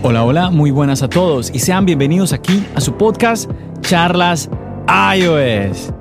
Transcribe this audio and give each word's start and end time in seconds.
Hola, 0.00 0.24
hola, 0.24 0.50
muy 0.50 0.70
buenas 0.70 1.02
a 1.02 1.08
todos 1.08 1.50
y 1.52 1.58
sean 1.58 1.84
bienvenidos 1.84 2.32
aquí 2.32 2.64
a 2.76 2.80
su 2.80 2.94
podcast 2.94 3.50
Charlas 3.80 4.48
iOS. 5.16 5.92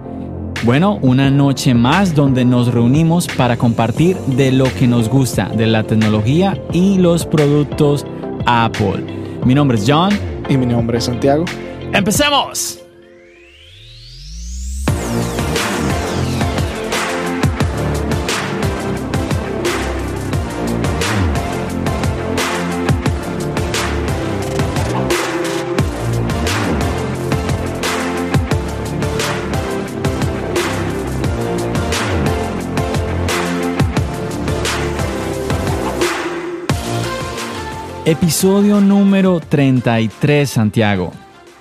Bueno, 0.63 0.99
una 1.01 1.31
noche 1.31 1.73
más 1.73 2.13
donde 2.13 2.45
nos 2.45 2.71
reunimos 2.71 3.27
para 3.27 3.57
compartir 3.57 4.15
de 4.17 4.51
lo 4.51 4.65
que 4.75 4.87
nos 4.87 5.09
gusta, 5.09 5.49
de 5.49 5.65
la 5.65 5.83
tecnología 5.83 6.61
y 6.73 6.99
los 6.99 7.25
productos 7.25 8.05
Apple. 8.45 9.03
Mi 9.43 9.55
nombre 9.55 9.77
es 9.77 9.85
John. 9.87 10.11
Y 10.47 10.57
mi 10.57 10.67
nombre 10.67 10.99
es 10.99 11.05
Santiago. 11.05 11.45
¡Empecemos! 11.91 12.86
Episodio 38.11 38.79
número 38.79 39.41
33, 39.41 40.49
Santiago. 40.49 41.11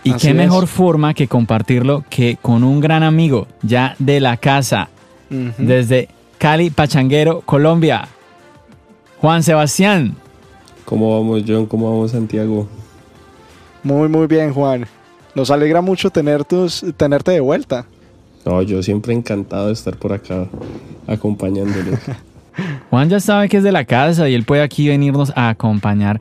Y 0.05 0.12
Así 0.12 0.28
qué 0.28 0.34
mejor 0.34 0.62
es. 0.64 0.70
forma 0.70 1.12
que 1.12 1.27
compartirlo 1.27 2.05
que 2.08 2.38
con 2.41 2.62
un 2.62 2.78
gran 2.80 3.03
amigo 3.03 3.48
ya 3.62 3.97
de 3.98 4.20
la 4.20 4.36
casa, 4.36 4.88
desde 5.28 6.08
Cali, 6.38 6.70
Pachanguero, 6.70 7.41
Colombia. 7.41 8.06
Juan 9.20 9.42
Sebastián. 9.42 10.14
¿Cómo 10.84 11.19
vamos, 11.19 11.42
John? 11.44 11.66
¿Cómo 11.66 11.91
vamos, 11.91 12.12
Santiago? 12.12 12.69
Muy, 13.83 14.08
muy 14.08 14.28
bien, 14.28 14.53
Juan. 14.53 14.86
Nos 15.34 15.50
alegra 15.50 15.81
mucho 15.81 16.10
tener 16.10 16.44
tus- 16.44 16.84
tenerte 16.97 17.33
de 17.33 17.41
vuelta. 17.41 17.86
No, 18.44 18.62
yo 18.62 18.81
siempre 18.84 19.12
encantado 19.12 19.66
de 19.66 19.72
estar 19.72 19.97
por 19.97 20.12
acá 20.12 20.47
acompañándoles. 21.08 21.98
Juan 22.90 23.08
ya 23.08 23.20
sabe 23.20 23.48
que 23.48 23.58
es 23.58 23.62
de 23.62 23.72
la 23.72 23.84
casa 23.84 24.28
y 24.28 24.34
él 24.34 24.44
puede 24.44 24.62
aquí 24.62 24.88
venirnos 24.88 25.32
a 25.36 25.48
acompañar 25.48 26.20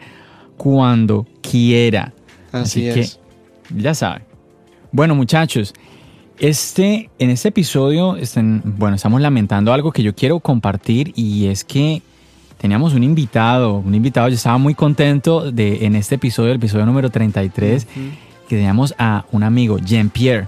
cuando 0.57 1.25
quiera. 1.41 2.13
Así, 2.51 2.87
Así, 2.87 2.99
es. 2.99 3.19
que 3.69 3.81
ya 3.81 3.93
sabe. 3.93 4.21
Bueno, 4.91 5.15
muchachos, 5.15 5.73
este, 6.39 7.09
en 7.17 7.29
este 7.29 7.49
episodio, 7.49 8.17
bueno, 8.63 8.95
estamos 8.95 9.21
lamentando 9.21 9.73
algo 9.73 9.91
que 9.91 10.03
yo 10.03 10.13
quiero 10.13 10.39
compartir 10.39 11.13
y 11.15 11.47
es 11.47 11.63
que 11.63 12.01
teníamos 12.57 12.93
un 12.93 13.03
invitado, 13.03 13.77
un 13.77 13.95
invitado, 13.95 14.27
yo 14.27 14.35
estaba 14.35 14.57
muy 14.57 14.73
contento 14.73 15.51
de 15.51 15.85
en 15.85 15.95
este 15.95 16.15
episodio, 16.15 16.51
el 16.51 16.57
episodio 16.57 16.85
número 16.85 17.09
33, 17.09 17.85
que 17.85 18.55
teníamos 18.55 18.93
a 18.97 19.25
un 19.31 19.43
amigo, 19.43 19.77
Jean-Pierre, 19.79 20.47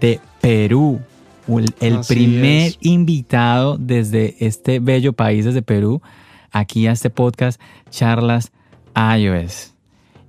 de 0.00 0.20
Perú. 0.40 1.00
El, 1.48 2.00
primer 2.06 2.68
es. 2.68 2.78
invitado 2.82 3.78
desde 3.78 4.36
este 4.40 4.80
bello 4.80 5.14
país, 5.14 5.46
desde 5.46 5.62
Perú, 5.62 6.02
aquí 6.50 6.86
a 6.86 6.92
este 6.92 7.08
podcast, 7.10 7.60
Charlas 7.90 8.52
iOS. 8.94 9.72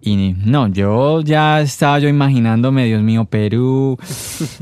Y 0.01 0.33
no, 0.45 0.67
yo 0.69 1.21
ya 1.21 1.59
estaba 1.59 1.99
yo 1.99 2.07
imaginándome, 2.07 2.85
Dios 2.85 3.01
mío, 3.01 3.25
Perú, 3.25 3.97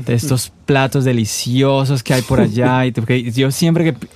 de 0.04 0.14
estos 0.14 0.50
platos 0.66 1.04
deliciosos 1.04 2.02
que 2.02 2.14
hay 2.14 2.22
por 2.22 2.40
allá. 2.40 2.84
Y 2.84 3.30
yo 3.30 3.52
siempre 3.52 3.84
que 3.84 4.08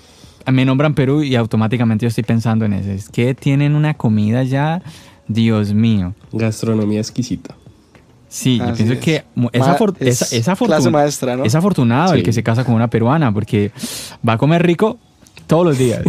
me 0.50 0.64
nombran 0.64 0.94
Perú 0.94 1.22
y 1.22 1.36
automáticamente 1.36 2.04
yo 2.04 2.08
estoy 2.08 2.24
pensando 2.24 2.64
en 2.64 2.72
eso. 2.72 2.90
Es 2.90 3.08
que 3.08 3.34
tienen 3.34 3.76
una 3.76 3.94
comida 3.94 4.42
ya, 4.42 4.82
Dios 5.28 5.72
mío. 5.72 6.14
Gastronomía 6.32 6.98
exquisita. 6.98 7.54
Sí, 8.32 8.56
yo 8.58 8.72
pienso 8.74 8.94
es. 8.94 8.98
que 9.00 9.16
es, 9.52 9.62
afor- 9.62 9.94
es 11.44 11.54
afortunado 11.54 12.14
el 12.14 12.22
que 12.22 12.32
se 12.32 12.42
casa 12.42 12.64
con 12.64 12.74
una 12.74 12.88
peruana 12.88 13.30
porque 13.30 13.72
va 14.26 14.32
a 14.32 14.38
comer 14.38 14.62
rico 14.64 14.98
todos 15.46 15.66
los 15.66 15.76
días. 15.76 16.02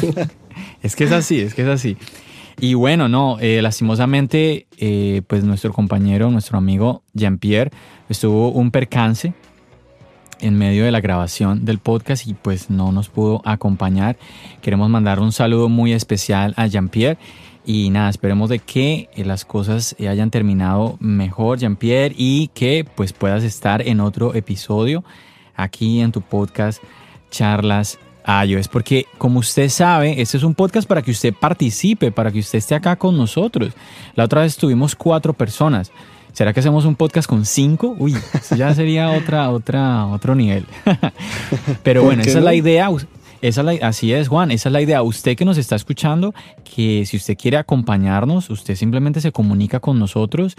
es 0.82 0.96
que 0.96 1.04
es 1.04 1.12
así, 1.12 1.40
es 1.40 1.52
que 1.54 1.60
es 1.62 1.68
así. 1.68 1.98
Y 2.58 2.72
bueno, 2.72 3.06
no, 3.08 3.38
eh, 3.40 3.60
lastimosamente, 3.60 4.66
eh, 4.78 5.20
pues 5.26 5.44
nuestro 5.44 5.74
compañero, 5.74 6.30
nuestro 6.30 6.56
amigo 6.56 7.02
Jean-Pierre, 7.12 7.70
estuvo 8.08 8.50
un 8.50 8.70
percance 8.70 9.34
en 10.40 10.56
medio 10.56 10.84
de 10.84 10.90
la 10.90 11.00
grabación 11.00 11.64
del 11.66 11.78
podcast 11.78 12.26
y 12.26 12.32
pues 12.34 12.70
no 12.70 12.92
nos 12.92 13.10
pudo 13.10 13.42
acompañar. 13.44 14.16
Queremos 14.62 14.88
mandar 14.88 15.20
un 15.20 15.32
saludo 15.32 15.68
muy 15.68 15.92
especial 15.92 16.54
a 16.56 16.66
Jean-Pierre 16.66 17.18
y 17.64 17.90
nada, 17.90 18.10
esperemos 18.10 18.50
de 18.50 18.58
que 18.58 19.08
eh, 19.14 19.24
las 19.24 19.44
cosas 19.44 19.94
eh, 19.98 20.08
hayan 20.08 20.30
terminado 20.30 20.96
mejor, 21.00 21.58
Jean-Pierre, 21.58 22.14
y 22.16 22.48
que 22.48 22.84
pues 22.94 23.12
puedas 23.12 23.44
estar 23.44 23.86
en 23.86 24.00
otro 24.00 24.34
episodio 24.34 25.04
aquí 25.54 26.00
en 26.00 26.12
tu 26.12 26.22
podcast 26.22 26.82
Charlas 27.30 27.98
iOS, 28.26 28.68
porque 28.68 29.06
como 29.18 29.40
usted 29.40 29.68
sabe, 29.68 30.20
este 30.20 30.36
es 30.36 30.42
un 30.42 30.54
podcast 30.54 30.88
para 30.88 31.02
que 31.02 31.10
usted 31.10 31.34
participe, 31.34 32.12
para 32.12 32.30
que 32.30 32.38
usted 32.38 32.58
esté 32.58 32.74
acá 32.74 32.96
con 32.96 33.16
nosotros. 33.16 33.72
La 34.14 34.24
otra 34.24 34.42
vez 34.42 34.56
tuvimos 34.56 34.94
cuatro 34.94 35.32
personas. 35.32 35.90
¿Será 36.32 36.52
que 36.52 36.60
hacemos 36.60 36.86
un 36.86 36.96
podcast 36.96 37.28
con 37.28 37.44
cinco? 37.44 37.94
Uy, 37.98 38.16
eso 38.34 38.56
ya 38.56 38.74
sería 38.74 39.10
otra, 39.10 39.50
otra, 39.50 40.06
otro 40.06 40.34
nivel. 40.34 40.66
Pero 41.82 42.00
¿Por 42.00 42.08
bueno, 42.08 42.22
esa 42.22 42.38
es 42.38 42.44
la 42.44 42.54
idea. 42.54 42.88
Esa 43.42 43.60
es 43.60 43.64
la- 43.80 43.86
así 43.88 44.12
es, 44.12 44.28
Juan, 44.28 44.50
esa 44.52 44.68
es 44.68 44.72
la 44.72 44.80
idea. 44.80 45.02
Usted 45.02 45.36
que 45.36 45.44
nos 45.44 45.58
está 45.58 45.76
escuchando, 45.76 46.32
que 46.64 47.04
si 47.06 47.16
usted 47.16 47.36
quiere 47.36 47.56
acompañarnos, 47.58 48.48
usted 48.50 48.76
simplemente 48.76 49.20
se 49.20 49.32
comunica 49.32 49.80
con 49.80 49.98
nosotros 49.98 50.56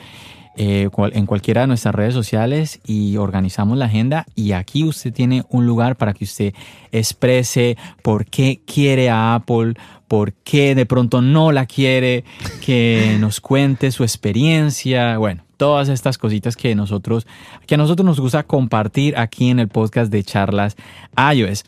eh, 0.56 0.90
cual- 0.92 1.14
en 1.16 1.26
cualquiera 1.26 1.62
de 1.62 1.68
nuestras 1.68 1.96
redes 1.96 2.14
sociales 2.14 2.80
y 2.86 3.18
organizamos 3.18 3.76
la 3.76 3.86
agenda 3.86 4.28
y 4.36 4.52
aquí 4.52 4.84
usted 4.84 5.12
tiene 5.12 5.44
un 5.50 5.66
lugar 5.66 5.96
para 5.96 6.14
que 6.14 6.26
usted 6.26 6.54
exprese 6.92 7.76
por 8.04 8.26
qué 8.28 8.62
quiere 8.68 9.10
a 9.10 9.34
Apple, 9.34 9.74
por 10.08 10.34
qué 10.34 10.76
de 10.76 10.86
pronto 10.86 11.24
no 11.24 11.52
la 11.52 11.66
quiere, 11.66 12.24
que 12.64 13.18
nos 13.20 13.42
cuente 13.42 13.92
su 13.92 14.04
experiencia, 14.04 15.18
bueno, 15.18 15.44
todas 15.58 15.90
estas 15.90 16.20
cositas 16.20 16.56
que 16.56 16.76
nosotros 16.76 17.26
que 17.66 17.74
a 17.74 17.78
nosotros 17.80 18.06
nos 18.06 18.20
gusta 18.20 18.44
compartir 18.44 19.18
aquí 19.18 19.50
en 19.50 19.60
el 19.60 19.70
podcast 19.70 20.12
de 20.12 20.24
charlas 20.24 20.76
iOS. 21.34 21.64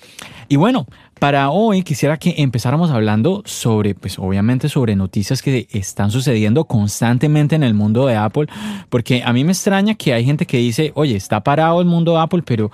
Y 0.47 0.57
bueno, 0.57 0.85
para 1.19 1.49
hoy 1.49 1.81
quisiera 1.83 2.17
que 2.17 2.35
empezáramos 2.37 2.91
hablando 2.91 3.41
sobre, 3.45 3.95
pues 3.95 4.19
obviamente 4.19 4.67
sobre 4.69 4.95
noticias 4.95 5.41
que 5.41 5.67
están 5.71 6.11
sucediendo 6.11 6.65
constantemente 6.65 7.55
en 7.55 7.63
el 7.63 7.73
mundo 7.73 8.05
de 8.05 8.15
Apple, 8.15 8.47
porque 8.89 9.23
a 9.23 9.31
mí 9.33 9.43
me 9.43 9.51
extraña 9.53 9.95
que 9.95 10.13
hay 10.13 10.25
gente 10.25 10.45
que 10.45 10.57
dice, 10.57 10.91
oye, 10.95 11.15
está 11.15 11.41
parado 11.41 11.79
el 11.79 11.87
mundo 11.87 12.13
de 12.13 12.19
Apple, 12.19 12.43
pero 12.45 12.69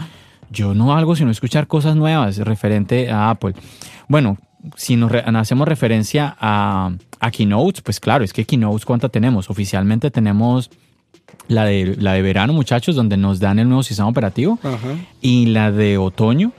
yo 0.49 0.73
no 0.73 0.93
hago 0.95 1.15
sino 1.15 1.31
escuchar 1.31 1.67
cosas 1.67 1.95
nuevas 1.95 2.37
referente 2.39 3.09
a 3.11 3.29
Apple. 3.29 3.53
Bueno, 4.07 4.37
si 4.75 4.95
nos 4.95 5.11
re- 5.11 5.23
hacemos 5.25 5.67
referencia 5.67 6.35
a, 6.39 6.91
a 7.19 7.31
Keynotes, 7.31 7.81
pues 7.81 7.99
claro, 7.99 8.23
es 8.23 8.33
que 8.33 8.43
Keynotes, 8.45 8.85
¿cuánta 8.85 9.09
tenemos? 9.09 9.49
Oficialmente 9.49 10.11
tenemos 10.11 10.69
la 11.47 11.63
de, 11.65 11.95
la 11.99 12.13
de 12.13 12.21
verano, 12.21 12.53
muchachos, 12.53 12.95
donde 12.95 13.17
nos 13.17 13.39
dan 13.39 13.59
el 13.59 13.67
nuevo 13.69 13.83
sistema 13.83 14.09
operativo, 14.09 14.59
Ajá. 14.63 14.95
y 15.21 15.45
la 15.47 15.71
de 15.71 15.97
otoño, 15.97 16.51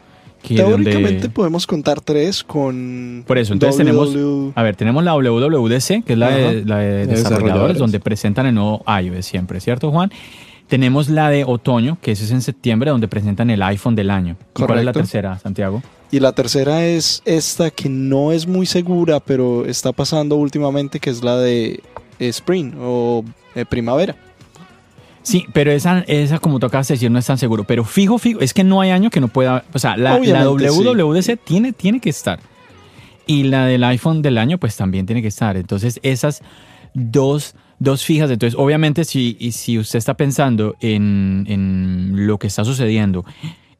Teóricamente 0.42 1.12
donde... 1.12 1.28
podemos 1.30 1.66
contar 1.66 2.00
tres 2.00 2.42
con. 2.42 3.24
Por 3.26 3.38
eso, 3.38 3.52
entonces 3.52 3.76
tenemos, 3.76 4.14
a 4.54 4.62
ver, 4.62 4.76
tenemos 4.76 5.04
la 5.04 5.14
WWDC, 5.14 6.04
que 6.04 6.12
es 6.12 6.18
la 6.18 6.30
de, 6.30 6.64
la 6.64 6.78
de 6.78 7.06
desarrolladores, 7.06 7.24
Desarrolladores. 7.24 7.78
donde 7.78 8.00
presentan 8.00 8.46
el 8.46 8.54
nuevo 8.54 8.84
iOS 8.86 9.26
siempre, 9.26 9.60
¿cierto, 9.60 9.90
Juan? 9.90 10.10
Tenemos 10.68 11.08
la 11.10 11.28
de 11.28 11.44
otoño, 11.44 11.98
que 12.00 12.12
ese 12.12 12.24
es 12.24 12.30
en 12.30 12.40
septiembre, 12.40 12.90
donde 12.90 13.06
presentan 13.06 13.50
el 13.50 13.62
iPhone 13.62 13.94
del 13.94 14.10
año. 14.10 14.36
¿Y 14.56 14.62
¿Cuál 14.62 14.78
es 14.78 14.84
la 14.84 14.92
tercera, 14.92 15.38
Santiago? 15.38 15.82
Y 16.10 16.20
la 16.20 16.32
tercera 16.32 16.84
es 16.84 17.22
esta 17.24 17.70
que 17.70 17.88
no 17.88 18.32
es 18.32 18.46
muy 18.46 18.66
segura, 18.66 19.20
pero 19.20 19.66
está 19.66 19.92
pasando 19.92 20.36
últimamente, 20.36 20.98
que 20.98 21.10
es 21.10 21.22
la 21.22 21.36
de 21.36 21.82
Spring 22.18 22.74
o 22.80 23.24
eh, 23.54 23.64
primavera. 23.66 24.16
Sí, 25.22 25.46
pero 25.52 25.70
esa, 25.70 26.00
esa 26.00 26.38
como 26.38 26.58
tocas 26.58 26.88
decir, 26.88 27.10
no 27.10 27.18
es 27.18 27.26
tan 27.26 27.38
seguro. 27.38 27.64
Pero 27.64 27.84
fijo, 27.84 28.18
fijo, 28.18 28.40
es 28.40 28.52
que 28.52 28.64
no 28.64 28.80
hay 28.80 28.90
año 28.90 29.10
que 29.10 29.20
no 29.20 29.28
pueda. 29.28 29.64
O 29.72 29.78
sea, 29.78 29.96
la, 29.96 30.18
la 30.18 30.48
WWDC 30.48 31.38
tiene, 31.44 31.72
tiene 31.72 32.00
que 32.00 32.10
estar. 32.10 32.40
Y 33.26 33.44
la 33.44 33.66
del 33.66 33.84
iPhone 33.84 34.20
del 34.20 34.38
año, 34.38 34.58
pues 34.58 34.76
también 34.76 35.06
tiene 35.06 35.22
que 35.22 35.28
estar. 35.28 35.56
Entonces, 35.56 36.00
esas 36.02 36.42
dos, 36.94 37.54
dos 37.78 38.04
fijas. 38.04 38.30
Entonces, 38.30 38.58
obviamente, 38.58 39.04
si, 39.04 39.36
si 39.52 39.78
usted 39.78 39.98
está 39.98 40.14
pensando 40.14 40.76
en, 40.80 41.44
en 41.48 42.26
lo 42.26 42.38
que 42.38 42.48
está 42.48 42.64
sucediendo 42.64 43.24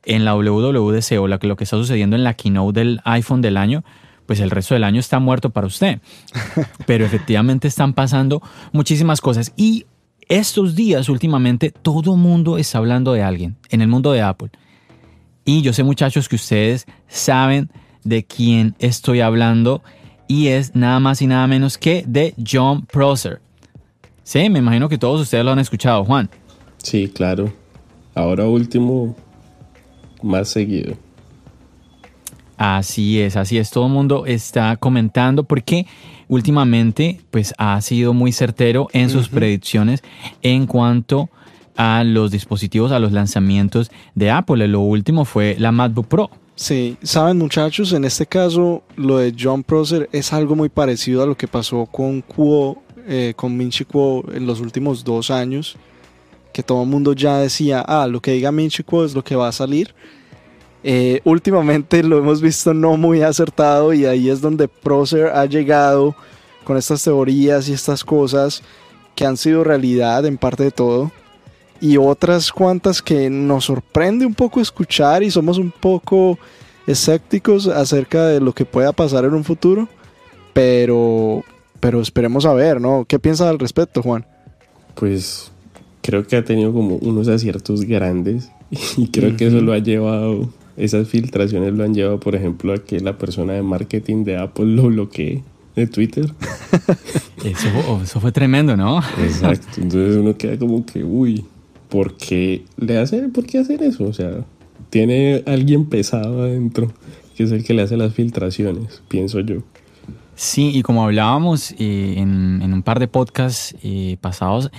en 0.04 0.24
la 0.24 0.34
WWDC 0.34 1.12
o 1.20 1.28
lo 1.28 1.38
que 1.56 1.64
está 1.64 1.76
sucediendo 1.76 2.16
en 2.16 2.24
la 2.24 2.34
keynote 2.34 2.80
del 2.80 3.00
iPhone 3.04 3.40
del 3.40 3.56
año, 3.56 3.84
pues 4.26 4.40
el 4.40 4.50
resto 4.50 4.74
del 4.74 4.84
año 4.84 5.00
está 5.00 5.18
muerto 5.18 5.50
para 5.50 5.66
usted. 5.66 6.00
Pero 6.86 7.04
efectivamente 7.04 7.68
están 7.68 7.94
pasando 7.94 8.42
muchísimas 8.72 9.20
cosas. 9.20 9.52
Y 9.56 9.86
estos 10.28 10.74
días 10.74 11.08
últimamente 11.08 11.70
todo 11.70 12.16
mundo 12.16 12.58
está 12.58 12.78
hablando 12.78 13.12
de 13.12 13.22
alguien 13.22 13.56
en 13.70 13.80
el 13.82 13.88
mundo 13.88 14.12
de 14.12 14.22
Apple. 14.22 14.50
Y 15.44 15.62
yo 15.62 15.72
sé 15.72 15.82
muchachos 15.82 16.28
que 16.28 16.36
ustedes 16.36 16.86
saben 17.08 17.70
de 18.04 18.24
quién 18.24 18.74
estoy 18.78 19.20
hablando 19.20 19.82
y 20.28 20.48
es 20.48 20.74
nada 20.74 21.00
más 21.00 21.20
y 21.22 21.26
nada 21.26 21.46
menos 21.46 21.78
que 21.78 22.04
de 22.06 22.34
John 22.44 22.86
Prosser. 22.86 23.40
Sí, 24.22 24.48
me 24.48 24.60
imagino 24.60 24.88
que 24.88 24.98
todos 24.98 25.20
ustedes 25.20 25.44
lo 25.44 25.50
han 25.50 25.58
escuchado, 25.58 26.04
Juan. 26.04 26.30
Sí, 26.78 27.08
claro. 27.08 27.52
Ahora 28.14 28.46
último, 28.46 29.16
más 30.22 30.48
seguido. 30.48 30.96
Así 32.56 33.20
es, 33.20 33.36
así 33.36 33.58
es. 33.58 33.70
Todo 33.70 33.86
el 33.86 33.92
mundo 33.92 34.24
está 34.24 34.76
comentando 34.76 35.44
porque 35.44 35.86
últimamente 36.32 37.20
pues 37.30 37.52
ha 37.58 37.78
sido 37.82 38.14
muy 38.14 38.32
certero 38.32 38.88
en 38.94 39.10
sus 39.10 39.28
predicciones 39.28 40.02
en 40.40 40.66
cuanto 40.66 41.28
a 41.76 42.04
los 42.04 42.30
dispositivos, 42.30 42.90
a 42.90 42.98
los 42.98 43.12
lanzamientos 43.12 43.90
de 44.14 44.30
Apple. 44.30 44.66
Lo 44.66 44.80
último 44.80 45.26
fue 45.26 45.56
la 45.58 45.72
MacBook 45.72 46.06
Pro. 46.06 46.30
Sí, 46.54 46.96
saben 47.02 47.36
muchachos, 47.36 47.92
en 47.92 48.06
este 48.06 48.24
caso 48.24 48.82
lo 48.96 49.18
de 49.18 49.34
John 49.38 49.62
Prosser 49.62 50.08
es 50.10 50.32
algo 50.32 50.56
muy 50.56 50.70
parecido 50.70 51.22
a 51.22 51.26
lo 51.26 51.36
que 51.36 51.48
pasó 51.48 51.84
con 51.84 52.22
Kuo, 52.22 52.82
eh, 53.06 53.34
con 53.36 53.54
Minchi 53.54 53.84
Kuo 53.84 54.24
en 54.32 54.46
los 54.46 54.60
últimos 54.60 55.04
dos 55.04 55.30
años, 55.30 55.76
que 56.54 56.62
todo 56.62 56.82
el 56.82 56.88
mundo 56.88 57.12
ya 57.12 57.38
decía, 57.40 57.80
ah, 57.86 58.06
lo 58.06 58.22
que 58.22 58.32
diga 58.32 58.50
Minchi 58.52 58.82
Kuo 58.82 59.04
es 59.04 59.14
lo 59.14 59.22
que 59.22 59.36
va 59.36 59.48
a 59.48 59.52
salir. 59.52 59.94
Eh, 60.84 61.20
últimamente 61.24 62.02
lo 62.02 62.18
hemos 62.18 62.40
visto 62.40 62.74
no 62.74 62.96
muy 62.96 63.22
acertado 63.22 63.92
y 63.92 64.04
ahí 64.04 64.28
es 64.28 64.40
donde 64.40 64.66
Prosser 64.66 65.26
ha 65.26 65.46
llegado 65.46 66.16
con 66.64 66.76
estas 66.76 67.04
teorías 67.04 67.68
y 67.68 67.72
estas 67.72 68.04
cosas 68.04 68.62
que 69.14 69.24
han 69.24 69.36
sido 69.36 69.62
realidad 69.62 70.26
en 70.26 70.38
parte 70.38 70.64
de 70.64 70.70
todo 70.72 71.12
y 71.80 71.96
otras 71.96 72.52
cuantas 72.52 73.02
que 73.02 73.28
nos 73.28 73.64
sorprende 73.64 74.24
un 74.24 74.34
poco 74.34 74.60
escuchar 74.60 75.22
y 75.22 75.30
somos 75.30 75.58
un 75.58 75.72
poco 75.72 76.38
escépticos 76.86 77.66
acerca 77.66 78.26
de 78.26 78.40
lo 78.40 78.52
que 78.52 78.64
pueda 78.64 78.92
pasar 78.92 79.24
en 79.24 79.34
un 79.34 79.44
futuro, 79.44 79.88
pero 80.52 81.44
pero 81.80 82.00
esperemos 82.00 82.46
a 82.46 82.54
ver, 82.54 82.80
¿no? 82.80 83.04
¿Qué 83.08 83.18
piensas 83.18 83.48
al 83.48 83.58
respecto, 83.58 84.02
Juan? 84.02 84.24
Pues 84.94 85.50
creo 86.02 86.24
que 86.24 86.36
ha 86.36 86.44
tenido 86.44 86.72
como 86.72 86.96
unos 86.96 87.26
aciertos 87.26 87.84
grandes 87.84 88.50
y 88.96 89.08
creo 89.08 89.36
que 89.36 89.48
eso 89.48 89.60
lo 89.60 89.72
ha 89.72 89.78
llevado 89.78 90.48
esas 90.76 91.08
filtraciones 91.08 91.74
lo 91.74 91.84
han 91.84 91.94
llevado, 91.94 92.20
por 92.20 92.34
ejemplo, 92.34 92.72
a 92.72 92.78
que 92.78 93.00
la 93.00 93.18
persona 93.18 93.54
de 93.54 93.62
marketing 93.62 94.24
de 94.24 94.36
Apple 94.36 94.66
lo 94.66 94.84
bloquee 94.84 95.42
de 95.76 95.86
Twitter. 95.86 96.32
eso, 97.44 98.20
fue 98.20 98.32
tremendo, 98.32 98.76
¿no? 98.76 99.00
Exacto. 99.22 99.80
Entonces 99.80 100.16
uno 100.16 100.36
queda 100.36 100.58
como 100.58 100.84
que, 100.84 101.04
uy, 101.04 101.44
¿por 101.88 102.16
qué 102.16 102.64
le 102.76 102.98
hace, 102.98 103.28
por 103.28 103.46
qué 103.46 103.58
hacer 103.58 103.82
eso? 103.82 104.04
O 104.04 104.12
sea, 104.12 104.44
tiene 104.90 105.42
alguien 105.46 105.86
pesado 105.86 106.42
adentro 106.42 106.92
que 107.36 107.44
es 107.44 107.52
el 107.52 107.64
que 107.64 107.74
le 107.74 107.82
hace 107.82 107.96
las 107.96 108.14
filtraciones, 108.14 109.02
pienso 109.08 109.40
yo. 109.40 109.62
Sí, 110.34 110.70
y 110.74 110.82
como 110.82 111.04
hablábamos 111.04 111.72
eh, 111.78 112.14
en, 112.16 112.72
un 112.72 112.82
par 112.82 112.98
de 112.98 113.06
podcasts 113.06 113.76
eh, 113.82 114.16
pasados, 114.20 114.70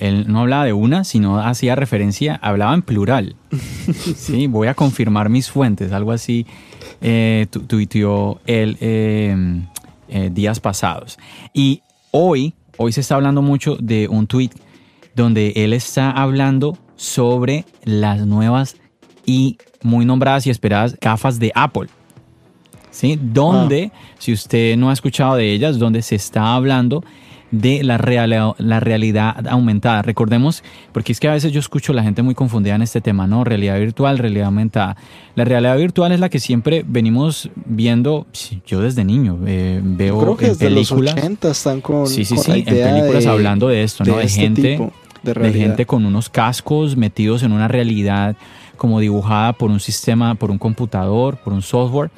él 0.00 0.26
no 0.28 0.40
hablaba 0.40 0.64
de 0.64 0.72
una, 0.72 1.04
sino 1.04 1.40
hacía 1.40 1.74
referencia, 1.74 2.36
hablaba 2.36 2.72
en 2.72 2.82
plural. 2.82 3.36
sí, 4.16 4.46
voy 4.46 4.68
a 4.68 4.74
confirmar 4.74 5.28
mis 5.28 5.50
fuentes, 5.50 5.92
algo 5.92 6.12
así 6.12 6.46
eh, 7.00 7.46
tuiteó 7.66 8.40
él 8.46 8.76
eh, 8.80 10.30
días 10.30 10.60
pasados. 10.60 11.18
Y 11.52 11.82
hoy, 12.10 12.54
hoy 12.76 12.92
se 12.92 13.00
está 13.00 13.14
hablando 13.14 13.40
mucho 13.40 13.76
de 13.76 14.08
un 14.08 14.26
tweet 14.26 14.50
donde 15.16 15.52
él 15.56 15.72
está 15.72 16.10
hablando 16.10 16.76
sobre 16.96 17.64
las 17.84 18.26
nuevas 18.26 18.76
y 19.24 19.58
muy 19.82 20.04
nombradas 20.04 20.46
y 20.46 20.50
esperadas 20.50 20.96
gafas 21.00 21.38
de 21.38 21.50
Apple. 21.54 21.88
¿Sí? 22.92 23.18
Donde, 23.20 23.90
ah. 23.92 23.98
si 24.18 24.32
usted 24.32 24.76
no 24.76 24.90
ha 24.90 24.92
escuchado 24.92 25.34
de 25.34 25.52
ellas, 25.52 25.80
donde 25.80 26.02
se 26.02 26.14
está 26.14 26.54
hablando 26.54 27.02
de 27.52 27.82
la, 27.84 27.98
la 28.58 28.80
realidad 28.80 29.46
aumentada. 29.46 30.02
Recordemos, 30.02 30.64
porque 30.92 31.12
es 31.12 31.20
que 31.20 31.28
a 31.28 31.32
veces 31.32 31.52
yo 31.52 31.60
escucho 31.60 31.92
a 31.92 31.94
la 31.94 32.02
gente 32.02 32.22
muy 32.22 32.34
confundida 32.34 32.74
en 32.74 32.82
este 32.82 33.00
tema, 33.00 33.26
¿no? 33.26 33.44
Realidad 33.44 33.78
virtual, 33.78 34.18
realidad 34.18 34.46
aumentada. 34.46 34.96
La 35.34 35.44
realidad 35.44 35.76
virtual 35.76 36.12
es 36.12 36.20
la 36.20 36.30
que 36.30 36.40
siempre 36.40 36.82
venimos 36.86 37.50
viendo, 37.66 38.26
yo 38.66 38.80
desde 38.80 39.04
niño 39.04 39.38
eh, 39.46 39.80
veo 39.82 40.18
creo 40.20 40.36
que 40.36 40.46
en 40.46 40.56
películas. 40.56 41.14
Los 41.14 41.24
80 41.24 41.50
están 41.50 41.80
con. 41.82 42.06
Sí, 42.06 42.24
sí, 42.24 42.38
sí, 42.38 42.50
en 42.50 42.64
películas 42.64 43.26
hablando 43.26 43.68
de 43.68 43.82
esto, 43.82 44.04
¿no? 44.04 44.16
De, 44.16 44.24
este 44.24 44.40
gente. 44.40 44.90
de 45.22 45.52
gente 45.52 45.84
con 45.84 46.06
unos 46.06 46.30
cascos 46.30 46.96
metidos 46.96 47.42
en 47.42 47.52
una 47.52 47.68
realidad 47.68 48.34
como 48.78 48.98
dibujada 48.98 49.52
por 49.52 49.70
un 49.70 49.78
sistema, 49.78 50.34
por 50.34 50.50
un 50.50 50.58
computador, 50.58 51.36
por 51.36 51.52
un 51.52 51.62
software. 51.62 52.10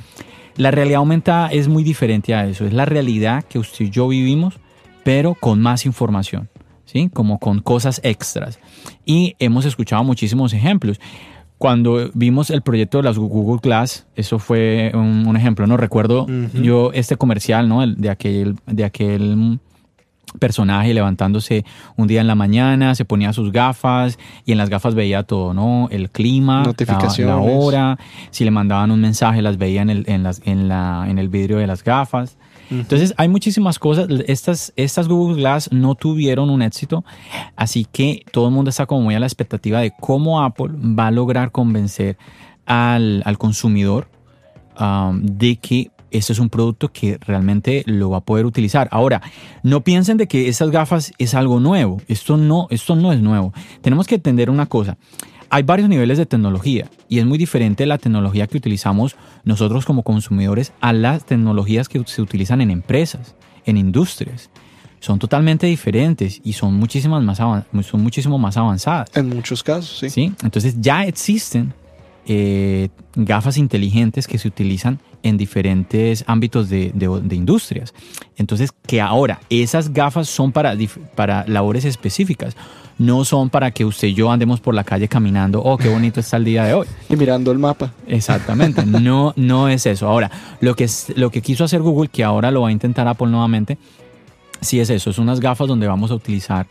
La 0.56 0.70
realidad 0.70 0.98
aumentada 0.98 1.48
es 1.48 1.68
muy 1.68 1.82
diferente 1.82 2.34
a 2.34 2.46
eso, 2.46 2.64
es 2.64 2.72
la 2.72 2.84
realidad 2.84 3.44
que 3.44 3.58
usted 3.58 3.86
y 3.86 3.90
yo 3.90 4.08
vivimos, 4.08 4.54
pero 5.02 5.34
con 5.34 5.60
más 5.60 5.84
información, 5.84 6.48
¿sí? 6.84 7.10
Como 7.12 7.38
con 7.38 7.60
cosas 7.60 8.00
extras. 8.04 8.60
Y 9.04 9.34
hemos 9.38 9.64
escuchado 9.64 10.04
muchísimos 10.04 10.52
ejemplos. 10.52 11.00
Cuando 11.58 12.10
vimos 12.14 12.50
el 12.50 12.62
proyecto 12.62 12.98
de 12.98 13.04
las 13.04 13.18
Google 13.18 13.60
Glass, 13.62 14.06
eso 14.16 14.38
fue 14.38 14.92
un, 14.94 15.36
ejemplo, 15.36 15.66
¿no? 15.66 15.76
Recuerdo 15.76 16.26
yo 16.52 16.92
este 16.92 17.16
comercial, 17.16 17.68
¿no? 17.68 17.86
De 17.86 18.10
aquel, 18.10 18.56
de 18.66 18.84
aquel 18.84 19.58
personaje 20.38 20.92
levantándose 20.94 21.64
un 21.96 22.06
día 22.06 22.20
en 22.20 22.26
la 22.26 22.34
mañana, 22.34 22.94
se 22.94 23.04
ponía 23.04 23.32
sus 23.32 23.52
gafas 23.52 24.19
y 24.44 24.52
en 24.52 24.58
las 24.58 24.69
gafas 24.70 24.94
veía 24.94 25.22
todo, 25.22 25.54
¿no? 25.54 25.88
El 25.90 26.10
clima, 26.10 26.62
Notificaciones. 26.62 27.34
La, 27.34 27.40
hora, 27.40 27.98
si 28.31 28.44
le 28.44 28.50
mandaban 28.50 28.90
un 28.90 29.00
mensaje 29.00 29.42
las 29.42 29.58
veía 29.58 29.82
en 29.82 29.90
el, 29.90 30.04
en 30.08 30.22
las, 30.22 30.40
en 30.44 30.69
la, 30.69 31.06
en 31.08 31.19
el 31.19 31.28
vidrio 31.28 31.58
de 31.58 31.66
las 31.66 31.84
gafas. 31.84 32.36
Entonces 32.70 33.14
hay 33.19 33.29
muchísimas 33.29 33.79
cosas. 33.79 34.08
Estas, 34.26 34.72
estas 34.76 35.06
Google 35.06 35.36
Glass 35.36 35.70
no 35.70 35.94
tuvieron 35.94 36.50
un 36.50 36.62
éxito, 36.62 37.05
así 37.56 37.86
que 37.91 38.24
todo 38.32 38.48
el 38.48 38.55
mundo 38.55 38.70
está 38.70 38.86
como 38.86 39.03
muy 39.03 39.14
a 39.14 39.20
la 39.20 39.26
expectativa 39.26 39.81
de 39.81 39.93
cómo 40.00 40.43
Apple 40.43 40.70
va 40.72 41.08
a 41.08 41.10
lograr 41.10 41.53
convencer 41.53 42.17
al, 42.67 43.22
al 43.26 43.38
consumidor 43.38 44.08
um, 44.81 45.20
de 45.22 45.56
que 45.56 45.91
este 46.14 46.32
es 46.32 46.38
un 46.38 46.48
producto 46.48 46.92
que 46.92 47.18
realmente 47.18 47.82
lo 47.86 48.10
va 48.10 48.18
a 48.18 48.24
poder 48.24 48.46
utilizar. 48.46 48.88
Ahora, 48.92 49.20
no 49.62 49.82
piensen 49.82 50.16
de 50.16 50.28
que 50.28 50.48
estas 50.48 50.70
gafas 50.70 51.12
es 51.18 51.34
algo 51.34 51.60
nuevo. 51.60 52.00
Esto 52.08 52.36
no, 52.36 52.68
esto 52.70 52.94
no 52.96 53.12
es 53.12 53.20
nuevo. 53.20 53.52
Tenemos 53.82 54.06
que 54.06 54.14
entender 54.14 54.48
una 54.48 54.66
cosa. 54.66 54.96
Hay 55.50 55.62
varios 55.62 55.88
niveles 55.88 56.18
de 56.18 56.26
tecnología 56.26 56.88
y 57.08 57.18
es 57.18 57.26
muy 57.26 57.38
diferente 57.38 57.84
la 57.86 57.98
tecnología 57.98 58.46
que 58.46 58.56
utilizamos 58.56 59.16
nosotros 59.44 59.84
como 59.84 60.02
consumidores 60.02 60.72
a 60.80 60.92
las 60.92 61.24
tecnologías 61.24 61.88
que 61.88 62.02
se 62.06 62.22
utilizan 62.22 62.60
en 62.60 62.70
empresas, 62.70 63.34
en 63.64 63.76
industrias. 63.76 64.50
Son 65.00 65.18
totalmente 65.18 65.66
diferentes 65.66 66.40
y 66.42 66.54
son, 66.54 66.74
muchísimas 66.74 67.22
más 67.22 67.38
son 67.38 68.02
muchísimo 68.02 68.38
más 68.38 68.56
avanzadas. 68.56 69.10
En 69.14 69.28
muchos 69.28 69.62
casos, 69.62 69.98
sí. 69.98 70.10
¿Sí? 70.10 70.32
Entonces 70.42 70.76
ya 70.80 71.04
existen 71.04 71.74
eh, 72.26 72.88
gafas 73.14 73.58
inteligentes 73.58 74.26
que 74.26 74.38
se 74.38 74.48
utilizan 74.48 75.00
en 75.22 75.36
diferentes 75.36 76.24
ámbitos 76.26 76.69
de, 76.69 76.93
industrias. 77.31 77.94
Entonces, 78.36 78.70
que 78.86 79.00
ahora 79.00 79.40
esas 79.50 79.93
gafas 79.93 80.28
son 80.28 80.52
para, 80.52 80.76
para 81.14 81.46
labores 81.46 81.84
específicas, 81.84 82.56
no 82.98 83.24
son 83.24 83.50
para 83.50 83.70
que 83.72 83.84
usted 83.84 84.08
y 84.08 84.14
yo 84.14 84.31
andemos 84.31 84.60
por 84.60 84.74
la 84.74 84.84
calle 84.84 85.08
caminando, 85.08 85.62
oh, 85.62 85.76
qué 85.76 85.88
bonito 85.88 86.20
está 86.20 86.36
el 86.36 86.44
día 86.44 86.64
de 86.64 86.74
hoy. 86.74 86.86
Y 87.08 87.16
mirando 87.16 87.50
el 87.52 87.58
mapa. 87.58 87.93
Exactamente, 88.06 88.84
no, 88.86 89.32
no 89.36 89.69
es 89.69 89.86
eso. 89.86 90.08
Ahora, 90.08 90.31
lo 90.60 90.76
que, 90.76 90.84
es, 90.84 91.12
lo 91.16 91.31
que 91.31 91.43
quiso 91.43 91.64
hacer 91.64 91.81
Google, 91.81 92.08
que 92.08 92.22
ahora 92.22 92.50
lo 92.50 92.62
va 92.62 92.69
a 92.69 92.72
intentar 92.72 93.08
Apple 93.08 93.28
nuevamente, 93.28 93.78
sí 94.60 94.81
es 94.81 94.90
eso, 94.90 95.12
son 95.12 95.24
unas 95.24 95.40
gafas 95.40 95.69
donde 95.69 95.86
vamos 95.86 96.10
a 96.10 96.14
utilizar 96.14 96.66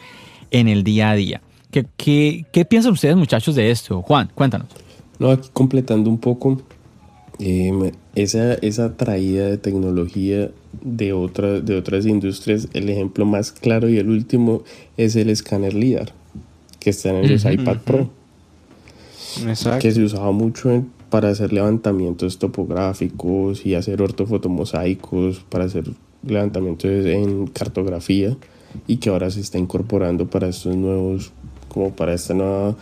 en 0.52 0.68
el 0.68 0.84
día 0.84 1.10
a 1.10 1.16
día. 1.16 1.42
¿Qué, 1.72 1.86
qué, 1.98 2.46
qué 2.54 2.66
piensan 2.66 2.94
ustedes 2.94 3.16
muchachos 3.16 3.56
de 3.56 3.72
esto? 3.72 4.02
Juan, 4.04 4.32
cuéntanos. 4.36 4.68
No, 5.20 5.32
aquí 5.32 5.50
completando 5.54 6.10
un 6.10 6.18
poco, 6.18 6.62
eh, 7.40 7.92
esa, 8.16 8.54
esa 8.56 8.96
traída 8.96 9.48
de 9.48 9.58
tecnología 9.58 10.52
de, 10.82 11.14
otra, 11.14 11.62
de 11.62 11.78
otras 11.78 12.06
industrias, 12.06 12.68
el 12.74 12.90
ejemplo 12.90 13.26
más 13.26 13.52
claro 13.52 13.90
y 13.90 13.98
el 13.98 14.10
último 14.10 14.64
es 14.98 15.16
el 15.16 15.30
escáner 15.30 15.74
LIDAR, 15.74 16.14
que 16.80 16.90
están 16.90 17.16
en 17.16 17.32
los 17.32 17.46
iPad 17.46 17.78
Pro. 17.80 18.10
Exacto. 19.48 19.80
Que 19.80 19.92
se 19.92 20.04
usaba 20.04 20.32
mucho 20.32 20.84
para 21.10 21.30
hacer 21.30 21.54
levantamientos 21.54 22.40
topográficos 22.40 23.66
y 23.66 23.76
hacer 23.76 24.02
ortofotomosaicos, 24.02 25.40
para 25.50 25.66
hacer 25.66 25.86
levantamientos 26.26 27.06
en 27.06 27.48
cartografía 27.48 28.36
y 28.88 28.98
que 28.98 29.10
ahora 29.10 29.30
se 29.30 29.42
está 29.42 29.58
incorporando 29.58 30.28
para 30.28 30.48
estos 30.48 30.76
nuevos, 30.76 31.32
como 31.70 31.92
para 31.92 32.14
esta 32.14 32.34
nueva 32.34 32.76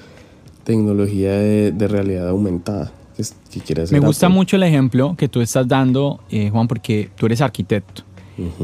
tecnología 0.63 1.31
de, 1.31 1.87
realidad 1.87 2.29
aumentada. 2.29 2.91
Que, 3.15 3.85
Me 3.91 3.99
gusta 3.99 4.29
mucho 4.29 4.55
el 4.55 4.63
ejemplo 4.63 5.15
que 5.17 5.27
tú 5.27 5.41
estás 5.41 5.67
dando, 5.67 6.21
eh, 6.29 6.49
Juan, 6.49 6.67
porque 6.67 7.09
tú 7.15 7.25
eres 7.25 7.41
arquitecto 7.41 8.03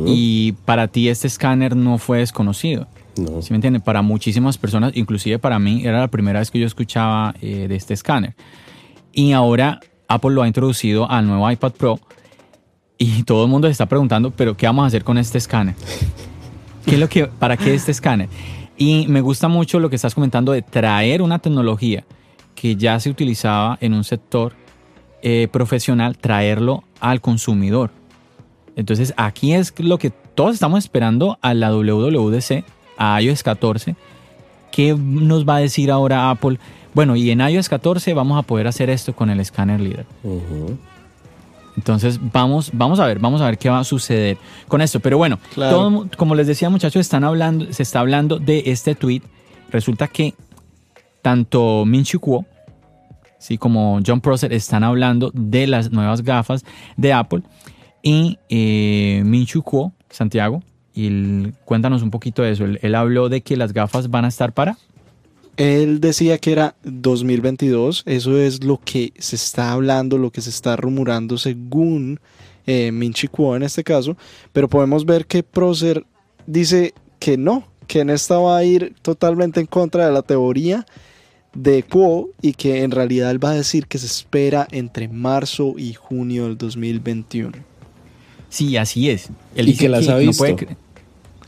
y 0.06 0.54
para 0.66 0.88
ti 0.88 1.10
este 1.10 1.28
escáner 1.28 1.76
no 1.76 1.98
fue 1.98 2.20
desconocido. 2.20 2.88
No. 3.18 3.42
¿Sí 3.42 3.52
me 3.52 3.56
entiendes? 3.56 3.82
Para 3.82 4.02
muchísimas 4.02 4.58
personas, 4.58 4.92
inclusive 4.96 5.40
para 5.40 5.60
mí, 5.60 5.82
era 5.84 6.00
la 6.00 6.08
primera 6.08 6.40
vez 6.40 6.52
que 6.52 6.60
yo 6.60 6.68
escuchaba 6.68 7.34
eh, 7.42 7.68
de 7.68 7.76
este 7.76 7.94
escáner. 7.94 8.36
Y 9.12 9.32
ahora 9.32 9.80
Apple 10.08 10.32
lo 10.32 10.44
ha 10.44 10.48
introducido 10.48 11.10
al 11.10 11.28
nuevo 11.28 11.50
iPad 11.50 11.72
Pro 11.74 12.00
y 12.98 13.24
todo 13.26 13.46
el 13.46 13.50
mundo 13.50 13.68
se 13.68 13.74
está 13.74 13.88
preguntando, 13.88 14.32
pero 14.32 14.56
¿qué 14.56 14.66
vamos 14.68 14.84
a 14.84 14.88
hacer 14.88 15.04
con 15.04 15.18
este 15.18 15.38
escáner? 15.38 15.76
¿Qué 16.86 16.96
es 16.96 17.00
lo 17.00 17.10
que, 17.10 17.26
¿Para 17.26 17.58
qué 17.58 17.74
este 17.74 17.92
escáner? 17.92 18.30
Y 18.78 19.08
me 19.08 19.22
gusta 19.22 19.48
mucho 19.48 19.80
lo 19.80 19.90
que 19.90 19.96
estás 19.96 20.14
comentando 20.14 20.52
de 20.52 20.62
traer 20.62 21.22
una 21.22 21.40
tecnología 21.40 22.06
que 22.54 22.76
ya 22.76 23.00
se 23.00 23.10
utilizaba 23.10 23.78
en 23.82 23.94
un 23.94 24.04
sector 24.04 24.54
eh, 25.22 25.48
profesional, 25.52 26.18
traerlo 26.18 26.84
al 27.00 27.22
consumidor. 27.22 27.92
Entonces 28.76 29.14
aquí 29.18 29.54
es 29.54 29.74
lo 29.80 29.98
que 29.98 30.12
todos 30.12 30.54
estamos 30.54 30.84
esperando 30.84 31.40
a 31.42 31.54
la 31.56 31.74
WWDC, 31.74 32.64
a 32.98 33.22
iOS 33.22 33.42
14. 33.42 33.96
¿Qué 34.72 34.96
nos 34.96 35.48
va 35.48 35.56
a 35.56 35.60
decir 35.60 35.90
ahora 35.90 36.30
Apple? 36.30 36.60
Bueno, 36.94 37.16
y 37.16 37.32
en 37.32 37.42
iOS 37.42 37.70
14 37.70 38.14
vamos 38.14 38.38
a 38.38 38.44
poder 38.44 38.68
hacer 38.68 38.92
esto 38.92 39.16
con 39.16 39.32
el 39.32 39.40
escáner 39.40 39.80
líder. 39.80 40.06
Entonces 41.78 42.20
vamos, 42.34 42.72
vamos 42.74 43.00
a 43.00 43.06
ver, 43.06 43.20
vamos 43.20 43.40
a 43.40 43.46
ver 43.46 43.58
qué 43.58 43.70
va 43.70 43.80
a 43.80 43.84
suceder 43.84 44.38
con 44.68 44.82
esto. 44.82 45.00
Pero 45.00 45.18
bueno, 45.18 45.40
como 46.18 46.36
les 46.36 46.48
decía 46.48 46.70
muchachos, 46.70 47.00
están 47.00 47.24
hablando, 47.24 47.72
se 47.72 47.84
está 47.84 48.00
hablando 48.00 48.40
de 48.40 48.64
este 48.66 48.96
tweet. 48.96 49.22
Resulta 49.70 50.08
que 50.08 50.34
tanto 51.22 51.86
Min 51.86 52.04
Kuo, 52.20 52.46
sí, 53.38 53.58
como 53.58 54.00
John 54.06 54.22
Prosser 54.22 54.52
están 54.54 54.84
hablando 54.84 55.32
de 55.34 55.68
las 55.68 55.92
nuevas 55.92 56.24
gafas 56.24 56.66
de 56.98 57.14
Apple. 57.14 57.44
Y 58.02 58.40
eh, 58.50 59.24
Kuo, 59.64 59.94
Santiago, 60.10 60.64
y 60.96 61.52
cuéntanos 61.64 62.02
un 62.02 62.10
poquito 62.10 62.42
de 62.42 62.52
eso. 62.52 62.66
él 62.66 62.96
habló 62.96 63.30
de 63.30 63.42
que 63.42 63.56
las 63.56 63.72
gafas 63.72 64.10
van 64.10 64.26
a 64.26 64.30
estar 64.30 64.52
para 64.52 64.78
él 65.58 66.00
decía 66.00 66.38
que 66.38 66.52
era 66.52 66.76
2022, 66.84 68.04
eso 68.06 68.38
es 68.38 68.64
lo 68.64 68.80
que 68.84 69.12
se 69.18 69.36
está 69.36 69.72
hablando, 69.72 70.18
lo 70.20 70.32
que 70.32 70.42
se 70.42 70.52
está 70.52 70.76
rumorando 70.76 71.38
según 71.38 72.20
eh, 72.68 72.92
Minchi 72.92 73.28
Kuo 73.28 73.56
en 73.56 73.64
este 73.64 73.84
caso, 73.84 74.16
pero 74.54 74.70
podemos 74.70 75.06
ver 75.06 75.26
que 75.26 75.42
Procer 75.42 76.06
dice 76.46 76.94
que 77.20 77.38
no, 77.38 77.68
que 77.88 78.02
en 78.02 78.12
esta 78.12 78.38
va 78.38 78.58
a 78.58 78.64
ir 78.64 78.94
totalmente 79.02 79.60
en 79.60 79.66
contra 79.66 80.06
de 80.06 80.12
la 80.12 80.22
teoría 80.22 80.86
de 81.56 81.82
Kuo 81.82 82.30
y 82.40 82.54
que 82.54 82.84
en 82.84 82.92
realidad 82.92 83.32
él 83.32 83.44
va 83.44 83.52
a 83.52 83.56
decir 83.56 83.88
que 83.88 83.98
se 83.98 84.06
espera 84.06 84.68
entre 84.72 85.08
marzo 85.08 85.74
y 85.76 85.94
junio 85.94 86.44
del 86.46 86.58
2021. 86.58 87.54
Sí, 88.50 88.78
así 88.78 89.10
es. 89.10 89.30
Él 89.56 89.70
y 89.70 89.76
que 89.76 89.90
las 89.90 90.08
ha 90.08 90.18
visto. 90.18 90.46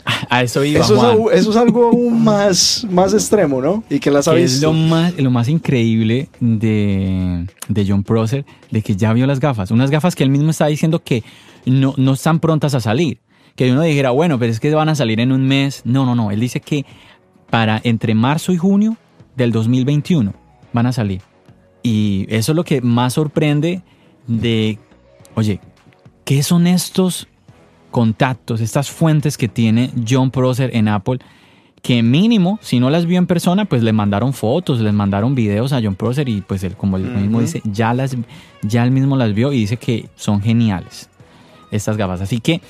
A 0.29 0.43
eso 0.43 0.63
iba, 0.63 0.81
eso, 0.81 1.31
Es, 1.31 1.55
algo 1.55 1.87
aún 1.87 2.23
más, 2.23 2.85
más 2.89 3.13
extremo, 3.13 3.61
¿no? 3.61 3.83
Y 3.89 3.99
que 3.99 4.11
las 4.11 4.27
ha 4.27 4.37
Es 4.37 4.61
lo 4.61 4.73
más, 4.73 5.17
lo 5.17 5.31
más 5.31 5.47
increíble 5.47 6.29
de, 6.39 7.47
de 7.67 7.85
John 7.87 8.03
Prosser, 8.03 8.45
de 8.71 8.81
que 8.81 8.95
ya 8.95 9.13
vio 9.13 9.27
las 9.27 9.39
gafas. 9.39 9.71
Unas 9.71 9.89
gafas 9.89 10.15
que 10.15 10.23
él 10.23 10.29
mismo 10.29 10.51
está 10.51 10.67
diciendo 10.67 11.03
que 11.03 11.23
no, 11.65 11.93
no 11.97 12.13
están 12.13 12.39
prontas 12.39 12.75
a 12.75 12.79
salir. 12.79 13.19
Que 13.55 13.71
uno 13.71 13.81
dijera, 13.81 14.11
bueno, 14.11 14.39
pero 14.39 14.51
es 14.51 14.59
que 14.59 14.73
van 14.73 14.89
a 14.89 14.95
salir 14.95 15.19
en 15.19 15.31
un 15.31 15.45
mes. 15.45 15.81
No, 15.83 16.05
no, 16.05 16.15
no. 16.15 16.31
Él 16.31 16.39
dice 16.39 16.61
que 16.61 16.85
para 17.49 17.81
entre 17.83 18.13
marzo 18.13 18.51
y 18.51 18.57
junio 18.57 18.97
del 19.35 19.51
2021 19.51 20.33
van 20.73 20.85
a 20.85 20.93
salir. 20.93 21.21
Y 21.83 22.25
eso 22.29 22.51
es 22.51 22.55
lo 22.55 22.63
que 22.63 22.81
más 22.81 23.13
sorprende 23.13 23.81
de, 24.27 24.77
oye, 25.35 25.59
¿qué 26.25 26.43
son 26.43 26.67
estos 26.67 27.27
contactos, 27.91 28.62
estas 28.62 28.89
fuentes 28.89 29.38
que 29.38 29.48
tiene 29.48 29.91
John 30.08 30.31
Prosser 30.31 30.75
en 30.75 30.88
Apple, 30.88 31.19
que 31.81 32.03
mínimo, 32.03 32.60
si 32.62 32.79
no 32.79 32.89
las 32.89 33.05
vio 33.05 33.17
en 33.17 33.25
persona, 33.25 33.65
pues 33.65 33.84
le 33.84 33.93
mandaron 33.93 34.34
fotos, 34.34 34.81
les 34.81 34.93
mandaron 34.93 35.36
videos 35.36 35.72
a 35.72 35.81
John 35.81 35.96
Prosser 35.96 36.27
y 36.27 36.41
pues 36.41 36.63
él, 36.63 36.75
como 36.75 36.98
él 36.98 37.03
mismo 37.03 37.39
dice, 37.39 37.62
ya, 37.63 37.93
las, 37.93 38.17
ya 38.62 38.84
él 38.84 38.91
mismo 38.91 39.15
las 39.15 39.34
vio 39.34 39.53
y 39.53 39.60
dice 39.60 39.77
que 39.77 40.08
son 40.15 40.41
geniales 40.41 41.10
estas 41.72 41.98
gafas. 41.98 42.22
Así 42.22 42.39
que 42.39 42.62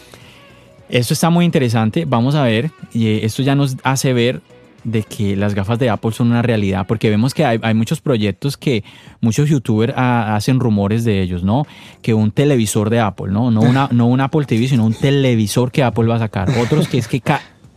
esto 0.89 1.13
está 1.13 1.29
muy 1.29 1.45
interesante, 1.45 2.05
vamos 2.05 2.35
a 2.35 2.43
ver, 2.43 2.71
y 2.93 3.07
esto 3.25 3.41
ya 3.41 3.55
nos 3.55 3.77
hace 3.83 4.13
ver 4.13 4.41
de 4.83 5.03
que 5.03 5.35
las 5.35 5.53
gafas 5.53 5.79
de 5.79 5.89
Apple 5.89 6.11
son 6.11 6.31
una 6.31 6.41
realidad, 6.41 6.85
porque 6.87 7.09
vemos 7.09 7.33
que 7.33 7.45
hay, 7.45 7.73
muchos 7.73 8.01
proyectos 8.01 8.57
que 8.57 8.83
muchos 9.21 9.49
youtubers 9.49 9.93
hacen 9.95 10.59
rumores 10.59 11.03
de 11.03 11.21
ellos, 11.21 11.43
¿no? 11.43 11.65
Que 12.01 12.13
un 12.13 12.31
televisor 12.31 12.89
de 12.89 12.99
Apple, 12.99 13.31
¿no? 13.31 13.51
No, 13.51 13.61
una, 13.61 13.89
no 13.91 14.07
un 14.07 14.21
Apple 14.21 14.45
TV, 14.45 14.67
sino 14.67 14.85
un 14.85 14.93
televisor 14.93 15.71
que 15.71 15.83
Apple 15.83 16.07
va 16.07 16.15
a 16.15 16.19
sacar. 16.19 16.49
Otros 16.57 16.87
que 16.87 16.97
es 16.97 17.07
que 17.07 17.21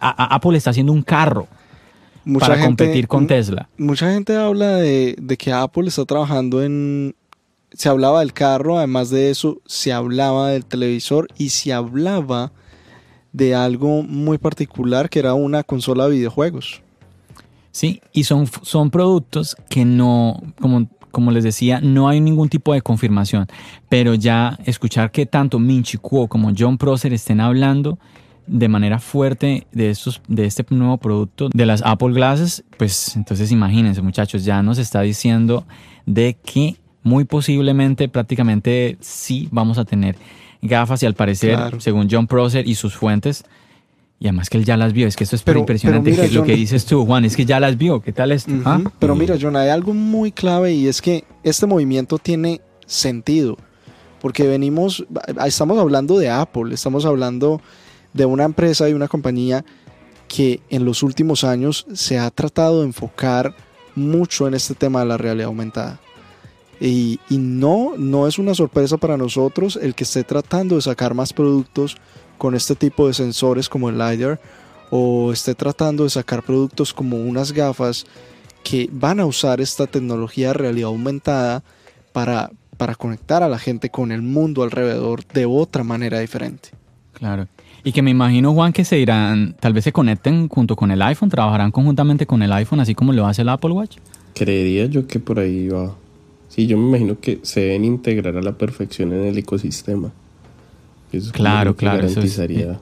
Apple 0.00 0.56
está 0.56 0.70
haciendo 0.70 0.92
un 0.92 1.02
carro 1.02 1.48
para 2.38 2.60
competir 2.60 3.08
con 3.08 3.26
Tesla. 3.26 3.68
Mucha 3.76 4.12
gente 4.12 4.36
habla 4.36 4.76
de, 4.76 5.16
de 5.20 5.36
que 5.36 5.52
Apple 5.52 5.88
está 5.88 6.04
trabajando 6.04 6.62
en... 6.62 7.14
Se 7.74 7.88
hablaba 7.88 8.20
del 8.20 8.34
carro, 8.34 8.76
además 8.76 9.08
de 9.08 9.30
eso, 9.30 9.62
se 9.64 9.94
hablaba 9.94 10.50
del 10.50 10.66
televisor 10.66 11.28
y 11.38 11.48
se 11.48 11.72
hablaba 11.72 12.52
de 13.32 13.54
algo 13.54 14.02
muy 14.02 14.36
particular 14.36 15.08
que 15.08 15.18
era 15.18 15.32
una 15.32 15.62
consola 15.62 16.04
de 16.04 16.16
videojuegos. 16.16 16.82
Sí, 17.72 18.00
y 18.12 18.24
son, 18.24 18.46
son 18.62 18.90
productos 18.90 19.56
que 19.68 19.84
no, 19.84 20.40
como, 20.60 20.88
como 21.10 21.30
les 21.30 21.42
decía, 21.42 21.80
no 21.80 22.08
hay 22.08 22.20
ningún 22.20 22.48
tipo 22.48 22.74
de 22.74 22.82
confirmación. 22.82 23.46
Pero 23.88 24.14
ya 24.14 24.58
escuchar 24.64 25.10
que 25.10 25.26
tanto 25.26 25.58
Minchi 25.58 25.96
Kuo 25.96 26.28
como 26.28 26.52
John 26.56 26.78
Prosser 26.78 27.12
estén 27.14 27.40
hablando 27.40 27.98
de 28.46 28.68
manera 28.68 28.98
fuerte 28.98 29.66
de, 29.72 29.90
estos, 29.90 30.20
de 30.28 30.44
este 30.44 30.64
nuevo 30.70 30.98
producto, 30.98 31.48
de 31.52 31.64
las 31.64 31.82
Apple 31.82 32.12
Glasses, 32.12 32.64
pues 32.76 33.16
entonces 33.16 33.50
imagínense 33.52 34.02
muchachos, 34.02 34.44
ya 34.44 34.62
nos 34.62 34.78
está 34.78 35.00
diciendo 35.00 35.64
de 36.06 36.36
que 36.44 36.76
muy 37.02 37.24
posiblemente 37.24 38.08
prácticamente 38.08 38.98
sí 39.00 39.48
vamos 39.50 39.78
a 39.78 39.84
tener 39.84 40.16
gafas 40.60 41.02
y 41.02 41.06
al 41.06 41.14
parecer, 41.14 41.58
según 41.78 42.08
John 42.10 42.26
Prosser 42.26 42.66
y 42.68 42.74
sus 42.74 42.94
fuentes, 42.94 43.44
y 44.22 44.28
además 44.28 44.48
que 44.48 44.56
él 44.56 44.64
ya 44.64 44.76
las 44.76 44.92
vio, 44.92 45.08
es 45.08 45.16
que 45.16 45.24
esto 45.24 45.34
es 45.34 45.42
pero, 45.42 45.58
impresionante 45.58 46.14
que 46.14 46.28
lo 46.28 46.44
que 46.44 46.54
dices 46.54 46.84
tú, 46.84 47.04
Juan, 47.04 47.24
es 47.24 47.34
que 47.34 47.44
ya 47.44 47.58
las 47.58 47.76
vio, 47.76 48.00
¿qué 48.00 48.12
tal 48.12 48.30
esto? 48.30 48.52
¿Ah? 48.64 48.80
Pero 49.00 49.16
mira, 49.16 49.36
John, 49.40 49.56
hay 49.56 49.68
algo 49.68 49.94
muy 49.94 50.30
clave 50.30 50.72
y 50.72 50.86
es 50.86 51.02
que 51.02 51.24
este 51.42 51.66
movimiento 51.66 52.18
tiene 52.18 52.60
sentido, 52.86 53.56
porque 54.20 54.46
venimos, 54.46 55.04
estamos 55.44 55.76
hablando 55.76 56.20
de 56.20 56.30
Apple, 56.30 56.72
estamos 56.72 57.04
hablando 57.04 57.60
de 58.12 58.24
una 58.24 58.44
empresa 58.44 58.88
y 58.88 58.92
una 58.92 59.08
compañía 59.08 59.64
que 60.28 60.60
en 60.70 60.84
los 60.84 61.02
últimos 61.02 61.42
años 61.42 61.84
se 61.92 62.20
ha 62.20 62.30
tratado 62.30 62.82
de 62.82 62.86
enfocar 62.86 63.56
mucho 63.96 64.46
en 64.46 64.54
este 64.54 64.76
tema 64.76 65.00
de 65.00 65.06
la 65.06 65.16
realidad 65.16 65.48
aumentada. 65.48 65.98
Y, 66.80 67.18
y, 67.28 67.38
no, 67.38 67.94
no 67.98 68.28
es 68.28 68.38
una 68.38 68.54
sorpresa 68.54 68.98
para 68.98 69.16
nosotros 69.16 69.76
el 69.82 69.96
que 69.96 70.04
esté 70.04 70.22
tratando 70.22 70.76
de 70.76 70.82
sacar 70.82 71.12
más 71.12 71.32
productos 71.32 71.96
con 72.42 72.56
este 72.56 72.74
tipo 72.74 73.06
de 73.06 73.14
sensores 73.14 73.68
como 73.68 73.88
el 73.88 73.98
LiDAR 73.98 74.40
o 74.90 75.30
esté 75.30 75.54
tratando 75.54 76.02
de 76.02 76.10
sacar 76.10 76.42
productos 76.42 76.92
como 76.92 77.16
unas 77.16 77.52
gafas 77.52 78.04
que 78.64 78.90
van 78.90 79.20
a 79.20 79.26
usar 79.26 79.60
esta 79.60 79.86
tecnología 79.86 80.48
de 80.48 80.54
realidad 80.54 80.88
aumentada 80.88 81.62
para, 82.12 82.50
para 82.78 82.96
conectar 82.96 83.44
a 83.44 83.48
la 83.48 83.60
gente 83.60 83.90
con 83.90 84.10
el 84.10 84.22
mundo 84.22 84.64
alrededor 84.64 85.24
de 85.24 85.46
otra 85.46 85.84
manera 85.84 86.18
diferente. 86.18 86.70
Claro. 87.12 87.46
Y 87.84 87.92
que 87.92 88.02
me 88.02 88.10
imagino, 88.10 88.52
Juan, 88.52 88.72
que 88.72 88.84
se 88.84 88.98
irán, 88.98 89.54
tal 89.60 89.72
vez 89.72 89.84
se 89.84 89.92
conecten 89.92 90.48
junto 90.48 90.74
con 90.74 90.90
el 90.90 91.00
iPhone, 91.00 91.30
trabajarán 91.30 91.70
conjuntamente 91.70 92.26
con 92.26 92.42
el 92.42 92.52
iPhone, 92.52 92.80
así 92.80 92.96
como 92.96 93.12
lo 93.12 93.24
hace 93.24 93.42
el 93.42 93.50
Apple 93.50 93.70
Watch. 93.70 93.98
Creería 94.34 94.86
yo 94.86 95.06
que 95.06 95.20
por 95.20 95.38
ahí 95.38 95.68
va. 95.68 95.94
Sí, 96.48 96.66
yo 96.66 96.76
me 96.76 96.88
imagino 96.88 97.20
que 97.20 97.38
se 97.42 97.60
deben 97.60 97.84
integrar 97.84 98.36
a 98.36 98.42
la 98.42 98.58
perfección 98.58 99.12
en 99.12 99.26
el 99.26 99.38
ecosistema 99.38 100.12
claro, 101.32 101.76
claro. 101.76 102.06
Eso 102.06 102.20
es, 102.20 102.38
eh, 102.38 102.76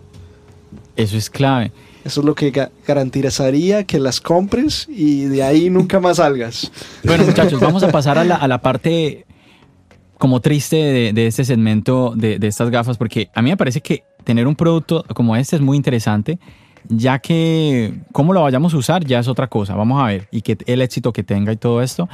eso 0.97 1.17
es 1.17 1.31
clave. 1.31 1.73
Eso 2.05 2.21
es 2.21 2.27
lo 2.27 2.35
que 2.35 2.71
garantizaría 2.87 3.85
que 3.85 3.99
las 3.99 4.21
compres 4.21 4.87
y 4.89 5.25
de 5.25 5.43
ahí 5.43 5.69
nunca 5.71 6.01
más 6.01 6.17
salgas. 6.17 6.71
Bueno, 7.05 7.25
muchachos, 7.25 7.61
vamos 7.61 7.83
a 7.83 7.91
pasar 7.91 8.19
a 8.19 8.25
la, 8.25 8.59
parte 8.61 9.27
como 10.19 10.41
triste 10.41 11.13
de, 11.13 11.27
este 11.27 11.45
segmento 11.45 12.13
de, 12.15 12.39
estas 12.43 12.71
gafas, 12.71 12.97
porque 12.97 13.31
a 13.35 13.43
mí 13.43 13.51
me 13.51 13.57
parece 13.57 13.81
que 13.81 14.05
tener 14.25 14.47
un 14.47 14.55
producto 14.55 15.05
como 15.15 15.37
este 15.37 15.57
es 15.57 15.63
muy 15.63 15.77
interesante. 15.77 16.39
ya 16.89 17.19
que 17.19 17.95
cómo 18.13 18.33
lo 18.33 18.43
vayamos 18.43 18.73
a 18.73 18.79
usar 18.79 19.05
ya 19.05 19.19
es 19.19 19.29
otra 19.29 19.49
cosa, 19.49 19.75
vamos 19.75 20.01
a 20.03 20.07
ver, 20.07 20.29
y 20.31 20.41
que 20.41 20.57
el 20.67 20.81
éxito 20.81 21.13
que 21.13 21.23
tenga 21.23 21.53
y 21.53 21.57
todo 21.57 21.83
esto. 21.83 22.09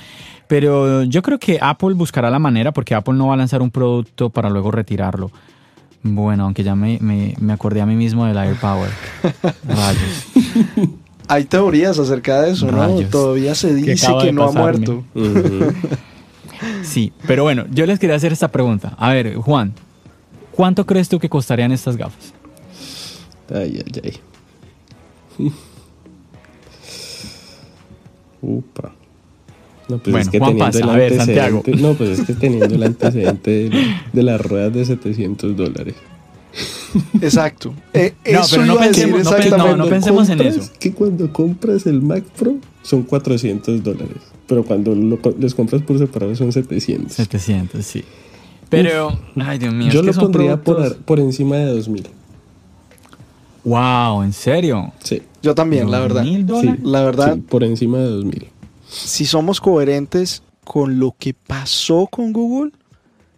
Pero 0.49 1.05
yo 1.05 1.23
creo 1.23 1.39
que 1.39 1.59
Apple 1.61 1.95
buscará 1.95 2.31
la 2.31 2.39
manera 2.39 2.73
porque 2.73 2.95
Apple 2.95 3.15
no 3.15 3.29
va 3.29 3.35
a 3.35 3.37
lanzar 3.37 3.63
un 3.63 3.71
producto 3.71 4.31
para 4.31 4.51
luego 4.51 4.71
retirarlo. 4.71 5.31
Bueno, 6.03 6.45
aunque 6.45 6.63
ya 6.63 6.75
me, 6.75 6.99
me, 7.01 7.35
me 7.41 7.53
acordé 7.53 7.81
a 7.81 7.87
mí 7.87 7.97
mismo 7.97 8.27
del 8.27 8.39
AirPower. 8.39 8.91
Rayos. 9.69 10.27
Hay 11.29 11.45
teorías 11.45 11.99
acerca 11.99 12.43
de 12.43 12.53
eso, 12.53 12.71
¿no? 12.71 13.01
Todavía 13.09 13.55
se 13.55 13.75
dice 13.75 14.07
que 14.21 14.33
no 14.33 14.45
ha 14.45 14.53
muerto. 14.53 15.05
Sí, 16.83 17.13
pero 17.27 17.43
bueno, 17.43 17.67
yo 17.71 17.85
les 17.87 17.99
quería 17.99 18.17
hacer 18.17 18.33
esta 18.33 18.49
pregunta. 18.49 18.95
A 18.99 19.13
ver, 19.13 19.35
Juan, 19.37 19.75
¿cuánto 20.53 20.87
crees 20.87 21.09
tú 21.09 21.19
que 21.19 21.29
costarían 21.29 21.73
estas 21.73 21.97
gafas? 21.97 22.33
Ay, 23.53 23.83
ay, 23.85 24.01
ay. 25.39 25.51
Upa. 28.43 28.93
No, 29.89 29.99
pues 29.99 30.11
Bueno, 30.13 30.19
es 30.19 30.29
que 30.31 30.39
Juan 30.39 30.51
teniendo 30.51 30.65
pasa. 30.73 30.79
el 30.85 30.91
A 30.91 30.97
ver, 30.97 31.17
Santiago. 31.17 31.59
antecedente- 31.59 31.83
No, 31.89 31.95
pues 31.95 32.19
es 32.19 32.27
que 32.27 32.33
teniendo 32.35 32.75
el 32.75 32.83
antecedente 32.83 33.51
de, 33.51 33.87
de 34.13 34.23
las 34.23 34.41
ruedas 34.41 34.73
de 34.75 34.85
700 34.85 35.57
dólares. 35.57 35.95
Exacto. 37.21 37.75
Eh, 37.93 38.15
No, 38.33 38.41
eso 38.41 38.49
pero 38.57 38.67
no 38.67 38.79
pensemos- 38.79 39.25
no 39.25 39.57
no, 39.59 39.77
no 39.77 39.87
pensemos 39.87 40.29
en 40.31 40.41
eso. 40.41 40.63
Que 40.81 40.93
cuando 40.93 41.33
compras 41.33 41.87
el 41.87 42.01
Mac 42.03 42.25
Pro 42.39 42.57
son 42.83 43.03
400 43.03 43.83
dólares. 43.83 44.17
Pero 44.47 44.65
cuando 44.65 44.95
lo 44.95 45.19
les 45.39 45.55
compras 45.55 45.83
por 45.83 45.99
separado 45.99 46.35
son 46.37 46.53
700. 46.53 47.13
700, 47.13 47.85
sí. 47.85 48.05
Pero, 48.69 49.17
ay 49.37 49.59
Dios 49.59 49.75
mío, 49.75 49.91
Yo 49.91 50.01
es 50.01 50.01
que 50.01 50.07
lo 50.07 50.13
son 50.13 50.23
pondría 50.33 50.57
por, 50.57 50.77
productos- 50.77 50.97
ar- 50.99 51.05
por 51.05 51.21
encima 51.21 51.57
de 51.57 51.67
2000. 51.67 52.07
Wow, 53.65 54.23
¿en 54.23 54.33
serio? 54.33 54.93
Sí. 55.03 55.23
Yo 55.43 55.55
también, 55.55 55.91
la 55.91 55.99
verdad. 56.01 56.23
¿Mil 56.23 56.39
sí, 56.39 56.43
dólares? 56.45 56.81
La 56.85 57.03
verdad, 57.03 57.35
sí, 57.35 57.41
por 57.49 57.65
encima 57.65 57.99
de 57.99 58.05
2000. 58.07 58.47
Si 58.89 59.27
somos 59.27 59.61
coherentes 59.61 60.43
con 60.65 60.99
lo 60.99 61.15
que 61.19 61.35
pasó 61.35 62.07
con 62.11 62.33
Google, 62.33 62.73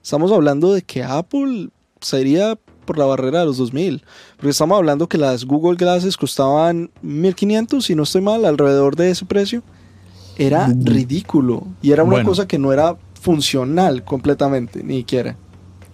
estamos 0.02 0.33
hablando 0.33 0.73
de 0.73 0.83
que 0.83 1.02
Apple 1.05 1.69
sería 2.00 2.59
por 2.85 2.97
la 2.97 3.05
barrera 3.05 3.40
de 3.40 3.47
los 3.47 3.59
2000. 3.59 4.02
Porque 4.37 4.50
estamos 4.50 4.78
hablando 4.78 5.09
que 5.09 5.19
las 5.19 5.45
Google 5.45 5.76
Glasses 5.76 6.17
costaban 6.17 6.90
1500, 7.02 7.85
si 7.85 7.95
no 7.95 8.05
estoy 8.05 8.23
mal, 8.23 8.45
alrededor 8.47 8.97
de 8.97 9.11
ese 9.11 9.26
precio. 9.26 9.62
Era 10.38 10.69
Mm. 10.69 10.85
ridículo. 10.85 11.67
Y 11.83 11.93
era 11.93 12.05
una 12.05 12.12
Bueno. 12.14 12.28
cosa 12.31 12.47
que 12.49 12.59
no 12.59 12.73
era 12.73 12.97
funcional 13.21 14.05
completamente, 14.05 14.83
ni 14.83 14.99
siquiera. 14.99 15.37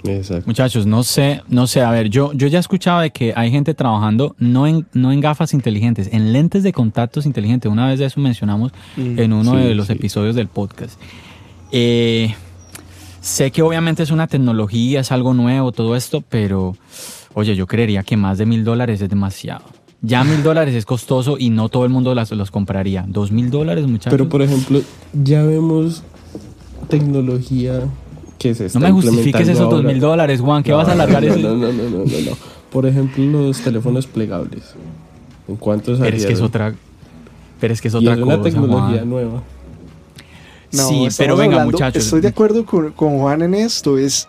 Exacto. 0.04 0.44
Muchachos, 0.46 0.87
no 0.87 1.02
sé, 1.02 1.42
no 1.49 1.66
sé, 1.66 1.80
a 1.80 1.90
ver, 1.90 2.11
yo, 2.11 2.32
yo 2.34 2.46
ya 2.46 2.58
he 2.58 2.61
escuchado 2.61 3.00
de 3.00 3.11
que 3.11 3.32
hay 3.37 3.50
gente 3.50 3.73
trabajando 3.75 4.37
no 4.38 4.66
en, 4.66 4.87
no 4.92 5.12
en 5.12 5.20
gafas 5.20 5.54
inteligentes, 5.54 6.08
en 6.12 6.32
lentes 6.32 6.62
de 6.62 6.73
contactos 6.73 7.25
inteligentes. 7.26 7.73
Una 7.73 7.87
vez 7.88 7.99
de 7.99 8.04
eso 8.06 8.20
mencionamos 8.20 8.73
Mm, 8.96 9.18
en 9.18 9.32
uno 9.32 9.52
sí, 9.52 9.56
de 9.58 9.75
los 9.75 9.87
sí. 9.87 9.94
episodios 9.94 10.34
del 10.37 10.49
podcast. 10.49 11.00
Eh, 11.73 12.34
sé 13.20 13.50
que 13.50 13.62
obviamente 13.62 14.02
es 14.02 14.11
una 14.11 14.26
tecnología, 14.26 15.00
es 15.00 15.11
algo 15.11 15.32
nuevo, 15.34 15.73
todo 15.73 15.96
esto, 15.96 16.23
pero 16.28 16.76
oye, 17.32 17.56
yo 17.56 17.66
creería 17.66 18.02
que 18.02 18.16
más 18.16 18.38
de 18.38 18.46
mil 18.46 18.62
dólares 18.64 19.00
es 19.00 19.08
demasiado. 19.08 19.64
Ya 20.02 20.23
mil 20.23 20.42
dólares 20.44 20.75
es 20.75 20.84
costoso 20.84 21.37
y 21.38 21.49
no 21.50 21.68
todo 21.70 21.84
el 21.84 21.90
mundo 21.90 22.14
las, 22.14 22.30
los 22.32 22.50
compraría. 22.50 23.04
Dos 23.08 23.32
mil 23.32 23.50
dólares, 23.50 23.87
muchachos. 23.87 24.12
Pero 24.12 24.28
por 24.28 24.42
ejemplo, 24.42 24.82
ya 25.14 25.42
vemos 25.42 26.02
tecnología 26.88 27.80
que 28.38 28.54
se 28.54 28.66
está 28.66 28.78
no 28.78 28.86
me 28.86 28.92
justifiques 28.92 29.48
esos 29.48 29.70
dos 29.70 29.82
mil 29.84 30.00
dólares, 30.00 30.40
Juan, 30.40 30.62
que 30.62 30.70
No, 30.70 30.78
vas 30.78 30.88
a 30.88 30.92
alargar 30.92 31.22
no, 31.22 31.32
ese- 31.32 31.42
no, 31.42 31.54
no, 31.56 31.72
no, 31.72 31.82
no, 31.82 31.98
no, 31.98 32.04
no. 32.30 32.36
Por 32.70 32.86
ejemplo, 32.86 33.24
los 33.24 33.60
teléfonos 33.60 34.06
plegables. 34.06 34.74
¿En 35.46 35.56
cuántos 35.56 35.98
Pero 36.00 36.16
es 36.16 36.26
que 36.26 36.32
es 36.32 36.38
salieron? 36.38 36.46
otra, 36.46 36.74
pero 37.60 37.72
es 37.74 37.80
que 37.80 37.88
es 37.88 37.94
Y 37.94 37.96
otra 37.98 38.12
es 38.14 38.18
una 38.20 38.36
cosa, 38.38 38.42
tecnología 38.50 38.96
Juan. 38.98 39.10
nueva. 39.10 39.42
No, 40.72 40.88
sí, 40.88 41.08
pero 41.16 41.36
venga, 41.36 41.54
hablando- 41.56 41.72
muchachos. 41.72 42.04
Estoy 42.04 42.20
de 42.20 42.28
acuerdo 42.28 42.64
con, 42.66 42.90
con 42.92 43.18
Juan 43.18 43.42
en 43.42 43.54
esto. 43.54 43.96
Es, 43.96 44.26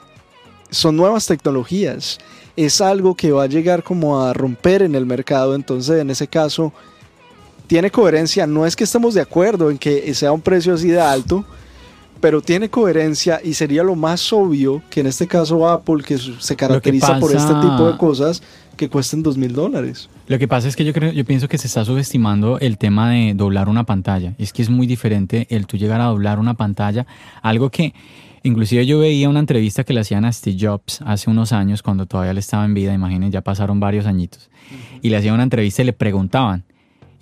son 0.70 0.96
nuevas 0.96 1.26
tecnologías. 1.26 2.20
Es 2.56 2.82
algo 2.82 3.16
que 3.16 3.32
va 3.32 3.44
a 3.44 3.48
llegar 3.48 3.82
como 3.84 4.22
a 4.22 4.32
romper 4.34 4.84
en 4.84 4.94
el 4.94 5.06
mercado. 5.08 5.56
Entonces, 5.56 6.00
en 6.00 6.10
ese 6.12 6.28
caso, 6.28 6.72
tiene 7.68 7.90
coherencia. 7.90 8.46
No 8.46 8.66
es 8.66 8.76
que 8.76 8.84
estemos 8.84 9.16
de 9.16 9.22
acuerdo 9.22 9.72
en 9.72 9.78
que 9.80 10.14
sea 10.14 10.32
un 10.32 10.42
precio 10.42 10.76
así 10.76 10.90
de 10.90 11.02
alto, 11.02 11.44
pero 12.22 12.42
tiene 12.42 12.70
coherencia 12.70 13.40
y 13.44 13.54
sería 13.54 13.84
lo 13.84 13.96
más 13.96 14.32
obvio 14.34 14.82
que 14.90 15.02
en 15.02 15.08
este 15.08 15.28
caso 15.28 15.68
Apple, 15.68 16.04
que 16.04 16.18
se 16.18 16.56
caracteriza 16.56 17.20
por 17.20 17.36
este 17.36 17.54
tipo 17.54 17.92
de 17.92 17.98
cosas, 17.98 18.42
que 18.78 18.90
cuesten 18.90 19.24
dos 19.24 19.38
mil 19.38 19.54
dólares. 19.54 20.10
Lo 20.28 20.40
que 20.40 20.48
pasa 20.48 20.68
es 20.68 20.76
que 20.76 20.84
yo 20.84 20.94
creo, 20.94 21.12
yo 21.12 21.24
pienso 21.24 21.48
que 21.48 21.58
se 21.58 21.68
está 21.68 21.86
subestimando 21.86 22.60
el 22.60 22.78
tema 22.78 23.12
de 23.12 23.34
doblar 23.36 23.70
una 23.70 23.86
pantalla. 23.86 24.34
Es 24.38 24.54
que 24.54 24.62
es 24.62 24.70
muy 24.70 24.88
diferente 24.88 25.48
el 25.50 25.68
tú 25.68 25.78
llegar 25.78 26.02
a 26.02 26.06
doblar 26.06 26.40
una 26.40 26.56
pantalla, 26.56 27.06
algo 27.42 27.70
que 27.70 27.94
inclusive 28.44 28.86
yo 28.86 29.00
veía 29.00 29.30
una 29.30 29.40
entrevista 29.40 29.84
que 29.84 29.94
le 29.94 30.02
hacían 30.02 30.26
a 30.26 30.32
Steve 30.32 30.58
Jobs 30.60 31.02
hace 31.06 31.30
unos 31.30 31.52
años 31.52 31.82
cuando 31.84 32.06
todavía 32.06 32.34
le 32.34 32.40
estaba 32.40 32.66
en 32.66 32.74
vida, 32.74 32.94
imaginen, 32.94 33.32
ya 33.32 33.42
pasaron 33.42 33.80
varios 33.80 34.06
añitos. 34.06 34.50
Y 35.02 35.10
le 35.10 35.18
hacían 35.18 35.36
una 35.36 35.44
entrevista 35.44 35.82
y 35.82 35.86
le 35.86 35.94
preguntaban 35.94 36.66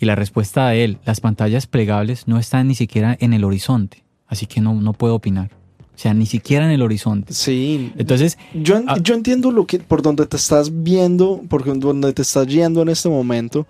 y 0.04 0.06
la 0.06 0.16
respuesta 0.16 0.68
de 0.68 0.84
él, 0.84 0.98
las 1.06 1.22
pantallas 1.22 1.66
plegables 1.66 2.28
no 2.28 2.38
están 2.38 2.68
ni 2.68 2.76
siquiera 2.76 3.16
en 3.22 3.32
el 3.32 3.46
horizonte, 3.46 4.04
así 4.34 4.46
que 4.46 4.60
no 4.62 4.74
no 4.76 4.94
puedo 4.94 5.16
opinar. 5.16 5.50
O 5.96 5.98
sea, 5.98 6.14
ni 6.14 6.26
siquiera 6.26 6.66
en 6.66 6.72
el 6.72 6.82
horizonte. 6.82 7.34
Sí, 7.34 7.94
Entonces, 7.98 8.38
Yo, 8.56 8.78
en- 8.78 8.86
Ah. 8.90 8.98
yo 9.02 9.14
entiendo 9.14 9.52
lo 9.52 9.68
que 9.68 9.78
por 9.80 10.02
donde 10.02 10.26
te 10.26 10.38
estás 10.38 10.84
viendo, 10.84 11.42
por 11.48 11.64
donde 11.80 12.12
te 12.14 12.24
estás 12.24 12.48
yendo 12.48 12.82
en 12.82 12.90
este 12.90 13.10
momento, 13.10 13.68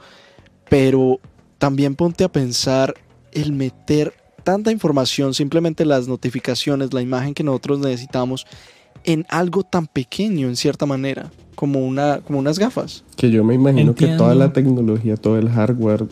pero 0.70 1.20
también 1.58 1.96
ponte 1.96 2.24
a 2.24 2.30
pensar 2.32 2.94
el 3.34 3.52
meter 3.52 4.14
tanta 4.44 4.72
información, 4.72 5.34
simplemente 5.34 5.86
las 5.86 6.08
notificaciones, 6.08 6.94
la 6.94 7.02
imagen 7.02 7.34
que 7.34 7.44
nosotros 7.44 7.80
necesitamos, 7.80 8.46
en 9.06 9.26
algo 9.30 9.64
tan 9.64 9.88
pequeño 9.88 10.48
en 10.48 10.56
cierta 10.56 10.86
manera, 10.86 11.30
como, 11.56 11.80
una, 11.86 12.22
como 12.22 12.40
unas 12.40 12.58
gafas. 12.58 13.04
Que 13.18 13.30
yo 13.32 13.44
me 13.44 13.54
imagino 13.56 13.96
que 13.96 14.08
toda 14.08 14.34
la 14.36 14.54
tecnología, 14.54 15.18
todo 15.18 15.38
el 15.38 15.50
hardware 15.50 16.06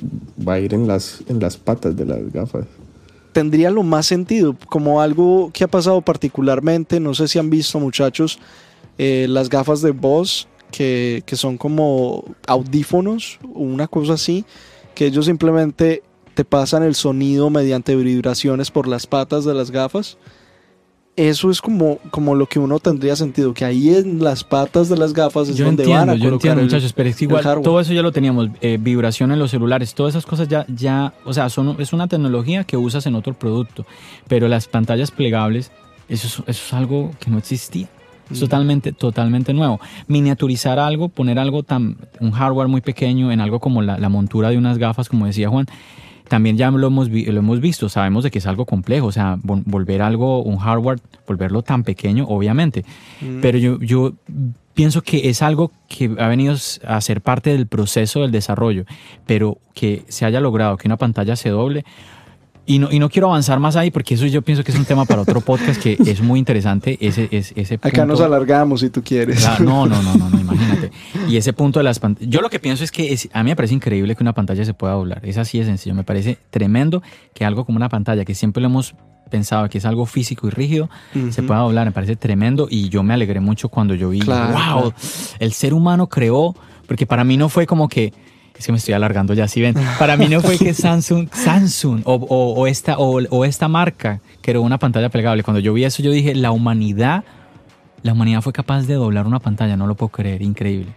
va 0.48 0.54
a 0.56 0.60
ir 0.60 0.74
en 0.74 0.88
las, 0.88 1.24
en 1.30 1.40
las 1.40 1.56
patas 1.58 1.96
de 1.96 2.06
las 2.06 2.32
gafas. 2.34 2.66
Tendría 3.32 3.72
lo 3.72 3.84
más 3.84 4.06
sentido, 4.06 4.56
como 4.68 5.02
algo 5.02 5.52
que 5.54 5.64
ha 5.64 5.68
pasado 5.68 6.02
particularmente, 6.02 7.00
no 7.00 7.14
sé 7.14 7.28
si 7.28 7.40
han 7.40 7.50
visto 7.50 7.80
muchachos, 7.80 8.40
eh, 8.98 9.26
las 9.30 9.50
gafas 9.50 9.82
de 9.82 9.92
Bose, 9.92 10.48
que, 10.72 11.24
que 11.26 11.36
son 11.36 11.58
como 11.58 12.26
audífonos, 12.48 13.40
o 13.54 13.60
una 13.60 13.88
cosa 13.88 14.14
así, 14.14 14.46
que 14.96 15.06
ellos 15.06 15.26
simplemente 15.26 16.04
te 16.34 16.46
pasan 16.46 16.84
el 16.84 16.96
sonido 16.96 17.50
mediante 17.50 17.96
vibraciones 17.96 18.72
por 18.72 18.88
las 18.88 19.08
patas 19.08 19.46
de 19.46 19.54
las 19.54 19.72
gafas. 19.72 20.18
Eso 21.18 21.52
es 21.52 21.62
como, 21.62 21.98
como 22.10 22.36
lo 22.36 22.46
que 22.48 22.58
uno 22.58 22.80
tendría 22.80 23.16
sentido, 23.18 23.54
que 23.54 23.66
ahí 23.66 23.90
en 23.94 24.24
las 24.24 24.44
patas 24.46 24.88
de 24.88 24.98
las 24.98 25.14
gafas 25.14 25.50
es 25.50 25.58
yo 25.58 25.66
donde 25.66 25.84
entiendo, 25.84 26.00
van 26.06 26.10
a 26.10 26.16
yo 26.16 26.20
colocar 26.30 26.34
entiendo, 26.52 26.62
el- 26.62 26.66
muchachos, 26.68 26.94
pero 26.94 27.10
es 27.10 27.16
que 27.18 27.26
igual 27.26 27.44
todo 27.62 27.80
eso 27.82 27.92
ya 27.94 28.02
lo 28.02 28.14
teníamos, 28.14 28.48
eh, 28.62 28.78
vibración 28.80 29.32
en 29.34 29.38
los 29.40 29.52
celulares, 29.52 29.94
todas 29.94 30.14
esas 30.14 30.26
cosas 30.26 30.48
ya, 30.48 30.66
ya, 30.74 31.14
o 31.26 31.34
sea, 31.34 31.50
son, 31.50 31.76
es 31.80 31.92
una 31.92 32.08
tecnología 32.08 32.64
que 32.64 32.78
usas 32.78 33.06
en 33.08 33.16
otro 33.16 33.34
producto, 33.34 33.86
pero 34.30 34.48
las 34.48 34.68
pantallas 34.68 35.12
plegables, 35.12 35.72
eso 36.08 36.28
es, 36.28 36.34
eso 36.48 36.66
es 36.68 36.74
algo 36.74 37.12
que 37.20 37.30
no 37.30 37.38
existía. 37.38 37.90
Es 38.32 38.38
Mm. 38.38 38.42
totalmente, 38.42 38.94
totalmente 38.94 39.54
nuevo. 39.54 39.82
Miniaturizar 40.08 40.80
algo, 40.80 41.10
poner 41.10 41.38
algo 41.38 41.64
tan, 41.64 41.98
un 42.22 42.32
hardware 42.32 42.70
muy 42.70 42.80
pequeño 42.80 43.34
en 43.34 43.42
algo 43.42 43.60
como 43.60 43.82
la, 43.82 43.98
la 43.98 44.08
montura 44.08 44.50
de 44.50 44.58
unas 44.58 44.78
gafas, 44.78 45.10
como 45.10 45.26
decía 45.26 45.50
Juan, 45.50 45.66
también 46.32 46.56
ya 46.56 46.72
lo 46.72 46.88
hemos, 46.88 47.10
lo 47.10 47.40
hemos 47.40 47.60
visto, 47.60 47.90
sabemos 47.90 48.24
de 48.24 48.32
que 48.32 48.40
es 48.40 48.48
algo 48.48 48.66
complejo, 48.66 49.08
o 49.08 49.12
sea, 49.12 49.36
vol- 49.36 49.64
volver 49.66 50.02
algo, 50.02 50.42
un 50.44 50.56
hardware, 50.60 50.98
volverlo 51.28 51.62
tan 51.62 51.84
pequeño, 51.84 52.26
obviamente. 52.26 52.86
Mm. 53.20 53.42
Pero 53.42 53.58
yo, 53.58 53.78
yo 53.82 54.14
pienso 54.74 55.02
que 55.02 55.28
es 55.30 55.42
algo 55.42 55.74
que 55.90 56.10
ha 56.18 56.28
venido 56.30 56.56
a 56.88 57.02
ser 57.02 57.20
parte 57.20 57.50
del 57.50 57.68
proceso 57.68 58.22
del 58.22 58.32
desarrollo, 58.32 58.86
pero 59.26 59.58
que 59.74 60.04
se 60.08 60.24
haya 60.24 60.40
logrado 60.40 60.78
que 60.78 60.88
una 60.88 60.96
pantalla 60.96 61.36
se 61.36 61.50
doble. 61.50 61.84
Y 62.66 62.78
no, 62.80 62.92
y 62.92 63.00
no 63.00 63.10
quiero 63.10 63.28
avanzar 63.28 63.60
más 63.60 63.76
ahí 63.76 63.90
porque 63.92 64.14
eso 64.14 64.26
yo 64.28 64.44
pienso 64.44 64.64
que 64.64 64.72
es 64.72 64.78
un 64.78 64.86
tema 64.86 65.06
para 65.06 65.22
otro 65.24 65.42
podcast 65.42 65.82
que 65.82 65.98
es 66.06 66.22
muy 66.22 66.38
interesante. 66.40 66.98
Ese, 67.02 67.28
ese, 67.32 67.60
ese 67.60 67.76
Acá 67.76 67.90
punto. 67.90 68.06
nos 68.06 68.22
alargamos 68.22 68.82
si 68.82 68.90
tú 68.92 69.02
quieres. 69.04 69.44
No, 69.60 69.88
no, 69.88 70.02
no, 70.02 70.16
no, 70.16 70.30
no, 70.30 70.40
imagínate. 70.40 70.92
Y 71.28 71.38
ese 71.38 71.54
punto 71.54 71.80
de 71.80 71.84
las 71.84 72.00
pantallas. 72.00 72.30
Yo 72.30 72.40
lo 72.42 72.50
que 72.50 72.60
pienso 72.60 72.84
es 72.84 72.92
que 72.92 73.12
es- 73.14 73.30
a 73.34 73.44
mí 73.44 73.50
me 73.50 73.56
parece 73.56 73.74
increíble 73.74 74.16
que 74.16 74.24
una 74.24 74.34
pantalla 74.34 74.64
se 74.64 74.74
pueda 74.76 74.94
doblar. 74.94 75.26
Es 75.26 75.38
así 75.38 75.58
de 75.60 75.66
sencillo. 75.66 75.96
Me 75.96 76.04
parece 76.04 76.38
tremendo 76.52 77.02
que 77.34 77.46
algo 77.46 77.66
como 77.66 77.78
una 77.78 77.90
pantalla, 77.90 78.24
que 78.26 78.36
siempre 78.36 78.62
lo 78.62 78.68
hemos 78.68 78.94
pensado 79.32 79.68
que 79.70 79.80
es 79.80 79.86
algo 79.86 80.06
físico 80.06 80.48
y 80.48 80.52
rígido, 80.52 80.90
se 81.32 81.42
pueda 81.42 81.62
doblar. 81.62 81.86
Me 81.88 81.92
parece 81.94 82.16
tremendo 82.16 82.68
y 82.70 82.90
yo 82.90 83.02
me 83.02 83.14
alegré 83.16 83.40
mucho 83.40 83.70
cuando 83.70 83.96
yo 83.96 84.10
vi, 84.10 84.20
Claro, 84.20 84.48
wow, 84.54 84.56
claro. 84.56 84.94
el 85.40 85.52
ser 85.54 85.74
humano 85.74 86.08
creó, 86.08 86.54
porque 86.86 87.06
para 87.08 87.24
mí 87.24 87.38
no 87.38 87.50
fue 87.50 87.66
como 87.66 87.90
que. 87.90 88.14
Es 88.62 88.66
que 88.68 88.72
me 88.72 88.78
estoy 88.78 88.94
alargando 88.94 89.34
ya, 89.34 89.48
si 89.48 89.60
ven. 89.60 89.76
Para 90.00 90.16
mí 90.18 90.28
no 90.28 90.40
fue 90.40 90.58
que 90.58 90.74
Samsung, 90.76 91.28
Samsung 91.34 92.02
o, 92.06 92.14
o- 92.14 92.54
o 92.54 92.68
esta, 92.68 92.98
o, 93.00 93.20
o 93.30 93.44
esta 93.46 93.68
marca 93.68 94.22
creó 94.42 94.62
una 94.62 94.78
pantalla 94.78 95.10
plegable. 95.10 95.42
Cuando 95.44 95.60
yo 95.60 95.74
vi 95.74 95.84
eso, 95.84 96.02
yo 96.04 96.12
dije, 96.12 96.36
la 96.36 96.52
humanidad 96.52 97.24
la 98.04 98.14
humanidad 98.14 98.42
fue 98.42 98.52
capaz 98.54 98.84
de 98.88 98.96
doblar 98.96 99.28
una 99.28 99.40
pantalla, 99.40 99.78
no 99.78 99.86
lo 99.86 99.94
puedo 99.96 100.10
creer, 100.10 100.42
increíble. 100.42 100.92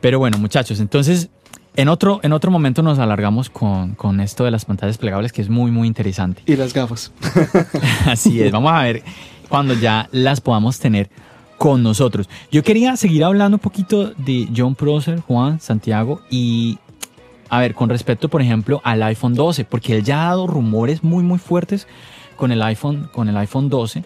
Pero 0.00 0.18
bueno, 0.20 0.38
muchachos, 0.38 0.78
entonces 0.80 1.30
En 1.76 1.88
otro, 1.88 2.20
en 2.22 2.32
otro 2.32 2.50
momento 2.50 2.82
nos 2.82 2.98
alargamos 2.98 3.50
con, 3.50 3.94
con 3.96 4.20
esto 4.20 4.44
de 4.44 4.50
las 4.50 4.64
pantallas 4.64 4.98
plegables, 4.98 5.32
que 5.32 5.42
es 5.42 5.48
muy, 5.48 5.70
muy 5.70 5.86
interesante. 5.88 6.42
Y 6.46 6.56
las 6.56 6.72
gafas. 6.72 7.12
Así 8.06 8.40
es, 8.42 8.50
vamos 8.52 8.72
a 8.72 8.82
ver 8.82 9.02
cuando 9.48 9.74
ya 9.74 10.08
las 10.12 10.40
podamos 10.40 10.78
tener 10.78 11.10
con 11.58 11.82
nosotros. 11.82 12.28
Yo 12.50 12.62
quería 12.62 12.96
seguir 12.96 13.24
hablando 13.24 13.56
un 13.56 13.60
poquito 13.60 14.12
de 14.16 14.48
John 14.54 14.74
Prosser, 14.74 15.20
Juan, 15.20 15.60
Santiago 15.60 16.20
y 16.30 16.78
a 17.48 17.60
ver, 17.60 17.74
con 17.74 17.88
respecto, 17.88 18.28
por 18.28 18.42
ejemplo, 18.42 18.80
al 18.84 19.02
iPhone 19.02 19.34
12, 19.34 19.64
porque 19.64 19.96
él 19.96 20.04
ya 20.04 20.22
ha 20.22 20.28
dado 20.30 20.46
rumores 20.46 21.04
muy, 21.04 21.22
muy 21.22 21.38
fuertes 21.38 21.86
con 22.36 22.52
el 22.52 22.60
iPhone, 22.62 23.08
con 23.12 23.28
el 23.28 23.36
iPhone 23.36 23.68
12. 23.68 24.04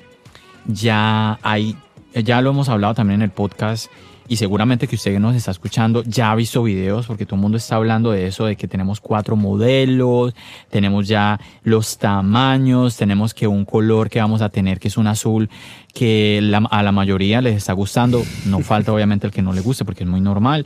Ya 0.67 1.39
hay, 1.43 1.77
ya 2.15 2.41
lo 2.43 2.51
hemos 2.51 2.69
hablado 2.69 2.95
también 2.95 3.21
en 3.21 3.25
el 3.25 3.31
podcast 3.31 3.91
y 4.31 4.37
seguramente 4.37 4.87
que 4.87 4.95
usted 4.95 5.19
nos 5.19 5.35
está 5.35 5.51
escuchando 5.51 6.05
ya 6.05 6.31
ha 6.31 6.37
visto 6.37 6.63
videos 6.63 7.09
porque 7.09 7.27
todo 7.27 7.35
el 7.35 7.43
mundo 7.43 7.59
está 7.59 7.75
hablando 7.75 8.13
de 8.13 8.29
eso, 8.29 8.47
de 8.47 8.55
que 8.55 8.69
tenemos 8.69 9.01
cuatro 9.01 9.35
modelos, 9.35 10.35
tenemos 10.71 11.09
ya 11.09 11.41
los 11.65 11.99
tamaños, 11.99 12.97
tenemos 12.97 13.35
que 13.35 13.49
un 13.49 13.65
color 13.65 14.09
que 14.09 14.21
vamos 14.21 14.41
a 14.41 14.49
tener 14.49 14.79
que 14.79 14.87
es 14.87 14.97
un 14.97 15.09
azul 15.09 15.51
que 15.93 16.41
a 16.71 16.83
la 16.85 16.93
mayoría 16.93 17.41
les 17.41 17.57
está 17.57 17.73
gustando, 17.73 18.23
no 18.47 18.61
falta 18.63 18.93
obviamente 18.93 19.27
el 19.27 19.33
que 19.33 19.43
no 19.43 19.53
le 19.53 19.63
guste 19.63 19.85
porque 19.85 20.05
es 20.05 20.09
muy 20.09 20.21
normal. 20.21 20.65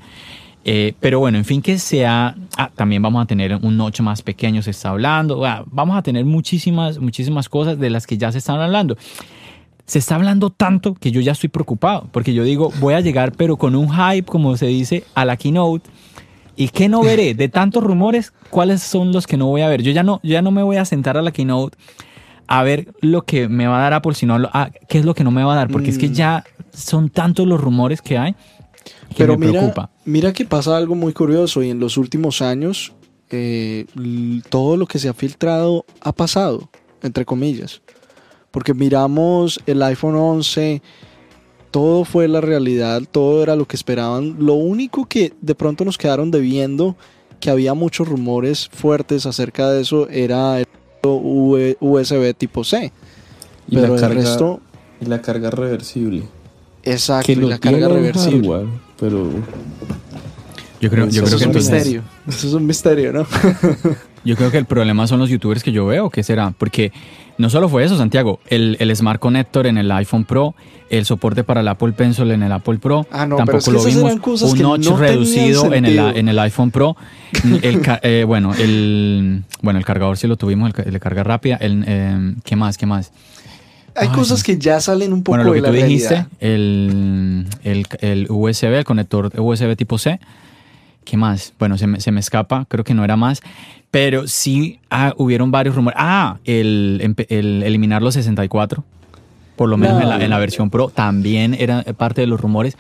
Eh, 0.67 0.93
pero 1.01 1.19
bueno, 1.21 1.39
en 1.39 1.47
fin, 1.47 1.63
que 1.63 1.79
sea, 1.79 2.35
ah, 2.59 2.71
también 2.75 3.01
vamos 3.01 3.23
a 3.23 3.27
tener 3.27 3.55
un 3.55 3.79
noche 3.79 4.03
más 4.03 4.21
pequeño, 4.21 4.61
se 4.61 4.73
está 4.73 4.91
hablando, 4.91 5.43
vamos 5.67 5.97
a 5.97 6.03
tener 6.03 6.27
muchísimas, 6.27 6.99
muchísimas 6.99 7.49
cosas 7.49 7.79
de 7.79 7.89
las 7.89 8.07
que 8.07 8.19
ya 8.19 8.31
se 8.31 8.39
están 8.39 8.61
hablando 8.61 8.99
se 9.87 9.99
está 9.99 10.15
hablando 10.15 10.51
tanto 10.51 10.95
que 10.95 11.11
yo 11.11 11.21
ya 11.21 11.33
estoy 11.33 11.49
preocupado, 11.49 12.09
porque 12.11 12.33
yo 12.33 12.45
digo, 12.45 12.73
voy 12.81 12.95
a 12.95 13.01
llegar, 13.01 13.33
pero 13.33 13.57
con 13.57 13.75
un 13.75 13.91
hype, 13.91 14.25
como 14.25 14.57
se 14.57 14.67
dice, 14.67 15.05
a 15.15 15.25
la 15.25 15.37
keynote. 15.37 15.89
¿Y 16.57 16.69
qué 16.69 16.89
no 16.89 17.03
veré? 17.03 17.35
De 17.35 17.49
tantos 17.49 17.83
rumores, 17.83 18.33
¿cuáles 18.49 18.83
son 18.83 19.13
los 19.13 19.27
que 19.27 19.37
no 19.37 19.47
voy 19.47 19.63
a 19.63 19.69
ver? 19.69 19.83
Yo 19.83 19.91
ya 19.91 20.03
no, 20.03 20.21
ya 20.23 20.41
no 20.41 20.53
me 20.53 20.63
voy 20.63 20.77
a 20.77 20.85
sentar 20.85 21.17
a 21.17 21.23
la 21.23 21.33
keynote 21.33 21.77
a 22.47 22.63
ver 22.63 22.95
lo 23.01 23.23
que 23.23 23.49
me 23.49 23.67
va 23.67 23.79
a 23.79 23.83
dar 23.83 23.95
Apple, 23.95 24.15
sino 24.15 24.37
a, 24.53 24.71
qué 24.89 24.99
es 24.99 25.05
lo 25.05 25.15
que 25.15 25.25
no 25.25 25.31
me 25.31 25.43
va 25.43 25.55
a 25.55 25.57
dar, 25.57 25.69
porque 25.69 25.91
es 25.91 25.99
que 25.99 26.09
mm. 26.09 26.13
ya 26.13 26.45
son 26.73 27.11
tantos 27.11 27.47
los 27.47 27.61
rumores 27.61 28.03
que 28.03 28.19
hay 28.19 28.35
que 29.11 29.17
Pero 29.19 29.39
me 29.39 29.47
mira, 29.47 29.61
preocupa. 29.61 29.91
Mira 30.05 30.33
que 30.33 30.45
pasa 30.45 30.77
algo 30.77 30.95
muy 30.95 31.13
curioso 31.13 31.63
y 31.63 31.71
en 31.71 31.81
los 31.81 31.97
últimos 31.97 32.43
años 32.43 32.93
eh, 33.31 33.87
todo 34.49 34.77
lo 34.77 34.87
que 34.87 34.99
se 34.99 35.09
ha 35.09 35.15
filtrado 35.15 35.85
ha 36.01 36.13
pasado, 36.13 36.69
entre 37.03 37.25
comillas. 37.25 37.83
Porque 38.55 38.73
miramos 38.73 39.61
el 39.67 39.83
iPhone 39.83 40.15
11, 40.15 40.81
todo 41.73 42.05
fue 42.05 42.29
la 42.29 42.41
realidad, 42.41 43.03
todo 43.11 43.43
era 43.43 43.57
lo 43.57 43.67
que 43.67 43.75
esperaban. 43.75 44.37
Lo 44.39 44.55
único 44.55 45.07
que 45.07 45.33
de 45.41 45.57
pronto 45.57 45.85
nos 45.85 45.99
quedaron 45.99 46.31
debiendo, 46.31 46.95
que 47.41 47.51
había 47.51 47.75
muchos 47.75 48.07
rumores 48.07 48.69
fuertes 48.69 49.27
acerca 49.27 49.69
de 49.73 49.83
eso, 49.83 50.09
era 50.09 50.61
el 50.61 50.69
USB 51.81 52.33
tipo 52.39 52.63
C. 52.63 52.93
Y 53.67 53.75
Pero 53.75 53.95
la 53.97 54.01
carga, 54.01 54.21
el 54.21 54.25
resto... 54.25 54.61
Y 55.01 55.07
la 55.07 55.21
carga 55.21 55.51
reversible. 55.51 56.23
Exacto, 56.85 57.33
y 57.33 57.35
la 57.35 57.59
carga 57.59 57.89
reversible. 57.89 58.69
pero... 59.01 59.31
Yo 60.81 60.91
creo, 60.91 61.09
yo 61.09 61.23
creo 61.25 61.39
que 61.39 61.45
es 61.45 61.49
un 61.49 61.55
misterio. 61.55 62.03
Eso 62.27 62.49
es 62.49 62.53
un 62.53 62.67
misterio, 62.67 63.13
¿no? 63.13 63.27
yo 64.25 64.37
creo 64.37 64.51
que 64.51 64.59
el 64.59 64.65
problema 64.65 65.07
son 65.07 65.21
los 65.21 65.31
youtubers 65.31 65.63
que 65.63 65.73
yo 65.73 65.87
veo, 65.87 66.11
¿qué 66.11 66.23
será? 66.23 66.53
Porque 66.57 66.93
no 67.39 67.51
solo 67.51 67.69
fue 67.69 67.85
eso, 67.85 67.97
Santiago, 67.97 68.41
el, 68.47 68.77
el, 68.81 68.95
Smart 68.95 69.21
Connector 69.21 69.67
en 69.67 69.79
el 69.79 69.91
iPhone 69.93 70.25
Pro, 70.25 70.55
el 70.89 71.05
soporte 71.05 71.43
para 71.45 71.61
el 71.61 71.69
Apple 71.69 71.93
Pencil 71.93 72.31
en 72.31 72.43
el 72.43 72.53
Apple 72.53 72.79
Pro, 72.79 73.07
ah, 73.11 73.27
no, 73.27 73.37
tampoco 73.37 73.71
lo 73.73 73.85
vimos, 73.85 74.15
un 74.43 74.59
notch 74.59 74.87
reducido 74.89 75.73
en 75.73 75.85
el, 75.85 75.99
en 75.99 76.29
el 76.29 76.39
iPhone 76.39 76.71
Pro, 76.71 76.97
el, 77.63 77.83
eh, 78.03 78.25
bueno, 78.27 78.55
el, 78.55 79.43
bueno, 79.63 79.79
el 79.79 79.85
cargador 79.85 80.17
sí 80.17 80.27
lo 80.27 80.37
tuvimos, 80.37 80.73
el, 80.85 80.93
de 80.93 81.01
carga 81.01 81.25
rápida, 81.25 81.57
el, 81.57 81.85
eh, 81.87 82.35
¿qué 82.45 82.57
más, 82.57 82.79
qué 82.79 82.87
más? 82.87 83.13
Hay 83.97 84.09
cosas 84.09 84.43
que 84.43 84.59
ya 84.59 84.81
salen 84.81 85.13
un 85.13 85.23
poco 85.23 85.37
bueno, 85.37 85.45
lo 85.45 85.53
que 85.55 85.63
tú 85.63 85.73
dijiste, 85.73 86.27
el, 86.41 87.47
el, 87.63 87.87
el 88.01 88.27
USB, 88.29 88.75
el 88.75 88.85
conector 88.85 89.31
USB 89.37 89.77
tipo 89.77 89.99
C, 89.99 90.19
¿qué 91.05 91.17
más? 91.17 91.53
Bueno, 91.59 91.79
se 91.79 91.87
me, 91.87 92.01
se 92.01 92.11
me 92.11 92.21
escapa, 92.21 92.67
creo 92.69 92.85
que 92.85 92.95
no 92.95 93.05
era 93.05 93.17
más. 93.17 93.41
Pero 93.91 94.27
sí 94.27 94.81
ah, 94.91 95.15
hubieron 95.17 95.51
varios 95.51 95.77
rumores. 95.77 95.97
Ah, 96.01 96.39
el, 96.45 97.15
el, 97.29 97.63
eliminar 97.63 98.03
los 98.03 98.15
64. 98.15 98.83
Por 99.55 99.69
lo 99.69 99.77
menos 99.77 100.03
en, 100.03 100.09
la, 100.09 100.25
en, 100.25 100.31
la, 100.31 100.39
versión 100.39 100.69
Pro 100.69 100.89
también 100.89 101.55
era 101.55 101.85
parte 101.97 102.21
de 102.21 102.27
los 102.27 102.41
rumores. 102.41 102.77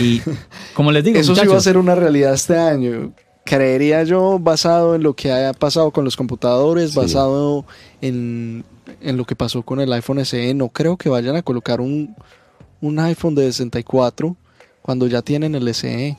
Y 0.00 0.22
como 0.74 0.90
les 0.90 1.04
digo, 1.04 1.18
eso 1.20 1.36
sí 1.36 1.46
va 1.46 1.56
a 1.56 1.60
ser 1.60 1.78
una 1.78 1.94
realidad 1.94 2.34
este 2.34 2.58
año. 2.58 3.12
Creería 3.44 4.02
yo, 4.02 4.40
basado 4.40 4.96
en 4.96 5.04
lo 5.04 5.14
que 5.14 5.30
haya 5.30 5.52
pasado 5.52 5.92
con 5.92 6.04
los 6.04 6.16
computadores, 6.16 6.96
basado 6.96 7.64
en, 8.00 8.64
en, 9.00 9.16
lo 9.16 9.24
que 9.24 9.36
pasó 9.36 9.62
con 9.62 9.78
el 9.78 9.92
iPhone 9.92 10.24
SE, 10.24 10.52
no 10.54 10.68
creo 10.68 10.96
que 10.96 11.08
vayan 11.08 11.36
a 11.36 11.42
colocar 11.42 11.80
un, 11.80 12.16
un 12.80 12.98
iPhone 12.98 13.36
de 13.36 13.44
64 13.44 14.36
cuando 14.82 15.06
ya 15.06 15.22
tienen 15.22 15.54
el 15.54 15.72
SE. 15.74 16.16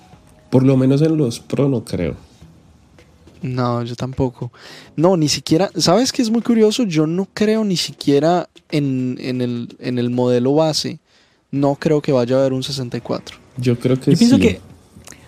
Por 0.49 0.63
lo 0.63 0.77
menos 0.77 1.01
en 1.01 1.17
los 1.17 1.39
Pro 1.39 1.67
no 1.69 1.83
creo. 1.83 2.15
No, 3.41 3.83
yo 3.83 3.95
tampoco. 3.95 4.51
No, 4.95 5.15
ni 5.17 5.29
siquiera. 5.29 5.69
¿Sabes 5.75 6.11
qué 6.11 6.21
es 6.21 6.29
muy 6.29 6.41
curioso? 6.41 6.83
Yo 6.83 7.05
no 7.07 7.27
creo 7.33 7.63
ni 7.63 7.77
siquiera 7.77 8.49
en, 8.71 9.17
el, 9.19 9.75
en 9.79 9.99
el 9.99 10.09
modelo 10.09 10.55
base. 10.55 10.99
No 11.51 11.75
creo 11.75 12.01
que 12.01 12.11
vaya 12.11 12.35
a 12.35 12.39
haber 12.39 12.53
un 12.53 12.63
64. 12.63 13.37
Yo 13.57 13.79
creo 13.79 13.99
que 13.99 14.11
yo 14.11 14.17
sí. 14.17 14.25
Pienso 14.25 14.39
que, 14.39 14.59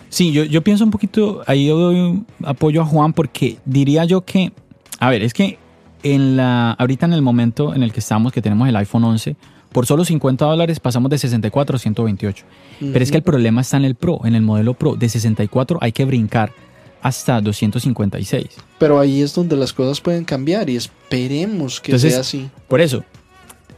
sí, 0.08 0.32
yo, 0.32 0.44
yo 0.44 0.62
pienso 0.62 0.84
un 0.84 0.90
poquito. 0.90 1.42
Ahí 1.46 1.66
yo 1.66 1.78
doy 1.78 2.22
apoyo 2.44 2.82
a 2.82 2.84
Juan 2.84 3.12
porque 3.12 3.58
diría 3.64 4.04
yo 4.04 4.24
que. 4.24 4.52
A 4.98 5.08
ver, 5.08 5.22
es 5.22 5.32
que 5.32 5.58
en 6.02 6.36
la, 6.36 6.72
ahorita 6.72 7.06
en 7.06 7.12
el 7.12 7.22
momento 7.22 7.74
en 7.74 7.82
el 7.82 7.92
que 7.92 8.00
estamos, 8.00 8.32
que 8.32 8.42
tenemos 8.42 8.68
el 8.68 8.76
iPhone 8.76 9.04
11, 9.04 9.36
por 9.72 9.86
solo 9.86 10.04
50 10.04 10.44
dólares 10.44 10.80
pasamos 10.80 11.10
de 11.10 11.18
64 11.18 11.76
a 11.76 11.78
128. 11.78 12.44
Pero 12.80 13.02
es 13.02 13.10
que 13.10 13.18
el 13.18 13.22
problema 13.22 13.60
está 13.60 13.76
en 13.76 13.84
el 13.84 13.94
Pro, 13.94 14.20
en 14.24 14.34
el 14.34 14.42
modelo 14.42 14.74
Pro. 14.74 14.96
De 14.96 15.08
64 15.08 15.78
hay 15.80 15.92
que 15.92 16.04
brincar 16.04 16.52
hasta 17.02 17.40
256. 17.40 18.46
Pero 18.78 18.98
ahí 18.98 19.22
es 19.22 19.34
donde 19.34 19.56
las 19.56 19.72
cosas 19.72 20.00
pueden 20.00 20.24
cambiar 20.24 20.68
y 20.68 20.76
esperemos 20.76 21.80
que 21.80 21.98
sea 21.98 22.20
así. 22.20 22.50
Por 22.68 22.80
eso, 22.80 23.04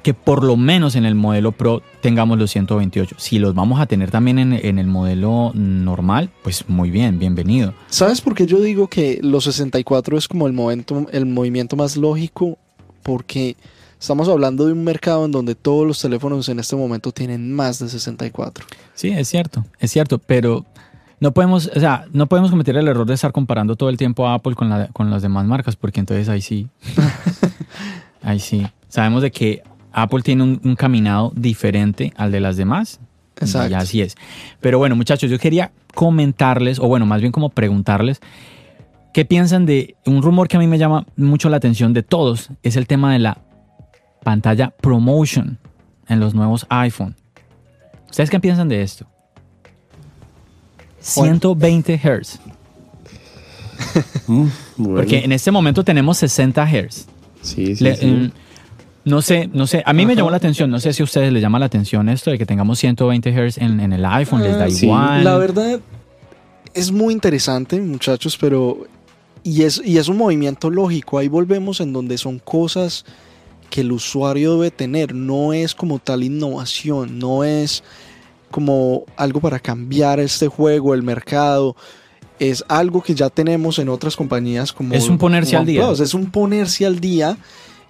que 0.03 0.15
por 0.15 0.43
lo 0.43 0.57
menos 0.57 0.97
en 0.97 1.05
el 1.05 1.15
modelo 1.15 1.53
Pro 1.53 1.83
tengamos 2.01 2.39
los 2.39 2.51
128. 2.51 3.17
Si 3.19 3.39
los 3.39 3.55
vamos 3.55 3.81
a 3.81 3.87
tener 3.87 4.11
también 4.11 4.39
en, 4.39 4.79
el 4.79 4.87
modelo 4.87 5.53
normal, 5.55 6.31
pues 6.43 6.69
muy 6.69 6.91
bien, 6.91 7.19
bienvenido. 7.19 7.75
¿Sabes 7.89 8.21
por 8.21 8.35
qué 8.35 8.47
yo 8.47 8.61
digo 8.61 8.89
que 8.89 9.21
los 9.23 9.45
64 9.45 10.19
es 10.19 10.29
como 10.29 10.47
el, 10.47 10.53
momento, 10.53 11.07
el 11.13 11.27
movimiento 11.27 11.77
más 11.77 11.97
lógico? 11.97 12.59
Porque 13.03 13.57
estamos 14.03 14.29
hablando 14.29 14.67
de 14.67 14.73
un 14.73 14.83
mercado 14.83 15.25
en 15.25 15.31
donde 15.31 15.55
todos 15.55 15.87
los 15.87 16.01
teléfonos 16.01 16.49
en 16.49 16.59
este 16.59 16.75
momento 16.75 17.13
tienen 17.13 17.53
más 17.53 17.79
de 17.79 17.89
64. 17.89 18.67
Sí, 18.95 19.11
es 19.11 19.29
cierto, 19.29 19.65
es 19.79 19.93
cierto, 19.93 20.19
pero 20.19 20.67
no 21.21 21.33
podemos, 21.33 21.71
o 21.73 21.79
sea, 21.79 22.07
no 22.13 22.27
podemos 22.27 22.51
cometer 22.51 22.77
el 22.77 22.89
error 22.89 23.07
de 23.07 23.15
estar 23.15 23.31
comparando 23.31 23.77
todo 23.77 23.91
el 23.91 23.97
tiempo 23.97 24.27
a 24.27 24.35
Apple 24.35 24.57
con, 24.57 24.69
la, 24.69 24.89
con 24.89 25.09
las 25.09 25.23
demás 25.23 25.47
marcas, 25.47 25.77
porque 25.77 26.01
entonces 26.01 26.29
ahí 26.29 26.43
sí. 26.43 26.69
ahí 28.23 28.41
sí. 28.41 28.67
Sabemos 28.89 29.23
de 29.23 29.31
que 29.31 29.63
Apple 29.93 30.23
tiene 30.23 30.43
un, 30.43 30.75
caminado 30.75 31.33
diferente 31.37 32.13
al 32.17 32.33
de 32.33 32.41
las 32.41 32.57
demás. 32.57 32.99
Exacto. 33.41 33.71
Y 33.71 33.75
así 33.75 34.03
es. 34.03 34.17
Pero 34.61 34.79
bueno, 34.79 34.97
muchachos, 34.97 35.31
yo 35.31 35.39
quería 35.39 35.71
comentarles, 35.95 36.81
o 36.81 36.89
bueno, 36.89 37.07
más 37.07 37.21
bien 37.21 37.31
como 37.31 37.51
preguntarles, 37.51 38.21
¿qué 39.15 39.25
piensan 39.25 39.65
de 39.65 39.95
un 40.07 40.23
rumor 40.23 40.49
que 40.49 40.57
a 40.57 40.61
mí 40.61 40.67
me 40.67 40.79
llama 40.79 41.07
mucho 41.17 41.49
la 41.49 41.59
atención 41.59 41.93
de 41.93 42.03
todos? 42.03 42.51
Es 42.65 42.75
el 42.75 42.89
tema 42.89 43.13
de 43.13 43.21
la 43.21 43.39
pantalla 44.23 44.71
ProMotion 44.71 45.59
en 46.09 46.21
los 46.21 46.35
nuevos 46.35 46.67
iPhone. 46.69 47.17
¿Ustedes 48.09 48.31
qué 48.31 48.41
piensan 48.41 48.69
de 48.69 48.83
esto? 48.83 49.07
120 51.01 51.99
Hz. 51.99 52.41
Mm, 54.29 54.47
Porque 54.95 55.19
en 55.19 55.33
este 55.33 55.51
momento 55.51 55.85
tenemos 55.85 56.17
60 56.19 56.65
Hz. 56.67 57.07
Sí, 57.43 57.77
sí, 57.77 57.95
sí. 57.95 58.07
Mm, 58.07 58.31
no 59.05 59.21
sé, 59.21 59.51
no 59.53 59.67
sé. 59.67 59.83
A 59.85 59.93
mí 59.93 60.07
me 60.07 60.15
llamó 60.15 60.31
la 60.31 60.37
atención. 60.37 60.71
No 60.71 60.79
sé 60.79 60.93
si 60.93 61.03
a 61.03 61.05
ustedes 61.05 61.33
les 61.33 61.43
llama 61.43 61.59
la 61.59 61.67
atención 61.67 62.09
esto 62.09 62.31
de 62.31 62.39
que 62.39 62.47
tengamos 62.47 62.79
120 62.79 63.33
Hz 63.33 63.59
en, 63.59 63.93
el 63.93 64.05
iPhone. 64.05 64.43
les 64.43 64.57
da 64.57 64.65
ah, 64.65 64.69
igual. 64.69 65.25
La 65.25 65.37
verdad 65.37 65.81
es 66.73 66.93
muy 66.93 67.13
interesante, 67.13 67.81
muchachos, 67.81 68.39
pero. 68.39 68.87
Y 69.43 69.65
es, 69.65 69.83
y 69.85 69.99
es 69.99 70.09
un 70.09 70.19
movimiento 70.19 70.71
lógico. 70.71 71.19
Ahí 71.19 71.29
volvemos 71.29 71.81
en 71.81 71.93
donde 71.93 72.17
son 72.17 72.39
cosas 72.39 73.05
que 73.73 73.81
el 73.81 73.91
usuario 73.91 74.53
debe 74.57 74.71
tener. 74.71 75.15
No 75.15 75.55
es 75.55 75.75
como 75.75 75.99
tal 75.99 76.23
innovación. 76.23 77.19
No 77.19 77.43
es 77.43 77.83
como 78.51 79.05
algo 79.17 79.41
para 79.41 79.59
cambiar 79.59 80.21
este 80.21 80.47
juego, 80.47 80.93
el 80.93 81.03
mercado. 81.03 81.75
Es 82.39 82.63
algo 82.69 83.03
que 83.03 83.15
ya 83.15 83.31
tenemos 83.31 83.79
en 83.79 83.89
otras 83.89 84.15
compañías 84.15 84.75
como... 84.75 84.93
Es 84.93 85.09
un 85.09 85.17
ponerse 85.17 85.57
al 85.57 85.65
día. 85.65 85.91
Es 85.91 86.13
un 86.13 86.31
ponerse 86.31 86.85
al 86.85 87.01
día 87.01 87.39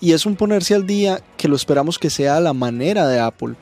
y 0.01 0.13
es 0.13 0.25
un 0.25 0.37
ponerse 0.37 0.77
al 0.77 0.87
día 0.87 1.21
que 1.37 1.49
lo 1.49 1.57
esperamos 1.57 1.99
que 1.99 2.11
sea 2.11 2.39
la 2.39 2.53
manera 2.53 3.09
de 3.09 3.19
Apple. 3.19 3.57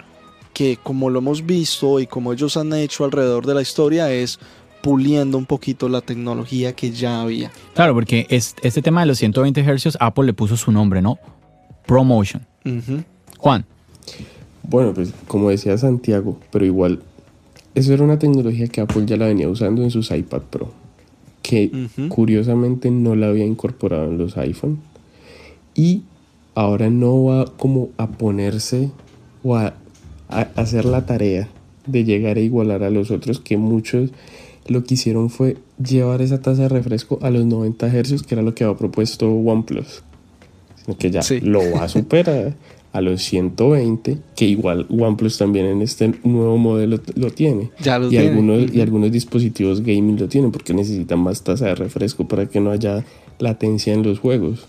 Que 0.52 0.76
como 0.76 1.08
lo 1.08 1.20
hemos 1.20 1.46
visto 1.46 2.00
y 2.00 2.06
como 2.06 2.34
ellos 2.34 2.58
han 2.58 2.74
hecho 2.74 3.06
alrededor 3.06 3.46
de 3.46 3.54
la 3.54 3.62
historia 3.62 4.12
es 4.12 4.38
puliendo 4.82 5.38
un 5.38 5.46
poquito 5.46 5.88
la 5.88 6.02
tecnología 6.02 6.74
que 6.74 6.90
ya 6.90 7.22
había. 7.22 7.50
Claro, 7.74 7.94
porque 7.94 8.26
es, 8.28 8.56
este 8.60 8.82
tema 8.82 9.00
de 9.00 9.06
los 9.06 9.16
120 9.16 9.62
Hz, 9.62 9.96
Apple 9.98 10.26
le 10.26 10.34
puso 10.34 10.58
su 10.58 10.70
nombre, 10.70 11.00
¿no? 11.00 11.18
ProMotion. 11.90 12.46
Juan, 13.38 13.64
Bueno, 14.62 14.94
pues 14.94 15.12
como 15.26 15.50
decía 15.50 15.76
Santiago, 15.76 16.38
pero 16.52 16.64
igual, 16.64 17.00
eso 17.74 17.92
era 17.92 18.04
una 18.04 18.16
tecnología 18.16 18.68
que 18.68 18.80
Apple 18.80 19.06
ya 19.06 19.16
la 19.16 19.26
venía 19.26 19.48
usando 19.48 19.82
en 19.82 19.90
sus 19.90 20.12
iPad 20.12 20.42
Pro, 20.42 20.70
que 21.42 21.88
curiosamente 22.08 22.92
no 22.92 23.16
la 23.16 23.26
había 23.26 23.44
incorporado 23.44 24.04
en 24.04 24.18
los 24.18 24.36
iPhone. 24.36 24.78
Y 25.74 26.02
ahora 26.54 26.90
no 26.90 27.24
va 27.24 27.46
como 27.46 27.88
a 27.96 28.06
ponerse 28.06 28.92
o 29.42 29.56
a, 29.56 29.74
a 30.28 30.42
hacer 30.54 30.84
la 30.84 31.06
tarea 31.06 31.48
de 31.86 32.04
llegar 32.04 32.36
a 32.36 32.40
igualar 32.40 32.84
a 32.84 32.90
los 32.90 33.10
otros, 33.10 33.40
que 33.40 33.56
muchos 33.56 34.10
lo 34.68 34.84
que 34.84 34.94
hicieron 34.94 35.28
fue 35.28 35.56
llevar 35.84 36.22
esa 36.22 36.40
tasa 36.40 36.62
de 36.62 36.68
refresco 36.68 37.18
a 37.20 37.30
los 37.30 37.46
90 37.46 37.88
Hz, 37.88 38.22
que 38.22 38.36
era 38.36 38.42
lo 38.42 38.54
que 38.54 38.62
había 38.62 38.76
propuesto 38.76 39.28
OnePlus. 39.28 40.04
Que 40.96 41.10
ya 41.10 41.22
Sí. 41.22 41.40
lo 41.40 41.60
va 41.72 41.84
a 41.84 41.88
superar 41.88 42.54
a 42.92 43.00
los 43.00 43.22
120, 43.22 44.18
que 44.34 44.44
igual 44.46 44.86
OnePlus 44.90 45.38
también 45.38 45.66
en 45.66 45.80
este 45.82 46.12
nuevo 46.24 46.58
modelo 46.58 46.98
lo 47.14 47.30
tiene. 47.30 47.70
Ya 47.80 47.98
lo 47.98 48.06
y 48.06 48.10
tiene. 48.10 48.28
algunos, 48.28 48.74
y 48.74 48.80
algunos 48.80 49.12
dispositivos 49.12 49.80
gaming 49.80 50.18
lo 50.18 50.28
tienen 50.28 50.50
porque 50.50 50.74
necesitan 50.74 51.20
más 51.20 51.42
tasa 51.44 51.66
de 51.66 51.74
refresco 51.76 52.26
para 52.26 52.46
que 52.46 52.58
no 52.60 52.70
haya 52.72 53.04
latencia 53.38 53.92
en 53.94 54.02
los 54.02 54.18
juegos. 54.18 54.66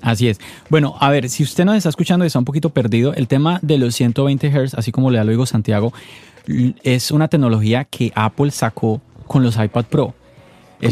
Así 0.00 0.28
es. 0.28 0.38
Bueno, 0.68 0.96
a 1.00 1.08
ver, 1.10 1.30
si 1.30 1.42
usted 1.42 1.64
nos 1.64 1.76
está 1.76 1.88
escuchando 1.88 2.24
y 2.24 2.26
está 2.26 2.38
un 2.38 2.44
poquito 2.44 2.70
perdido, 2.70 3.14
el 3.14 3.26
tema 3.26 3.58
de 3.62 3.78
los 3.78 3.94
120 3.94 4.50
Hz, 4.50 4.74
así 4.74 4.92
como 4.92 5.10
le 5.10 5.22
lo 5.24 5.30
digo 5.30 5.46
Santiago, 5.46 5.92
es 6.82 7.10
una 7.10 7.28
tecnología 7.28 7.84
que 7.84 8.12
Apple 8.14 8.50
sacó 8.50 9.00
con 9.26 9.42
los 9.42 9.56
iPad 9.56 9.84
Pro. 9.86 10.14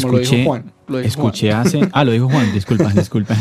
Como 0.01 0.13
lo 0.13 0.19
dijo 0.21 0.45
Juan, 0.45 0.73
lo 0.89 0.99
dijo 0.99 1.09
escuché 1.09 1.51
Juan. 1.53 1.67
hace. 1.67 1.89
Ah, 1.93 2.05
lo 2.05 2.13
dijo 2.13 2.29
Juan, 2.29 2.53
disculpa, 2.53 2.91
disculpa. 2.95 3.37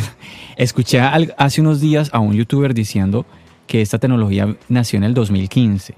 Escuché 0.58 1.00
al- 1.00 1.34
hace 1.38 1.62
unos 1.62 1.80
días 1.82 2.10
a 2.14 2.20
un 2.20 2.34
youtuber 2.34 2.74
diciendo 2.74 3.26
que 3.68 3.82
esta 3.82 4.00
tecnología 4.00 4.56
nació 4.70 4.98
en 4.98 5.04
el 5.06 5.14
2015, 5.14 5.96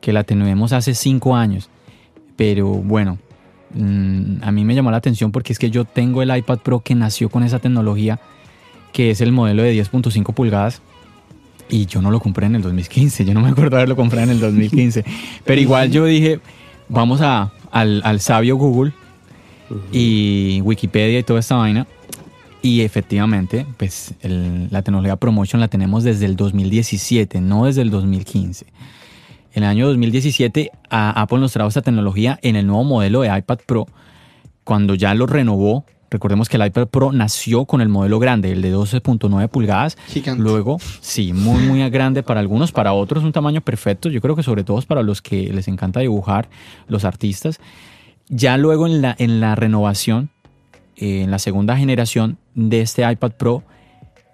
que 0.00 0.12
la 0.12 0.24
tenemos 0.24 0.72
hace 0.72 0.94
cinco 0.94 1.34
años. 1.36 1.68
Pero 2.36 2.68
bueno, 2.68 3.18
mm, 3.74 4.42
a 4.42 4.52
mí 4.52 4.64
me 4.64 4.74
llamó 4.74 4.90
la 4.90 4.98
atención 4.98 5.32
porque 5.32 5.52
es 5.52 5.58
que 5.58 5.70
yo 5.70 5.84
tengo 5.84 6.22
el 6.22 6.34
iPad 6.36 6.58
Pro 6.58 6.80
que 6.80 6.94
nació 6.94 7.28
con 7.30 7.42
esa 7.42 7.58
tecnología, 7.58 8.20
que 8.92 9.10
es 9.10 9.20
el 9.20 9.32
modelo 9.32 9.62
de 9.62 9.74
10.5 9.74 10.32
pulgadas. 10.34 10.82
Y 11.68 11.86
yo 11.86 12.00
no 12.00 12.12
lo 12.12 12.20
compré 12.20 12.46
en 12.46 12.54
el 12.54 12.62
2015, 12.62 13.24
yo 13.24 13.34
no 13.34 13.40
me 13.40 13.48
acuerdo 13.48 13.76
haberlo 13.76 13.96
comprado 13.96 14.24
en 14.24 14.30
el 14.30 14.40
2015. 14.40 15.04
Pero 15.44 15.60
igual 15.60 15.90
yo 15.90 16.04
dije, 16.04 16.38
vamos 16.88 17.20
a, 17.22 17.50
al, 17.72 18.02
al 18.04 18.20
sabio 18.20 18.54
Google 18.56 18.92
y 19.92 20.60
Wikipedia 20.62 21.18
y 21.18 21.22
toda 21.22 21.40
esta 21.40 21.56
vaina. 21.56 21.86
Y 22.62 22.80
efectivamente, 22.80 23.66
pues 23.76 24.14
el- 24.22 24.68
la 24.70 24.82
tecnología 24.82 25.16
Promotion 25.16 25.60
la 25.60 25.68
tenemos 25.68 26.02
desde 26.04 26.26
el 26.26 26.36
2017, 26.36 27.40
no 27.40 27.66
desde 27.66 27.82
el 27.82 27.90
2015. 27.90 28.66
En 29.54 29.62
el 29.62 29.68
año 29.68 29.86
2017 29.86 30.70
a- 30.90 31.20
Apple 31.22 31.38
nos 31.38 31.52
trajo 31.52 31.68
esta 31.68 31.82
tecnología 31.82 32.38
en 32.42 32.56
el 32.56 32.66
nuevo 32.66 32.84
modelo 32.84 33.20
de 33.22 33.36
iPad 33.38 33.58
Pro, 33.66 33.86
cuando 34.64 34.94
ya 34.94 35.14
lo 35.14 35.26
renovó. 35.26 35.84
Recordemos 36.10 36.48
que 36.48 36.56
el 36.56 36.66
iPad 36.66 36.86
Pro 36.88 37.12
nació 37.12 37.64
con 37.66 37.80
el 37.80 37.88
modelo 37.88 38.18
grande, 38.18 38.52
el 38.52 38.62
de 38.62 38.70
12.9 38.72 39.48
pulgadas. 39.48 39.96
Gigante. 40.08 40.42
Luego, 40.42 40.78
sí, 41.00 41.32
muy, 41.32 41.62
muy 41.64 41.88
grande 41.90 42.22
para 42.22 42.40
algunos, 42.40 42.70
para 42.72 42.92
otros 42.92 43.22
un 43.24 43.32
tamaño 43.32 43.60
perfecto. 43.60 44.08
Yo 44.08 44.20
creo 44.20 44.36
que 44.36 44.42
sobre 44.42 44.62
todo 44.64 44.78
es 44.78 44.86
para 44.86 45.02
los 45.02 45.20
que 45.22 45.52
les 45.52 45.68
encanta 45.68 46.00
dibujar, 46.00 46.48
los 46.88 47.04
artistas. 47.04 47.60
Ya 48.28 48.56
luego 48.56 48.86
en 48.86 49.02
la, 49.02 49.14
en 49.18 49.40
la 49.40 49.54
renovación, 49.54 50.30
eh, 50.96 51.22
en 51.22 51.30
la 51.30 51.38
segunda 51.38 51.76
generación 51.76 52.38
de 52.54 52.80
este 52.80 53.10
iPad 53.10 53.32
Pro, 53.32 53.62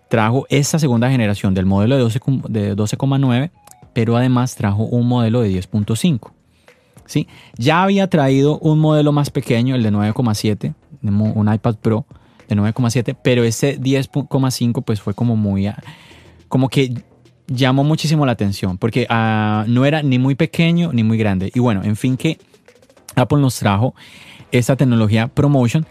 trajo 0.08 0.46
esta 0.50 0.78
segunda 0.78 1.10
generación 1.10 1.54
del 1.54 1.66
modelo 1.66 1.96
de 1.96 2.02
12 2.02 2.20
com- 2.20 2.42
de 2.42 2.76
12,9, 2.76 3.50
pero 3.92 4.16
además 4.16 4.54
trajo 4.56 4.84
un 4.84 5.06
modelo 5.08 5.40
de 5.42 5.50
10.5. 5.50 6.32
¿sí? 7.06 7.28
Ya 7.56 7.82
había 7.82 8.08
traído 8.08 8.58
un 8.58 8.78
modelo 8.78 9.12
más 9.12 9.30
pequeño, 9.30 9.74
el 9.74 9.82
de 9.82 9.90
9,7, 9.90 10.74
un 11.02 11.52
iPad 11.52 11.76
Pro 11.76 12.06
de 12.48 12.56
9,7, 12.56 13.16
pero 13.22 13.44
ese 13.44 13.78
10,5 13.80 14.82
pues 14.84 15.00
fue 15.00 15.14
como 15.14 15.36
muy... 15.36 15.70
como 16.48 16.68
que 16.68 16.94
llamó 17.48 17.84
muchísimo 17.84 18.24
la 18.24 18.32
atención, 18.32 18.78
porque 18.78 19.06
ah, 19.10 19.64
no 19.68 19.84
era 19.84 20.02
ni 20.02 20.18
muy 20.18 20.34
pequeño 20.34 20.92
ni 20.92 21.02
muy 21.04 21.18
grande. 21.18 21.50
Y 21.54 21.60
bueno, 21.60 21.82
en 21.84 21.96
fin 21.96 22.16
que 22.16 22.38
Apple 23.16 23.38
nos 23.38 23.58
trajo 23.58 23.94
esta 24.50 24.76
tecnología 24.76 25.28
ProMotion 25.28 25.86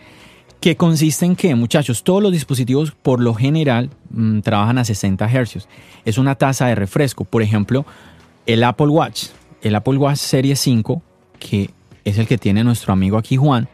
que 0.61 0.77
consiste 0.77 1.25
en 1.25 1.35
que, 1.35 1.53
muchachos, 1.55 2.03
todos 2.03 2.21
los 2.21 2.31
dispositivos 2.31 2.91
por 2.91 3.19
lo 3.19 3.33
general 3.33 3.89
mm, 4.11 4.41
trabajan 4.41 4.77
a 4.77 4.85
60 4.85 5.27
Hz. 5.27 5.67
Es 6.05 6.17
una 6.19 6.35
tasa 6.35 6.67
de 6.67 6.75
refresco. 6.75 7.25
Por 7.25 7.41
ejemplo, 7.41 7.83
el 8.45 8.63
Apple 8.63 8.87
Watch, 8.87 9.25
el 9.63 9.75
Apple 9.75 9.97
Watch 9.97 10.17
Serie 10.17 10.55
5, 10.55 11.01
que 11.39 11.71
es 12.05 12.17
el 12.19 12.27
que 12.27 12.37
tiene 12.37 12.63
nuestro 12.63 12.93
amigo 12.93 13.17
aquí 13.17 13.37
Juan, 13.37 13.67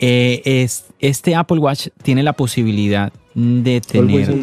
eh, 0.00 0.40
es, 0.44 0.86
este 1.00 1.34
Apple 1.34 1.58
Watch 1.58 1.88
tiene 2.02 2.22
la 2.22 2.32
posibilidad 2.32 3.12
de 3.34 3.80
tener... 3.82 4.34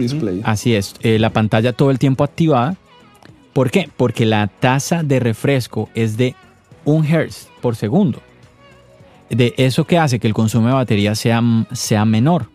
Así 0.44 0.76
es, 0.76 0.94
eh, 1.02 1.18
la 1.18 1.32
pantalla 1.32 1.74
todo 1.74 1.90
el 1.90 1.98
tiempo 1.98 2.24
activada. 2.24 2.78
¿Por 3.54 3.72
qué? 3.72 3.90
Porque 3.98 4.26
la 4.26 4.48
tasa 4.48 5.02
de 5.02 5.20
refresco 5.20 5.90
es 5.96 6.18
de 6.18 6.36
1 6.86 7.04
Hz 7.08 7.48
por 7.62 7.76
segundo. 7.76 8.20
De 9.30 9.54
eso 9.58 9.86
que 9.86 9.98
hace 9.98 10.20
que 10.20 10.28
el 10.28 10.34
consumo 10.34 10.68
de 10.68 10.74
batería 10.74 11.16
sea, 11.16 11.42
sea 11.72 12.04
menor. 12.06 12.48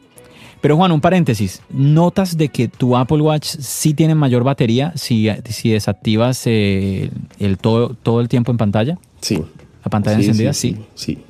Pero 0.60 0.76
Juan, 0.76 0.90
un 0.92 1.00
paréntesis. 1.00 1.62
¿Notas 1.70 2.36
de 2.36 2.48
que 2.48 2.68
tu 2.68 2.96
Apple 2.96 3.20
Watch 3.22 3.46
sí 3.46 3.94
tiene 3.94 4.14
mayor 4.14 4.42
batería 4.44 4.92
si, 4.96 5.28
si 5.48 5.70
desactivas 5.70 6.42
eh, 6.46 7.10
el 7.38 7.56
todo, 7.58 7.90
todo 8.02 8.20
el 8.20 8.28
tiempo 8.28 8.50
en 8.50 8.56
pantalla? 8.58 8.98
Sí. 9.20 9.42
¿La 9.84 9.90
pantalla 9.90 10.16
Sí, 10.18 10.24
encendida? 10.26 10.52
sí, 10.52 10.76
Sí. 10.94 11.14
sí. 11.14 11.22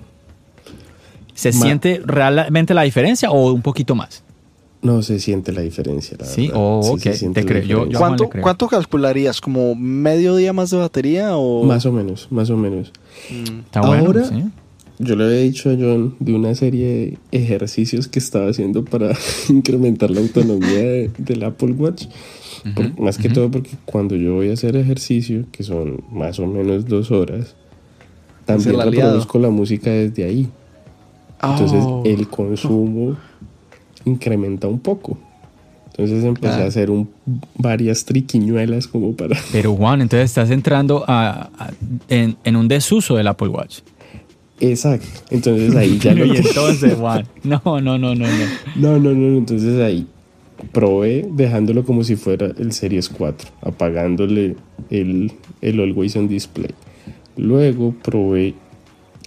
¿Se 1.35 1.53
Ma- 1.53 1.67
siente 1.67 2.01
realmente 2.05 2.73
la 2.73 2.83
diferencia 2.83 3.31
o 3.31 3.53
un 3.53 3.61
poquito 3.63 3.95
más? 3.95 4.23
No 4.87 5.03
se 5.03 5.18
siente 5.20 5.53
la 5.53 5.62
diferencia, 5.62 6.16
la 6.20 6.27
Sí, 6.27 6.49
verdad. 6.49 6.61
oh, 6.62 6.83
Sí 6.83 6.90
ok, 6.92 7.01
se 7.01 7.14
siente 7.14 7.40
te 7.42 7.46
creo. 7.46 7.62
Yo- 7.62 7.87
yo- 7.88 7.99
¿Cuánto, 7.99 8.29
creo. 8.29 8.42
¿Cuánto 8.42 8.68
calcularías? 8.68 9.40
¿Como 9.40 9.75
medio 9.75 10.37
día 10.37 10.53
más 10.53 10.70
de 10.70 10.77
batería 10.79 11.37
o...? 11.37 11.64
Más 11.64 11.85
o 11.87 11.92
menos, 11.92 12.29
más 12.31 12.51
o 12.51 12.57
menos. 12.57 12.92
Mm, 13.31 13.59
Está 13.61 13.81
bueno. 13.81 14.07
Ahora- 14.07 14.25
¿sí? 14.25 14.44
Yo 14.99 15.14
le 15.14 15.25
había 15.25 15.38
dicho 15.40 15.68
a 15.68 15.75
John 15.79 16.14
de 16.20 16.33
una 16.35 16.55
serie 16.55 16.87
de 16.87 17.18
ejercicios 17.38 18.09
que 18.09 18.18
estaba 18.18 18.49
haciendo 18.49 18.83
para 18.85 19.11
incrementar 19.51 20.11
la 20.11 20.20
autonomía 20.20 20.79
de- 20.79 21.11
del 21.18 21.42
Apple 21.44 21.72
Watch. 21.72 22.07
Por- 22.75 22.99
más 22.99 23.18
que 23.18 23.29
todo 23.29 23.51
porque 23.51 23.70
cuando 23.85 24.16
yo 24.16 24.35
voy 24.37 24.49
a 24.51 24.55
hacer 24.55 24.75
ejercicio, 24.77 25.44
que 25.53 25.62
son 25.62 26.03
más 26.11 26.38
o 26.40 26.46
menos 26.46 26.87
dos 26.87 27.11
horas, 27.11 27.55
también 28.44 28.81
reproduzco 28.81 29.38
la 29.38 29.51
música 29.51 29.90
desde 29.90 30.25
ahí. 30.25 30.49
Entonces 31.42 31.83
Oh. 31.85 32.03
el 32.07 32.27
consumo 32.29 33.16
incrementa 34.07 34.66
un 34.69 34.79
poco. 34.81 35.19
Entonces 35.90 36.25
empecé 36.25 36.49
Claro. 36.49 36.64
a 36.64 36.66
hacer 36.69 36.90
un, 36.90 37.09
varias 37.57 38.05
triquiñuelas 38.05 38.87
como 38.88 39.14
para... 39.14 39.37
Pero 39.53 39.75
Juan, 39.75 40.01
entonces 40.03 40.27
estás 40.31 40.51
entrando 40.51 41.05
a- 41.07 41.51
a- 41.59 41.71
en, 42.09 42.37
en 42.45 42.57
un 42.57 42.69
desuso 42.69 43.16
del 43.16 43.27
Apple 43.29 43.49
Watch. 43.49 43.79
Exacto. 44.61 45.07
Entonces 45.31 45.75
ahí 45.77 45.99
ya 45.99 46.12
Pero 46.14 46.27
lo 46.27 46.35
y 46.35 46.37
entonces, 46.38 46.95
Juan, 46.99 47.27
no, 47.45 47.61
no, 47.64 47.81
no, 47.81 47.99
no, 47.99 48.14
no. 48.14 48.27
No, 48.77 48.99
no, 48.99 49.12
no. 49.14 49.38
Entonces 49.38 49.81
ahí 49.81 50.07
probé 50.73 51.27
dejándolo 51.33 51.85
como 51.85 52.05
si 52.05 52.16
fuera 52.16 52.47
el 52.59 52.73
Series 52.73 53.09
4, 53.09 53.49
apagándole 53.62 54.57
el, 54.90 55.33
el 55.62 55.81
Always 55.81 56.16
on 56.16 56.29
Display. 56.29 56.71
Luego 57.37 57.95
probé 58.03 58.55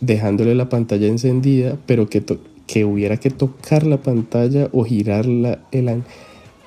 dejándole 0.01 0.55
la 0.55 0.69
pantalla 0.69 1.07
encendida, 1.07 1.77
pero 1.85 2.09
que, 2.09 2.23
que 2.71 2.85
hubiera 2.85 3.17
que 3.17 3.31
tocar 3.31 3.83
la 3.85 3.97
pantalla 3.97 4.69
o 4.73 4.83
girar 4.83 5.25
la, 5.25 5.57
el 5.71 5.89
an- 5.89 6.03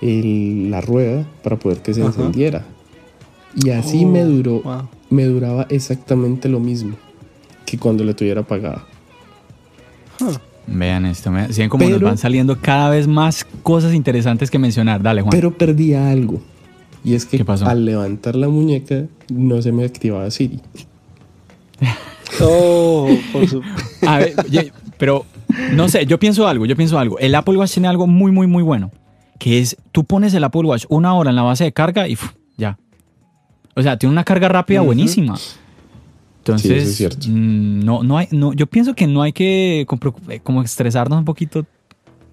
el- 0.00 0.68
la 0.70 0.80
rueda 0.80 1.24
para 1.44 1.56
poder 1.56 1.78
que 1.78 1.94
se 1.94 2.00
Ajá. 2.02 2.08
encendiera. 2.10 2.64
Y 3.54 3.70
así 3.70 4.04
Oh, 4.04 4.08
me 4.08 4.22
duró, 4.24 4.62
wow. 4.62 4.88
me 5.10 5.24
duraba 5.26 5.66
exactamente 5.68 6.48
lo 6.48 6.58
mismo 6.58 6.96
que 7.66 7.78
cuando 7.78 8.02
la 8.02 8.14
tuviera 8.14 8.40
apagada. 8.40 8.84
Vean 10.66 11.06
esto, 11.06 11.30
vean, 11.30 11.52
¿siguen 11.52 11.68
como 11.68 11.84
nos 11.84 11.94
Pero- 11.94 12.06
van 12.06 12.18
saliendo 12.18 12.58
cada 12.60 12.90
vez 12.90 13.06
más 13.06 13.46
cosas 13.62 13.94
interesantes 13.94 14.50
que 14.50 14.58
mencionar. 14.58 15.02
Dale, 15.02 15.22
Juan. 15.22 15.30
Pero 15.30 15.56
perdí 15.56 15.94
algo. 15.94 16.40
Y 17.04 17.14
es 17.14 17.26
que 17.26 17.36
¿Qué 17.38 17.44
pasó? 17.44 17.66
al 17.66 17.84
levantar 17.84 18.36
la 18.36 18.48
muñeca 18.48 19.04
no 19.28 19.60
se 19.62 19.70
me 19.72 19.84
activaba 19.84 20.30
Siri. 20.30 20.60
Oh, 22.40 23.08
por 23.30 23.46
su... 23.46 23.60
A 24.06 24.18
ver, 24.18 24.34
pero 24.96 25.26
no 25.72 25.88
sé, 25.88 26.06
yo 26.06 26.18
pienso 26.18 26.46
algo, 26.46 26.66
yo 26.66 26.76
pienso 26.76 26.98
algo. 26.98 27.18
El 27.18 27.34
Apple 27.34 27.56
Watch 27.56 27.72
tiene 27.72 27.88
algo 27.88 28.06
muy, 28.06 28.32
muy, 28.32 28.46
muy 28.46 28.62
bueno, 28.62 28.90
que 29.38 29.58
es, 29.58 29.76
tú 29.92 30.04
pones 30.04 30.34
el 30.34 30.44
Apple 30.44 30.62
Watch 30.62 30.84
una 30.88 31.14
hora 31.14 31.30
en 31.30 31.36
la 31.36 31.42
base 31.42 31.64
de 31.64 31.72
carga 31.72 32.08
y 32.08 32.16
ya. 32.56 32.78
O 33.74 33.82
sea, 33.82 33.96
tiene 33.98 34.12
una 34.12 34.24
carga 34.24 34.48
rápida 34.48 34.80
buenísima. 34.82 35.36
Entonces, 36.38 36.82
Sí, 36.84 36.88
es 36.90 36.96
cierto. 36.96 37.26
mm, 37.28 37.80
no, 37.84 38.02
no 38.02 38.18
hay, 38.18 38.26
no, 38.32 38.52
yo 38.52 38.66
pienso 38.66 38.94
que 38.94 39.06
no 39.06 39.22
hay 39.22 39.32
que 39.32 39.84
como, 39.86 40.00
como 40.42 40.62
estresarnos 40.62 41.18
un 41.18 41.24
poquito 41.24 41.64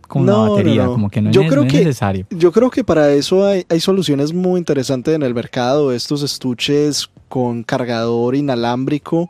con 0.07 0.25
No, 0.25 0.45
la 0.45 0.49
batería, 0.51 0.83
no. 0.85 0.93
como 0.93 1.09
que 1.11 1.21
no, 1.21 1.29
Yo 1.31 1.43
es, 1.43 1.49
creo 1.49 1.63
es 1.63 1.73
necesario. 1.73 2.25
Yo 2.31 2.51
creo 2.51 2.71
que 2.71 2.83
para 2.83 3.11
eso 3.13 3.45
hay, 3.45 3.63
hay 3.69 3.79
soluciones 3.79 4.33
muy 4.33 4.57
interesantes 4.57 5.13
en 5.13 5.21
el 5.21 5.35
mercado. 5.35 5.91
Estos 5.93 6.23
estuches 6.23 7.07
con 7.27 7.61
cargador 7.63 8.35
inalámbrico 8.35 9.29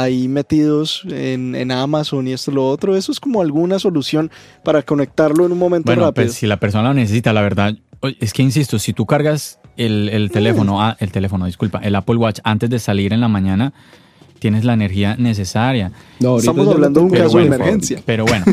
ahí 0.00 0.28
metidos 0.28 1.02
en, 1.10 1.54
en 1.54 1.70
Amazon 1.72 2.26
y 2.28 2.32
esto 2.32 2.50
y 2.50 2.54
lo 2.54 2.68
otro. 2.68 2.96
Eso 2.96 3.12
es 3.12 3.20
como 3.20 3.40
alguna 3.40 3.78
solución 3.78 4.30
para 4.64 4.82
conectarlo 4.82 5.46
en 5.46 5.52
un 5.52 5.58
momento 5.58 5.86
Bueno, 5.86 6.02
rápido. 6.06 6.26
pues 6.26 6.34
si 6.36 6.46
la 6.46 6.58
persona 6.58 6.88
lo 6.88 6.94
necesita, 6.94 7.32
la 7.32 7.42
verdad, 7.42 7.74
es 8.20 8.32
que 8.32 8.42
insisto, 8.42 8.78
si 8.78 8.92
tú 8.92 9.06
cargas 9.06 9.58
el, 9.76 10.08
el 10.08 10.30
teléfono, 10.30 10.82
ah, 10.82 10.96
el 11.00 11.10
teléfono, 11.12 11.46
disculpa, 11.46 11.78
el 11.82 11.94
Apple 11.94 12.16
Watch 12.16 12.40
antes 12.44 12.68
de 12.70 12.78
salir 12.78 13.12
en 13.12 13.20
la 13.20 13.28
mañana, 13.28 13.72
tienes 14.38 14.64
la 14.64 14.72
energía 14.74 15.16
necesaria. 15.18 15.90
No, 16.20 16.38
Estamos 16.38 16.68
hablando 16.68 17.00
de 17.00 17.06
un 17.06 17.12
caso 17.12 17.38
de 17.38 17.46
en 17.46 17.52
emergencia. 17.52 18.00
Pero 18.06 18.24
bueno, 18.24 18.44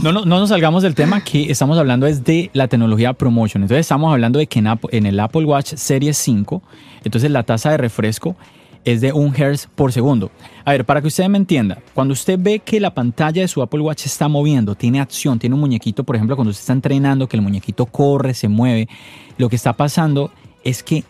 no, 0.00 0.12
no, 0.12 0.24
no 0.24 0.38
nos 0.38 0.48
salgamos 0.50 0.84
del 0.84 0.94
tema 0.94 1.22
que 1.24 1.50
estamos 1.50 1.76
hablando 1.76 2.06
es 2.06 2.22
de 2.22 2.50
la 2.52 2.68
tecnología 2.68 3.12
promotion. 3.14 3.62
Entonces 3.64 3.80
estamos 3.80 4.12
hablando 4.12 4.38
de 4.38 4.46
que 4.46 4.60
en, 4.60 4.68
Apple- 4.68 4.90
en 4.96 5.06
el 5.06 5.18
Apple 5.18 5.44
Watch 5.44 5.74
Series 5.74 6.16
5, 6.18 6.62
entonces 7.02 7.30
la 7.32 7.42
tasa 7.42 7.72
de 7.72 7.78
refresco 7.78 8.36
es 8.84 9.00
de 9.00 9.12
1 9.12 9.32
Hz 9.34 9.68
por 9.74 9.92
segundo. 9.92 10.30
A 10.64 10.72
ver, 10.72 10.84
para 10.84 11.00
que 11.00 11.08
usted 11.08 11.26
me 11.28 11.38
entienda, 11.38 11.78
cuando 11.94 12.12
usted 12.12 12.38
ve 12.40 12.58
que 12.60 12.80
la 12.80 12.94
pantalla 12.94 13.42
de 13.42 13.48
su 13.48 13.62
Apple 13.62 13.80
Watch 13.80 14.06
está 14.06 14.28
moviendo, 14.28 14.74
tiene 14.74 15.00
acción, 15.00 15.38
tiene 15.38 15.54
un 15.54 15.60
muñequito, 15.60 16.04
por 16.04 16.16
ejemplo, 16.16 16.36
cuando 16.36 16.50
usted 16.50 16.62
está 16.62 16.72
entrenando, 16.72 17.28
que 17.28 17.36
el 17.36 17.42
muñequito 17.42 17.86
corre, 17.86 18.34
se 18.34 18.48
mueve, 18.48 18.88
lo 19.36 19.48
que 19.48 19.56
está 19.56 19.72
pasando 19.74 20.30
es 20.64 20.82
que 20.82 21.04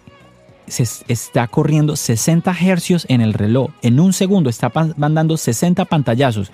se 0.67 0.83
es- 0.83 1.03
está 1.09 1.47
corriendo 1.49 1.97
60 1.97 2.55
hercios 2.61 3.07
en 3.09 3.21
el 3.23 3.33
reloj. 3.33 3.71
En 3.83 3.99
un 4.01 4.13
segundo 4.13 4.51
está 4.51 4.71
mandando 4.97 5.37
60 5.39 5.87
pantallazos. 5.87 6.51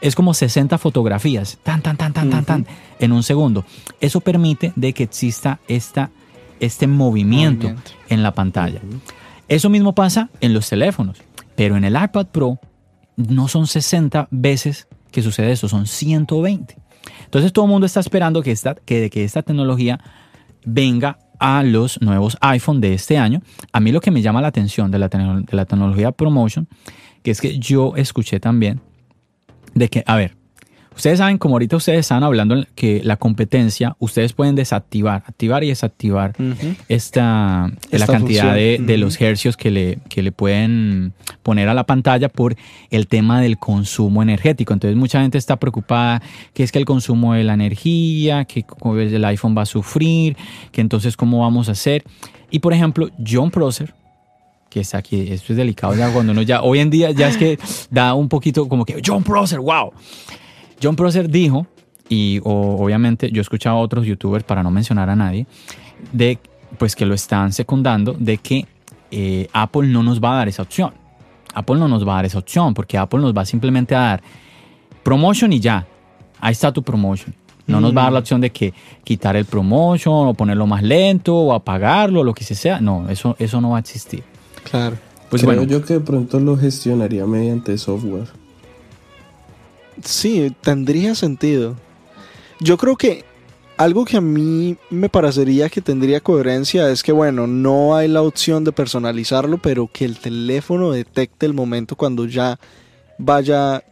Es 0.00 0.14
como 0.14 0.32
60 0.32 0.78
fotografías, 0.78 1.58
tan, 1.64 1.82
tan, 1.82 1.96
tan, 1.96 2.12
tan, 2.14 2.30
tan, 2.30 2.44
tan, 2.44 2.66
en 2.98 3.12
un 3.12 3.22
segundo. 3.22 3.64
Eso 4.00 4.20
permite 4.20 4.72
de 4.74 4.92
que 4.94 5.02
exista 5.02 5.58
esta, 5.68 6.10
este 6.60 6.86
movimiento, 6.86 7.64
Movimiento. 7.66 7.90
en 8.08 8.22
la 8.22 8.32
pantalla. 8.32 8.80
Eso 9.48 9.70
mismo 9.70 9.94
pasa 9.94 10.30
en 10.40 10.54
los 10.54 10.68
teléfonos, 10.68 11.18
pero 11.56 11.76
en 11.76 11.84
el 11.84 11.94
iPad 11.94 12.26
Pro 12.26 12.60
no 13.16 13.48
son 13.48 13.66
60 13.66 14.28
veces 14.30 14.88
que 15.10 15.22
sucede 15.22 15.52
eso, 15.52 15.68
son 15.68 15.86
120. 15.86 16.76
Entonces 17.24 17.52
todo 17.52 17.64
el 17.64 17.70
mundo 17.70 17.86
está 17.86 18.00
esperando 18.00 18.42
que 18.42 18.52
esta, 18.52 18.74
que, 18.74 19.10
esta 19.14 19.42
tecnología 19.42 20.00
venga 20.64 21.18
a 21.38 21.62
los 21.62 22.00
nuevos 22.00 22.36
iPhone 22.40 22.80
de 22.80 22.94
este 22.94 23.16
año. 23.18 23.42
A 23.72 23.80
mí 23.80 23.92
lo 23.92 24.00
que 24.00 24.10
me 24.10 24.22
llama 24.22 24.42
la 24.42 24.48
atención 24.48 24.90
de 24.90 24.98
la, 24.98 25.08
de 25.08 25.56
la 25.56 25.64
tecnología 25.64 26.12
Promotion, 26.12 26.68
que 27.22 27.30
es 27.30 27.40
que 27.40 27.58
yo 27.58 27.94
escuché 27.96 28.40
también 28.40 28.80
de 29.74 29.88
que, 29.88 30.02
a 30.06 30.16
ver, 30.16 30.37
ustedes 30.98 31.18
saben, 31.18 31.38
como 31.38 31.54
ahorita 31.54 31.76
ustedes 31.76 32.00
estaban 32.00 32.24
hablando 32.24 32.66
que 32.74 33.00
la 33.04 33.16
competencia, 33.16 33.94
ustedes 34.00 34.32
pueden 34.32 34.56
desactivar, 34.56 35.22
activar 35.26 35.62
y 35.62 35.68
desactivar 35.68 36.34
esta, 36.88 37.70
la 37.92 38.06
cantidad 38.06 38.52
de, 38.52 38.98
los 38.98 39.20
hercios 39.20 39.56
que 39.56 39.70
le, 39.70 39.98
que 40.08 40.24
le 40.24 40.32
pueden 40.32 41.12
poner 41.44 41.68
a 41.68 41.74
la 41.74 41.84
pantalla 41.84 42.28
por 42.28 42.56
el 42.90 43.06
tema 43.06 43.40
del 43.40 43.58
consumo 43.58 44.24
energético. 44.24 44.72
Entonces 44.72 44.96
mucha 44.96 45.22
gente 45.22 45.38
está 45.38 45.56
preocupada 45.56 46.20
que 46.52 46.64
es 46.64 46.72
que 46.72 46.80
el 46.80 46.84
consumo 46.84 47.34
de 47.34 47.44
la 47.44 47.54
energía, 47.54 48.44
que 48.44 48.64
el 48.96 49.24
iPhone 49.24 49.56
va 49.56 49.62
a 49.62 49.66
sufrir, 49.66 50.36
que 50.72 50.80
entonces 50.80 51.16
cómo 51.16 51.40
vamos 51.42 51.68
a 51.68 51.72
hacer. 51.72 52.02
Y 52.50 52.58
por 52.58 52.72
ejemplo, 52.72 53.08
John 53.24 53.52
Prosser, 53.52 53.94
que 54.68 54.80
está 54.80 54.98
aquí, 54.98 55.28
esto 55.30 55.52
es 55.52 55.56
delicado 55.56 55.94
ya 55.94 56.12
cuando 56.12 56.32
uno 56.32 56.42
ya, 56.42 56.62
hoy 56.62 56.80
en 56.80 56.90
día 56.90 57.12
ya 57.12 57.28
es 57.28 57.36
que 57.36 57.56
da 57.88 58.14
un 58.14 58.28
poquito 58.28 58.68
como 58.68 58.84
que 58.84 59.00
John 59.04 59.22
Prosser, 59.22 59.60
wow. 59.60 59.92
John 60.82 60.96
Prosser 60.96 61.28
dijo, 61.28 61.66
y 62.08 62.40
o- 62.44 62.76
obviamente 62.82 63.30
yo 63.30 63.40
he 63.40 63.42
escuchado 63.42 63.76
a 63.76 63.80
otros 63.80 64.06
youtubers, 64.06 64.44
para 64.44 64.62
no 64.62 64.70
mencionar 64.70 65.10
a 65.10 65.16
nadie, 65.16 65.46
de 66.12 66.38
pues 66.78 66.94
que 66.94 67.06
lo 67.06 67.14
están 67.14 67.52
secundando, 67.52 68.14
de 68.18 68.38
que 68.38 68.66
eh, 69.10 69.48
Apple 69.52 69.88
no 69.88 70.02
nos 70.02 70.20
va 70.22 70.32
a 70.32 70.36
dar 70.36 70.48
esa 70.48 70.62
opción. 70.62 70.92
Apple 71.54 71.76
no 71.76 71.88
nos 71.88 72.06
va 72.06 72.12
a 72.12 72.16
dar 72.16 72.26
esa 72.26 72.38
opción, 72.38 72.74
porque 72.74 72.98
Apple 72.98 73.20
nos 73.20 73.32
va 73.34 73.44
simplemente 73.44 73.94
a 73.94 74.00
dar 74.00 74.22
promotion 75.02 75.52
y 75.52 75.60
ya. 75.60 75.86
Ahí 76.40 76.52
está 76.52 76.72
tu 76.72 76.82
promotion. 76.82 77.34
No 77.66 77.80
nos 77.82 77.94
va 77.94 78.02
a 78.02 78.04
dar 78.04 78.12
la 78.14 78.18
opción 78.20 78.40
de 78.40 78.50
que 78.50 78.72
quitar 79.04 79.36
el 79.36 79.44
promotion 79.44 80.28
o 80.28 80.34
ponerlo 80.34 80.66
más 80.66 80.82
lento 80.82 81.36
o 81.36 81.52
apagarlo 81.52 82.20
o 82.20 82.24
lo 82.24 82.32
que 82.32 82.42
sea. 82.44 82.80
No, 82.80 83.08
eso, 83.10 83.36
eso 83.38 83.60
no 83.60 83.70
va 83.70 83.76
a 83.76 83.80
existir. 83.80 84.22
Claro. 84.70 84.96
Pues 85.28 85.42
Creo 85.42 85.54
bueno, 85.56 85.70
yo 85.70 85.84
que 85.84 85.94
de 85.94 86.00
pronto 86.00 86.40
lo 86.40 86.56
gestionaría 86.56 87.26
mediante 87.26 87.76
software. 87.76 88.28
Sí, 90.04 90.54
tendría 90.60 91.14
sentido. 91.14 91.76
Yo 92.60 92.76
creo 92.76 92.96
que 92.96 93.24
algo 93.78 94.04
que 94.04 94.16
a 94.16 94.20
mí 94.20 94.76
me 94.90 95.08
parecería 95.08 95.68
que 95.68 95.80
tendría 95.80 96.20
coherencia 96.20 96.90
es 96.90 97.02
que, 97.02 97.12
bueno, 97.12 97.46
no 97.46 97.94
hay 97.94 98.08
la 98.08 98.22
opción 98.22 98.64
de 98.64 98.72
personalizarlo, 98.72 99.58
pero 99.58 99.88
que 99.90 100.04
el 100.04 100.18
teléfono 100.18 100.90
detecte 100.90 101.46
el 101.46 101.54
momento 101.54 101.94
cuando 101.94 102.26
ya 102.26 102.58
vaya, 103.18 103.84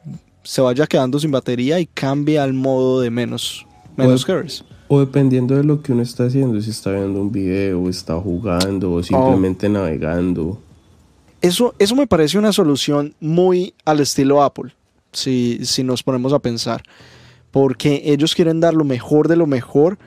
se 0.42 0.60
vaya 0.60 0.86
quedando 0.86 1.20
sin 1.20 1.30
batería 1.30 1.78
y 1.78 1.86
cambie 1.86 2.38
al 2.38 2.52
modo 2.52 3.00
de 3.00 3.10
menos, 3.10 3.64
menos 3.96 4.28
hertz. 4.28 4.64
O 4.88 5.00
dependiendo 5.00 5.56
de 5.56 5.64
lo 5.64 5.82
que 5.82 5.92
uno 5.92 6.02
está 6.02 6.24
haciendo, 6.24 6.60
si 6.60 6.70
está 6.70 6.90
viendo 6.90 7.20
un 7.20 7.30
video, 7.30 7.88
está 7.88 8.20
jugando 8.20 8.92
o 8.92 9.02
simplemente 9.02 9.68
navegando. 9.68 10.60
Eso, 11.40 11.74
eso 11.78 11.94
me 11.94 12.06
parece 12.06 12.38
una 12.38 12.52
solución 12.52 13.14
muy 13.20 13.74
al 13.84 14.00
estilo 14.00 14.42
Apple, 14.42 14.72
si, 15.12 15.64
si 15.64 15.82
nos 15.84 16.02
ponemos 16.02 16.32
a 16.32 16.38
pensar. 16.38 16.82
Porque 17.50 18.02
ellos 18.04 18.34
quieren 18.34 18.60
dar 18.60 18.74
lo 18.74 18.84
mejor 18.84 19.28
de 19.28 19.36
lo 19.36 19.46
mejor 19.46 19.98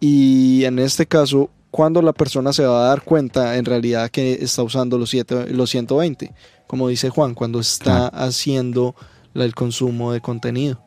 y 0.00 0.64
en 0.64 0.78
este 0.78 1.06
caso, 1.06 1.50
cuando 1.70 2.02
la 2.02 2.12
persona 2.12 2.52
se 2.52 2.64
va 2.64 2.84
a 2.84 2.88
dar 2.88 3.02
cuenta 3.02 3.56
en 3.56 3.64
realidad 3.64 4.10
que 4.10 4.32
está 4.34 4.62
usando 4.62 4.98
los, 4.98 5.10
siete- 5.10 5.52
los 5.52 5.70
120, 5.70 6.32
como 6.66 6.88
dice 6.88 7.08
Juan, 7.10 7.34
cuando 7.34 7.60
está 7.60 8.08
haciendo 8.08 8.94
el 9.34 9.54
consumo 9.54 10.12
de 10.12 10.20
contenido. 10.20 10.82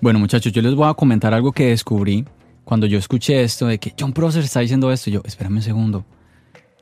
Bueno, 0.00 0.18
muchachos, 0.18 0.52
yo 0.52 0.62
les 0.62 0.74
voy 0.74 0.88
a 0.88 0.94
comentar 0.94 1.34
algo 1.34 1.52
que 1.52 1.66
descubrí 1.66 2.24
cuando 2.64 2.86
yo 2.86 2.98
escuché 2.98 3.42
esto 3.42 3.66
de 3.66 3.78
que 3.78 3.92
John 3.98 4.12
Prosser 4.12 4.44
está 4.44 4.60
diciendo 4.60 4.90
esto. 4.92 5.10
Yo, 5.10 5.20
espérame 5.24 5.56
un 5.56 5.62
segundo. 5.62 6.04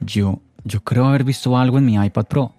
Yo, 0.00 0.40
yo 0.64 0.80
creo 0.82 1.06
haber 1.06 1.24
visto 1.24 1.56
algo 1.56 1.78
en 1.78 1.86
mi 1.86 1.94
iPad 1.94 2.26
Pro. 2.26 2.54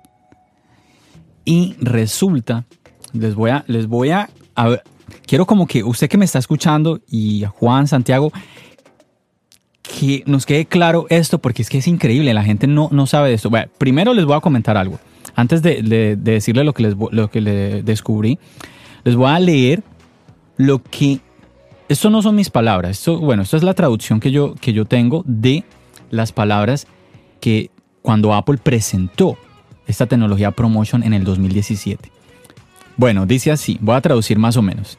Y 1.45 1.75
resulta, 1.79 2.65
les 3.13 3.35
voy 3.35 3.49
a, 3.51 3.63
les 3.67 3.87
voy 3.87 4.09
a, 4.11 4.29
a 4.55 4.67
ver, 4.69 4.83
quiero 5.25 5.45
como 5.45 5.67
que 5.67 5.83
usted 5.83 6.07
que 6.09 6.17
me 6.17 6.25
está 6.25 6.39
escuchando 6.39 6.99
y 7.09 7.45
Juan, 7.57 7.87
Santiago, 7.87 8.31
que 9.81 10.23
nos 10.27 10.45
quede 10.45 10.65
claro 10.65 11.07
esto 11.09 11.39
porque 11.39 11.61
es 11.61 11.69
que 11.69 11.79
es 11.79 11.87
increíble, 11.87 12.33
la 12.33 12.43
gente 12.43 12.67
no, 12.67 12.89
no 12.91 13.07
sabe 13.07 13.29
de 13.29 13.35
esto. 13.35 13.49
Primero 13.77 14.13
les 14.13 14.25
voy 14.25 14.35
a 14.35 14.39
comentar 14.41 14.77
algo. 14.77 14.99
Antes 15.35 15.61
de, 15.61 15.81
de- 15.81 16.15
de 16.15 16.31
decirle 16.33 16.63
lo 16.63 16.73
que, 16.73 16.83
les, 16.83 16.95
lo 17.11 17.29
que 17.29 17.41
le 17.41 17.81
descubrí, 17.83 18.37
les 19.03 19.15
voy 19.15 19.29
a 19.31 19.39
leer 19.39 19.83
lo 20.57 20.81
que... 20.83 21.19
Esto 21.87 22.11
no 22.11 22.21
son 22.21 22.35
mis 22.35 22.51
palabras, 22.51 22.91
esto, 22.99 23.17
bueno, 23.19 23.41
esto 23.41 23.57
es 23.57 23.63
la 23.63 23.73
traducción 23.73 24.19
que 24.19 24.29
yo, 24.31 24.53
que 24.55 24.73
yo 24.73 24.85
tengo 24.85 25.23
de 25.25 25.63
las 26.11 26.31
palabras 26.31 26.85
que 27.39 27.71
cuando 28.03 28.33
Apple 28.35 28.59
presentó 28.61 29.37
esta 29.87 30.05
tecnología 30.05 30.51
Promotion 30.51 31.01
en 31.01 31.13
el 31.13 31.23
2017. 31.23 32.11
Bueno, 32.99 33.25
dice 33.25 33.49
así, 33.49 33.77
voy 33.79 33.95
a 33.95 34.01
traducir 34.01 34.37
más 34.37 34.57
o 34.57 34.61
menos. 34.61 34.97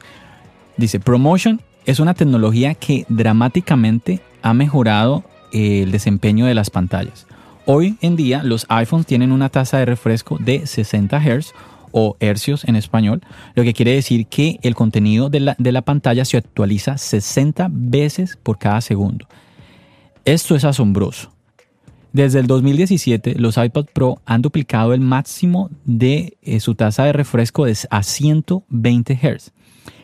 Dice, 0.75 0.99
Promotion 0.99 1.61
es 1.85 1.99
una 1.99 2.15
tecnología 2.15 2.73
que 2.73 3.05
dramáticamente 3.09 4.21
ha 4.41 4.55
mejorado 4.55 5.23
eh, 5.53 5.83
el 5.83 5.91
desempeño 5.91 6.47
de 6.47 6.55
las 6.55 6.71
pantallas. 6.71 7.27
Hoy 7.67 7.97
en 8.01 8.15
día 8.15 8.41
los 8.41 8.65
iPhones 8.69 9.05
tienen 9.05 9.31
una 9.31 9.49
tasa 9.49 9.77
de 9.77 9.85
refresco 9.85 10.39
de 10.39 10.65
60 10.65 11.19
Hz 11.19 11.53
o 11.91 12.17
hercios 12.19 12.63
en 12.63 12.75
español, 12.75 13.21
lo 13.53 13.61
que 13.61 13.75
quiere 13.75 13.93
decir 13.93 14.25
que 14.25 14.57
el 14.63 14.73
contenido 14.73 15.29
de 15.29 15.41
la, 15.41 15.55
de 15.59 15.71
la 15.71 15.83
pantalla 15.83 16.25
se 16.25 16.37
actualiza 16.37 16.97
60 16.97 17.67
veces 17.69 18.35
por 18.41 18.57
cada 18.57 18.81
segundo. 18.81 19.27
Esto 20.25 20.55
es 20.55 20.65
asombroso. 20.65 21.31
Desde 22.13 22.39
el 22.39 22.47
2017, 22.47 23.35
los 23.35 23.57
iPad 23.57 23.85
Pro 23.93 24.21
han 24.25 24.41
duplicado 24.41 24.93
el 24.93 24.99
máximo 24.99 25.69
de 25.85 26.37
eh, 26.41 26.59
su 26.59 26.75
tasa 26.75 27.05
de 27.05 27.13
refresco 27.13 27.65
a 27.89 28.03
120 28.03 29.15
Hz. 29.15 29.51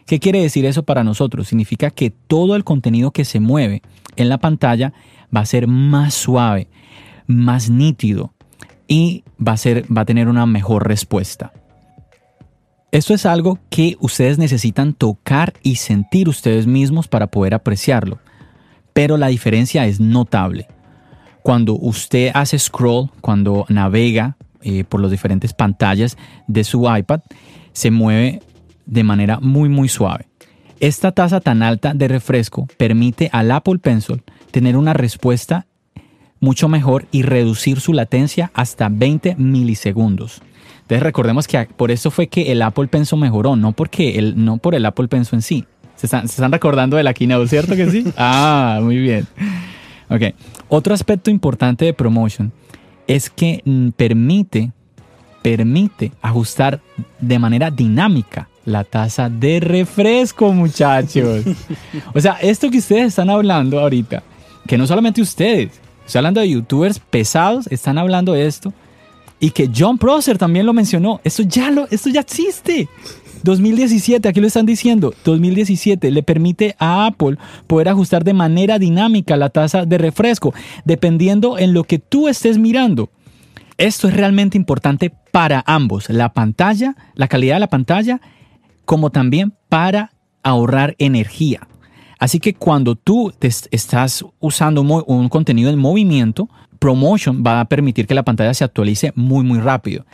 ¿Qué 0.05 0.19
quiere 0.19 0.41
decir 0.41 0.65
eso 0.65 0.83
para 0.83 1.03
nosotros? 1.03 1.49
Significa 1.49 1.91
que 1.91 2.09
todo 2.09 2.55
el 2.55 2.63
contenido 2.63 3.11
que 3.11 3.25
se 3.25 3.41
mueve 3.41 3.81
en 4.15 4.29
la 4.29 4.37
pantalla 4.37 4.93
va 5.35 5.41
a 5.41 5.45
ser 5.45 5.67
más 5.67 6.13
suave, 6.13 6.69
más 7.27 7.69
nítido 7.69 8.33
y 8.87 9.25
va 9.45 9.51
a, 9.51 9.57
ser, 9.57 9.83
va 9.95 10.01
a 10.01 10.05
tener 10.05 10.29
una 10.29 10.45
mejor 10.45 10.87
respuesta. 10.87 11.51
Esto 12.93 13.13
es 13.13 13.25
algo 13.25 13.59
que 13.69 13.97
ustedes 13.99 14.37
necesitan 14.37 14.93
tocar 14.93 15.55
y 15.61 15.75
sentir 15.75 16.29
ustedes 16.29 16.67
mismos 16.67 17.09
para 17.09 17.27
poder 17.27 17.53
apreciarlo. 17.53 18.19
Pero 18.93 19.17
la 19.17 19.27
diferencia 19.27 19.85
es 19.85 19.99
notable. 19.99 20.67
Cuando 21.47 21.75
usted 21.75 22.31
hace 22.33 22.59
scroll, 22.59 23.09
cuando 23.21 23.65
navega 23.69 24.35
eh, 24.61 24.83
por 24.83 24.99
las 24.99 25.11
diferentes 25.11 25.53
pantallas 25.53 26.17
de 26.45 26.65
su 26.65 26.93
iPad, 26.93 27.21
se 27.71 27.89
mueve 27.89 28.41
de 28.85 29.03
manera 29.05 29.39
muy 29.39 29.69
muy 29.69 29.87
suave. 29.87 30.27
Esta 30.81 31.13
tasa 31.13 31.39
tan 31.39 31.63
alta 31.63 31.93
de 31.93 32.09
refresco 32.09 32.67
permite 32.75 33.29
al 33.31 33.49
Apple 33.51 33.77
Pencil 33.79 34.23
tener 34.51 34.75
una 34.75 34.91
respuesta 34.93 35.67
mucho 36.41 36.67
mejor 36.67 37.07
y 37.13 37.21
reducir 37.21 37.79
su 37.79 37.93
latencia 37.93 38.51
hasta 38.53 38.89
20 38.89 39.35
milisegundos. 39.37 40.41
Entonces 40.81 41.01
recordemos 41.01 41.47
que 41.47 41.65
por 41.77 41.91
eso 41.91 42.11
fue 42.11 42.27
que 42.27 42.51
el 42.51 42.61
Apple 42.61 42.87
Pencil 42.87 43.19
mejoró, 43.19 43.55
no, 43.55 43.71
porque 43.71 44.19
el, 44.19 44.43
no 44.43 44.57
por 44.57 44.75
el 44.75 44.85
Apple 44.85 45.07
Pencil 45.07 45.37
en 45.37 45.41
sí. 45.43 45.65
¿Se 45.95 46.07
están, 46.07 46.51
recordando 46.51 46.97
de 46.97 47.03
la 47.03 47.13
keynote, 47.13 47.47
cierto 47.47 47.73
que 47.77 47.89
sí? 47.89 48.03
Ah, 48.17 48.81
muy 48.83 48.97
bien. 48.97 49.25
Ok. 50.09 50.21
Otro 50.69 50.93
aspecto 50.93 51.29
importante 51.29 51.85
de 51.85 51.93
Promotion 51.93 52.51
es 53.07 53.29
que 53.29 53.61
mm, 53.63 53.89
permite, 53.89 54.71
permite 55.41 56.11
ajustar 56.21 56.81
de 57.19 57.39
manera 57.39 57.71
dinámica 57.71 58.49
la 58.65 58.83
taza 58.83 59.29
de 59.29 59.59
refresco, 59.59 60.51
muchachos. 60.51 61.45
O 62.13 62.19
sea, 62.19 62.33
esto 62.41 62.69
que 62.69 62.79
ustedes 62.79 63.07
están 63.07 63.29
hablando 63.29 63.79
ahorita, 63.79 64.23
que 64.67 64.77
no 64.77 64.85
solamente 64.85 65.21
ustedes, 65.21 65.71
estoy 66.05 66.19
hablando 66.19 66.41
de 66.41 66.49
youtubers 66.49 66.99
pesados, 66.99 67.67
están 67.67 67.97
hablando 67.97 68.33
de 68.33 68.45
esto. 68.45 68.73
Y 69.39 69.51
que 69.51 69.69
John 69.73 69.99
Prosser 69.99 70.37
también 70.37 70.65
lo 70.65 70.73
mencionó. 70.73 71.21
Esto 71.23 71.43
ya, 71.43 71.69
lo, 71.69 71.87
esto 71.91 72.09
ya 72.09 72.21
existe. 72.21 72.89
2017, 73.43 74.27
aquí 74.27 74.41
lo 74.41 74.47
están 74.47 74.65
diciendo, 74.65 75.13
2017 75.23 76.11
le 76.11 76.23
permite 76.23 76.75
a 76.79 77.05
Apple 77.05 77.37
poder 77.67 77.89
ajustar 77.89 78.23
de 78.23 78.33
manera 78.33 78.79
dinámica 78.79 79.37
la 79.37 79.49
tasa 79.49 79.85
de 79.85 79.97
refresco, 79.97 80.53
dependiendo 80.85 81.57
en 81.57 81.73
lo 81.73 81.83
que 81.83 81.99
tú 81.99 82.27
estés 82.27 82.57
mirando. 82.57 83.09
Esto 83.77 84.07
es 84.07 84.15
realmente 84.15 84.57
importante 84.57 85.13
para 85.31 85.63
ambos, 85.67 86.09
la 86.09 86.33
pantalla, 86.33 86.95
la 87.13 87.27
calidad 87.27 87.55
de 87.55 87.59
la 87.61 87.67
pantalla 87.67 88.21
como 88.85 89.11
también 89.11 89.53
para 89.69 90.13
ahorrar 90.43 90.95
energía. 90.97 91.67
Así 92.19 92.39
que 92.39 92.55
cuando 92.55 92.95
tú 92.95 93.31
estás 93.41 94.25
usando 94.39 94.81
un 94.81 95.29
contenido 95.29 95.69
en 95.69 95.77
movimiento, 95.77 96.49
Promotion 96.79 97.43
va 97.45 97.59
a 97.59 97.65
permitir 97.65 98.07
que 98.07 98.15
la 98.15 98.23
pantalla 98.23 98.53
se 98.53 98.63
actualice 98.63 99.11
muy, 99.15 99.43
muy 99.43 99.59
rápido. 99.59 100.05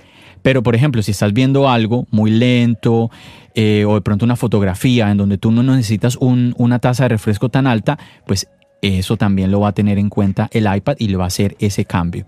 Pero, 0.43 0.61
por 0.61 0.75
ejemplo, 0.75 1.01
si 1.01 1.11
estás 1.11 1.33
viendo 1.33 1.67
algo 1.67 2.05
muy 2.11 2.29
lento 2.29 3.09
eh, 3.55 3.85
o 3.87 3.95
de 3.95 4.01
pronto 4.01 4.25
una 4.25 4.35
fotografía 4.35 5.09
en 5.09 5.17
donde 5.17 5.39
tú 5.39 5.51
no 5.51 5.63
necesitas 5.63 6.17
una 6.19 6.77
tasa 6.77 7.03
de 7.03 7.09
refresco 7.09 7.49
tan 7.49 7.65
alta, 7.65 7.97
pues 8.27 8.47
eso 8.83 9.17
también 9.17 9.51
lo 9.51 9.61
va 9.61 9.69
a 9.69 9.73
tener 9.73 9.97
en 9.97 10.09
cuenta 10.09 10.49
el 10.51 10.67
iPad 10.71 10.97
y 10.99 11.07
le 11.07 11.17
va 11.17 11.23
a 11.23 11.27
hacer 11.27 11.55
ese 11.59 11.85
cambio. 11.85 12.27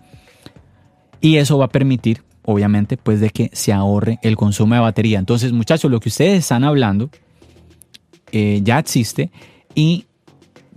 Y 1.21 1.37
eso 1.37 1.57
va 1.59 1.65
a 1.65 1.69
permitir 1.69 2.23
obviamente, 2.45 2.97
pues 2.97 3.19
de 3.19 3.31
que 3.31 3.49
se 3.53 3.73
ahorre 3.73 4.19
el 4.21 4.35
consumo 4.35 4.75
de 4.75 4.81
batería. 4.81 5.19
Entonces, 5.19 5.51
muchachos, 5.51 5.89
lo 5.91 5.99
que 5.99 6.09
ustedes 6.09 6.39
están 6.39 6.63
hablando 6.63 7.09
eh, 8.31 8.61
ya 8.63 8.79
existe 8.79 9.31
y 9.73 10.05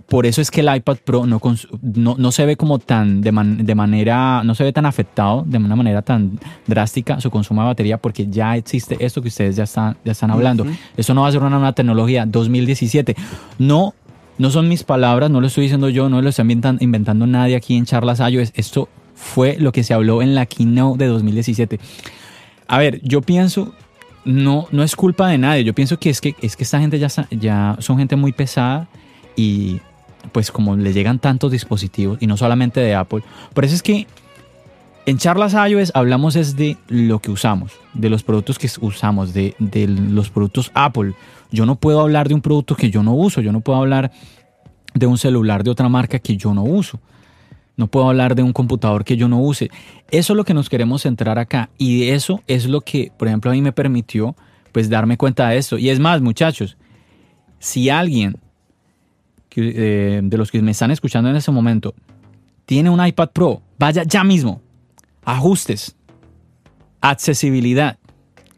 por 0.09 0.25
eso 0.25 0.41
es 0.41 0.49
que 0.49 0.61
el 0.61 0.75
iPad 0.75 0.97
Pro 1.05 1.25
no, 1.27 1.39
no, 1.81 2.31
se 2.31 2.45
ve 2.45 2.57
como 2.57 2.79
tan 2.79 3.21
de, 3.21 3.31
manera, 3.31 4.41
no 4.43 4.55
se 4.55 4.63
ve 4.63 4.73
tan 4.73 4.87
afectado 4.87 5.43
de 5.45 5.59
una 5.59 5.75
manera 5.75 6.01
tan 6.01 6.39
drástica 6.65 7.21
su 7.21 7.29
consumo 7.29 7.61
de 7.61 7.67
batería 7.67 7.97
porque 7.99 8.27
ya 8.27 8.57
existe 8.57 8.97
esto 8.99 9.21
que 9.21 9.27
ustedes 9.27 9.55
ya 9.55 9.65
están, 9.65 9.97
ya 10.03 10.13
están 10.13 10.31
hablando. 10.31 10.65
Eso 10.97 11.13
no 11.13 11.21
va 11.21 11.27
a 11.27 11.31
ser 11.31 11.41
una 11.41 11.51
nueva 11.51 11.73
tecnología 11.73 12.25
2017. 12.25 13.15
No, 13.59 13.93
no 14.39 14.49
son 14.49 14.67
mis 14.67 14.83
palabras, 14.83 15.29
no 15.29 15.41
lo 15.41 15.47
estoy 15.47 15.63
diciendo 15.65 15.89
yo, 15.89 16.09
no 16.09 16.23
lo 16.23 16.29
está 16.29 16.41
inventando, 16.41 16.83
inventando 16.83 17.27
nadie 17.27 17.55
aquí 17.55 17.75
en 17.75 17.85
Charlas 17.85 18.19
iOS. 18.19 18.51
Esto 18.55 18.89
fue 19.13 19.57
lo 19.59 19.71
que 19.71 19.83
se 19.83 19.93
habló 19.93 20.23
en 20.23 20.33
la 20.33 20.47
keynote 20.47 21.03
de 21.03 21.09
2017. 21.11 21.79
A 22.67 22.79
ver, 22.79 22.99
yo 23.03 23.21
pienso, 23.21 23.75
no, 24.25 24.67
no 24.71 24.81
es 24.81 24.95
culpa 24.95 25.27
de 25.27 25.37
nadie, 25.37 25.63
yo 25.63 25.75
pienso 25.75 25.99
que 25.99 26.09
es 26.09 26.19
que, 26.19 26.35
es 26.41 26.55
que 26.55 26.63
esta 26.63 26.79
gente 26.79 26.97
ya, 26.97 27.09
ya 27.29 27.75
son 27.79 27.99
gente 27.99 28.15
muy 28.15 28.31
pesada 28.31 28.87
y 29.35 29.81
pues 30.31 30.51
como 30.51 30.75
le 30.75 30.93
llegan 30.93 31.19
tantos 31.19 31.51
dispositivos 31.51 32.17
y 32.21 32.27
no 32.27 32.37
solamente 32.37 32.79
de 32.79 32.95
Apple, 32.95 33.23
por 33.53 33.65
eso 33.65 33.75
es 33.75 33.83
que 33.83 34.07
en 35.05 35.17
charlas 35.17 35.53
iOS 35.53 35.91
hablamos 35.95 36.35
es 36.35 36.55
de 36.55 36.77
lo 36.87 37.19
que 37.19 37.31
usamos, 37.31 37.71
de 37.93 38.09
los 38.09 38.23
productos 38.23 38.59
que 38.59 38.69
usamos, 38.81 39.33
de, 39.33 39.55
de 39.57 39.87
los 39.87 40.29
productos 40.29 40.71
Apple. 40.75 41.13
Yo 41.51 41.65
no 41.65 41.75
puedo 41.75 42.01
hablar 42.01 42.27
de 42.27 42.35
un 42.35 42.41
producto 42.41 42.75
que 42.75 42.91
yo 42.91 43.01
no 43.01 43.15
uso, 43.15 43.41
yo 43.41 43.51
no 43.51 43.61
puedo 43.61 43.79
hablar 43.79 44.11
de 44.93 45.07
un 45.07 45.17
celular 45.17 45.63
de 45.63 45.71
otra 45.71 45.89
marca 45.89 46.19
que 46.19 46.37
yo 46.37 46.53
no 46.53 46.63
uso. 46.63 46.99
No 47.75 47.87
puedo 47.87 48.09
hablar 48.09 48.35
de 48.35 48.43
un 48.43 48.51
computador 48.51 49.05
que 49.05 49.15
yo 49.15 49.29
no 49.29 49.39
use. 49.39 49.71
Eso 50.11 50.33
es 50.33 50.37
lo 50.37 50.43
que 50.43 50.53
nos 50.53 50.69
queremos 50.69 51.03
centrar 51.03 51.39
acá. 51.39 51.69
Y 51.77 52.09
eso 52.09 52.41
es 52.45 52.67
lo 52.67 52.81
que, 52.81 53.11
por 53.17 53.29
ejemplo, 53.29 53.49
a 53.49 53.53
mí 53.53 53.61
me 53.61 53.71
permitió 53.71 54.35
pues 54.73 54.89
darme 54.89 55.17
cuenta 55.17 55.47
de 55.47 55.57
esto. 55.57 55.77
Y 55.77 55.89
es 55.89 55.99
más, 55.99 56.21
muchachos, 56.21 56.75
si 57.57 57.89
alguien 57.89 58.37
eh, 59.55 60.21
de 60.23 60.37
los 60.37 60.51
que 60.51 60.61
me 60.61 60.71
están 60.71 60.91
escuchando 60.91 61.29
en 61.29 61.35
ese 61.35 61.51
momento 61.51 61.93
tiene 62.65 62.91
un 62.91 63.03
iPad 63.03 63.29
Pro, 63.31 63.63
vaya 63.79 64.03
ya 64.03 64.23
mismo, 64.23 64.61
ajustes, 65.25 65.95
accesibilidad, 67.01 67.97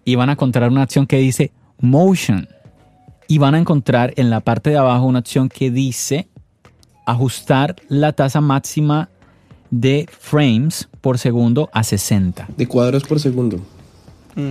y 0.03 0.15
van 0.15 0.29
a 0.29 0.33
encontrar 0.33 0.69
una 0.69 0.83
opción 0.83 1.07
que 1.07 1.17
dice 1.17 1.51
Motion. 1.79 2.47
Y 3.29 3.37
van 3.37 3.55
a 3.55 3.59
encontrar 3.59 4.13
en 4.17 4.29
la 4.29 4.41
parte 4.41 4.71
de 4.71 4.77
abajo 4.77 5.05
una 5.05 5.19
opción 5.19 5.47
que 5.47 5.71
dice 5.71 6.27
ajustar 7.05 7.77
la 7.87 8.11
tasa 8.11 8.41
máxima 8.41 9.07
de 9.69 10.05
frames 10.11 10.89
por 10.99 11.17
segundo 11.17 11.69
a 11.71 11.83
60. 11.83 12.49
De 12.57 12.67
cuadros 12.67 13.03
por 13.03 13.21
segundo. 13.21 13.61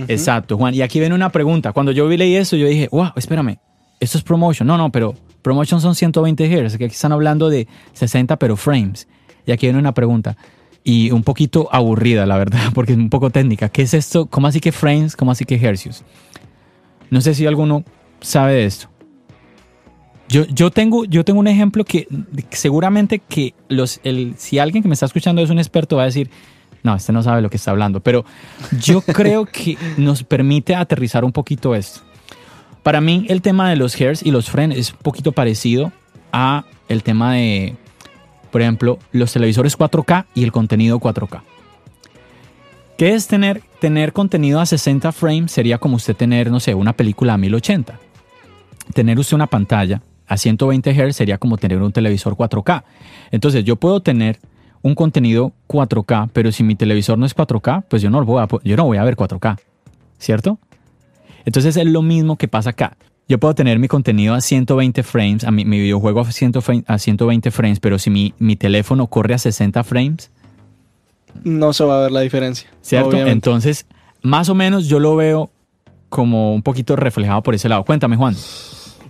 Exacto, 0.07 0.57
Juan. 0.57 0.73
Y 0.73 0.81
aquí 0.81 0.99
viene 0.99 1.13
una 1.13 1.31
pregunta. 1.31 1.73
Cuando 1.73 1.91
yo 1.91 2.07
vi 2.07 2.17
leí 2.17 2.35
eso, 2.35 2.55
yo 2.55 2.67
dije, 2.67 2.89
wow, 2.91 3.11
espérame, 3.15 3.59
esto 4.01 4.17
es 4.17 4.23
promotion. 4.23 4.67
No, 4.67 4.77
no, 4.77 4.91
pero 4.91 5.15
promotion 5.41 5.79
son 5.79 5.95
120 5.95 6.45
Hz, 6.45 6.77
que 6.77 6.85
aquí 6.85 6.93
están 6.93 7.13
hablando 7.13 7.49
de 7.49 7.67
60, 7.93 8.35
pero 8.37 8.57
frames. 8.57 9.07
Y 9.45 9.51
aquí 9.51 9.67
viene 9.67 9.79
una 9.79 9.93
pregunta. 9.93 10.35
Y 10.83 11.11
un 11.11 11.23
poquito 11.23 11.69
aburrida, 11.71 12.25
la 12.25 12.37
verdad, 12.37 12.59
porque 12.73 12.91
es 12.93 12.97
un 12.97 13.09
poco 13.09 13.29
técnica. 13.29 13.69
¿Qué 13.69 13.83
es 13.83 13.93
esto? 13.93 14.25
¿Cómo 14.25 14.47
así 14.47 14.59
que 14.59 14.73
frames? 14.73 15.15
¿Cómo 15.15 15.31
así 15.31 15.45
que 15.45 15.55
hercios? 15.55 16.03
No 17.09 17.21
sé 17.21 17.35
si 17.35 17.45
alguno 17.45 17.85
sabe 18.19 18.53
de 18.53 18.65
esto. 18.65 18.89
Yo, 20.27 20.71
tengo, 20.71 21.03
yo 21.03 21.25
tengo 21.25 21.41
un 21.41 21.47
ejemplo 21.47 21.83
que 21.83 22.07
seguramente 22.51 23.19
que 23.19 23.53
los, 23.67 23.99
el, 24.05 24.35
si 24.37 24.59
alguien 24.59 24.81
que 24.81 24.87
me 24.87 24.93
está 24.93 25.05
escuchando 25.05 25.41
es 25.41 25.49
un 25.49 25.59
experto 25.59 25.97
va 25.97 26.03
a 26.03 26.05
decir, 26.05 26.29
no, 26.83 26.95
este 26.95 27.11
no 27.11 27.21
sabe 27.21 27.41
lo 27.41 27.49
que 27.49 27.57
está 27.57 27.71
hablando, 27.71 27.99
pero 27.99 28.23
yo 28.79 29.01
creo 29.05 29.43
que 29.43 29.77
nos 29.97 30.23
permite 30.23 30.73
aterrizar 30.73 31.25
un 31.25 31.33
poquito 31.33 31.75
esto. 31.75 31.99
Para 32.83 33.01
mí 33.01 33.25
el 33.29 33.41
tema 33.41 33.69
de 33.69 33.75
los 33.75 33.99
hairs 33.99 34.23
y 34.23 34.31
los 34.31 34.49
frames 34.49 34.77
es 34.77 34.91
un 34.91 34.99
poquito 34.99 35.31
parecido 35.31 35.91
a 36.31 36.65
el 36.89 37.03
tema 37.03 37.33
de, 37.33 37.75
por 38.51 38.61
ejemplo, 38.61 38.97
los 39.11 39.31
televisores 39.31 39.77
4K 39.77 40.25
y 40.33 40.43
el 40.43 40.51
contenido 40.51 40.99
4K. 40.99 41.41
¿Qué 42.97 43.13
es 43.13 43.27
tener, 43.27 43.61
tener 43.79 44.13
contenido 44.13 44.59
a 44.59 44.65
60 44.65 45.11
frames? 45.11 45.51
Sería 45.51 45.77
como 45.77 45.95
usted 45.95 46.15
tener, 46.15 46.51
no 46.51 46.59
sé, 46.59 46.75
una 46.75 46.93
película 46.93 47.33
a 47.33 47.37
1080. 47.37 47.99
Tener 48.93 49.19
usted 49.19 49.35
una 49.35 49.47
pantalla 49.47 50.01
a 50.27 50.37
120 50.37 50.93
Hz 50.93 51.15
sería 51.15 51.37
como 51.37 51.57
tener 51.57 51.81
un 51.81 51.91
televisor 51.91 52.35
4K. 52.35 52.83
Entonces 53.31 53.63
yo 53.63 53.75
puedo 53.75 54.01
tener 54.01 54.39
un 54.81 54.95
contenido 54.95 55.51
4K, 55.67 56.29
pero 56.33 56.51
si 56.51 56.63
mi 56.63 56.75
televisor 56.75 57.17
no 57.17 57.25
es 57.25 57.35
4K, 57.35 57.83
pues 57.87 58.01
yo 58.01 58.09
no, 58.09 58.23
voy 58.23 58.41
a, 58.41 58.47
yo 58.63 58.77
no 58.77 58.85
voy 58.85 58.97
a 58.97 59.03
ver 59.03 59.15
4K, 59.15 59.59
¿cierto? 60.17 60.57
Entonces 61.45 61.77
es 61.77 61.85
lo 61.85 62.01
mismo 62.01 62.37
que 62.37 62.47
pasa 62.47 62.71
acá. 62.71 62.97
Yo 63.27 63.39
puedo 63.39 63.55
tener 63.55 63.79
mi 63.79 63.87
contenido 63.87 64.33
a 64.33 64.41
120 64.41 65.03
frames, 65.03 65.43
a 65.45 65.51
mi, 65.51 65.63
videojuego 65.63 66.21
a, 66.21 66.31
120 66.31 67.51
frames, 67.51 67.79
pero 67.79 67.97
si 67.97 68.09
mi, 68.09 68.33
mi, 68.39 68.55
teléfono 68.55 69.07
corre 69.07 69.35
a 69.35 69.37
60 69.37 69.83
frames... 69.83 70.31
No 71.45 71.71
se 71.71 71.85
va 71.85 71.99
a 71.99 72.01
ver 72.01 72.11
la 72.11 72.19
diferencia. 72.21 72.69
¿Cierto? 72.81 73.15
Entonces, 73.15 73.85
más 74.21 74.49
o 74.49 74.55
menos 74.55 74.87
yo 74.87 74.99
lo 74.99 75.15
veo 75.15 75.49
como 76.09 76.53
un 76.53 76.61
poquito 76.61 76.97
reflejado 76.97 77.41
por 77.41 77.55
ese 77.55 77.69
lado. 77.69 77.85
Cuéntame, 77.85 78.17
Juan. 78.17 78.35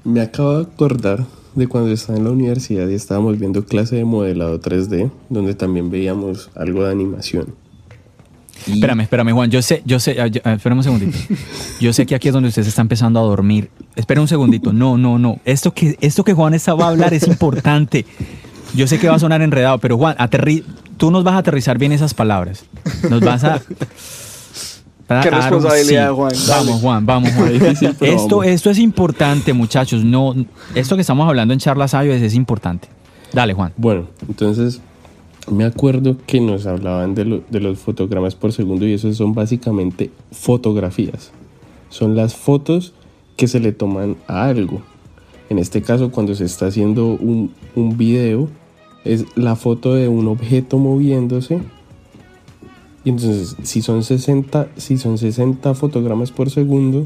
Me 0.04 0.22
acabo 0.22 0.60
de 0.60 0.64
acordar 0.72 1.26
de 1.56 1.68
cuando 1.68 1.92
estaba 1.92 2.18
en 2.20 2.26
la 2.26 2.32
universidad 2.32 2.88
y 2.88 2.94
estábamos 2.94 3.40
viendo 3.40 3.66
clase 3.66 3.96
de 3.96 4.06
modelado 4.06 4.60
3D, 4.60 5.12
donde 5.30 5.56
también 5.56 5.90
veíamos 5.90 6.52
algo 6.56 6.84
de 6.84 6.92
animación. 6.92 7.56
Espérame, 8.68 9.02
espérame, 9.02 9.32
Juan. 9.34 9.50
Yo 9.50 9.62
sé, 9.62 9.82
yo 9.86 10.00
sé, 10.00 10.22
ah, 10.22 10.30
ah, 10.44 10.54
espérame 10.54 10.80
un 10.80 10.84
segundito. 10.84 11.18
Yo 11.80 11.94
sé 11.94 12.06
que 12.06 12.16
aquí 12.16 12.28
es 12.28 12.34
donde 12.34 12.50
usted 12.50 12.64
se 12.64 12.70
está 12.70 12.82
empezando 12.82 13.20
a 13.20 13.24
dormir. 13.24 13.70
Espera 13.96 14.22
un 14.22 14.28
segundito. 14.28 14.72
No, 14.72 14.98
no, 14.98 15.18
no. 15.18 15.40
Esto 15.46 15.74
que, 15.74 15.98
esto 16.02 16.24
que 16.24 16.34
Juan 16.34 16.54
estaba 16.54 16.86
a 16.86 16.90
hablar 16.90 17.14
es 17.14 17.28
importante. 17.28 18.06
Yo 18.76 18.88
sé 18.88 19.00
que 19.00 19.10
va 19.10 19.16
a 19.16 19.20
sonar 19.20 19.42
enredado, 19.42 19.80
pero 19.80 19.98
Juan, 19.98 20.16
aterri 20.18 20.64
tú 20.98 21.10
nos 21.10 21.24
vas 21.24 21.34
a 21.34 21.38
aterrizar 21.40 21.80
bien 21.80 21.92
esas 21.92 22.14
palabras. 22.14 22.66
Nos 23.10 23.22
vas 23.22 23.44
a. 23.44 23.60
Qué 25.24 25.30
responsabilidad, 25.30 26.14
Juan. 26.14 26.32
Vamos, 26.48 26.82
Juan, 26.82 27.06
vamos, 27.08 27.32
Juan. 27.34 27.52
esto, 28.00 28.44
esto 28.44 28.70
es 28.70 28.78
importante, 28.78 29.52
muchachos. 29.52 30.06
No, 30.06 30.36
esto 30.76 30.96
que 30.96 31.02
estamos 31.02 31.28
hablando 31.28 31.54
en 31.54 31.60
charlas 31.60 31.94
iOS 31.94 32.22
es 32.22 32.36
importante. 32.36 32.88
Dale, 33.34 33.54
Juan. 33.54 33.74
Bueno, 33.78 34.08
entonces 34.28 34.80
me 35.50 35.66
acuerdo 35.66 36.18
que 36.26 36.40
nos 36.40 36.66
hablaban 36.66 37.16
de, 37.16 37.26
los 37.60 37.80
fotogramas 37.80 38.36
por 38.36 38.54
segundo 38.54 38.86
y 38.86 38.94
eso 38.94 39.12
son 39.14 39.34
básicamente 39.34 40.12
fotografías. 40.32 41.32
Son 41.90 42.16
las 42.16 42.36
fotos 42.36 42.94
que 43.36 43.48
se 43.48 43.60
le 43.60 43.72
toman 43.72 44.18
a 44.28 44.46
algo. 44.46 44.82
En 45.50 45.58
este 45.58 45.82
caso, 45.82 46.12
cuando 46.12 46.36
se 46.36 46.46
está 46.46 46.68
haciendo 46.68 47.08
un, 47.08 47.52
un 47.76 47.98
video, 47.98 48.50
es 49.04 49.26
la 49.36 49.56
foto 49.56 49.96
de 49.96 50.08
un 50.08 50.28
objeto 50.28 50.78
moviéndose. 50.78 51.60
Y 53.04 53.10
entonces, 53.10 53.58
si 53.64 53.82
son 53.82 54.04
60, 54.04 54.70
si 54.78 54.98
son 54.98 55.18
60 55.18 55.74
fotogramas 55.74 56.32
por 56.32 56.50
segundo, 56.52 57.04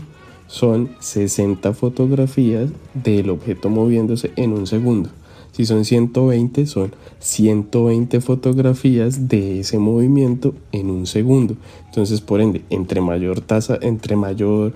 son 0.47 0.89
60 0.99 1.73
fotografías 1.73 2.69
del 2.93 3.29
objeto 3.29 3.69
moviéndose 3.69 4.31
en 4.35 4.53
un 4.53 4.67
segundo. 4.67 5.09
Si 5.55 5.65
son 5.65 5.85
120, 5.85 6.65
son 6.65 6.91
120 7.19 8.19
fotografías 8.19 9.29
de 9.29 9.61
ese 9.61 9.79
movimiento 9.79 10.53
en 10.73 10.89
un 10.89 11.07
segundo. 11.07 11.55
Entonces, 11.85 12.19
por 12.19 12.41
ende, 12.41 12.65
entre 12.69 12.99
mayor 12.99 13.39
tasa, 13.39 13.79
entre 13.81 14.17
mayor, 14.17 14.73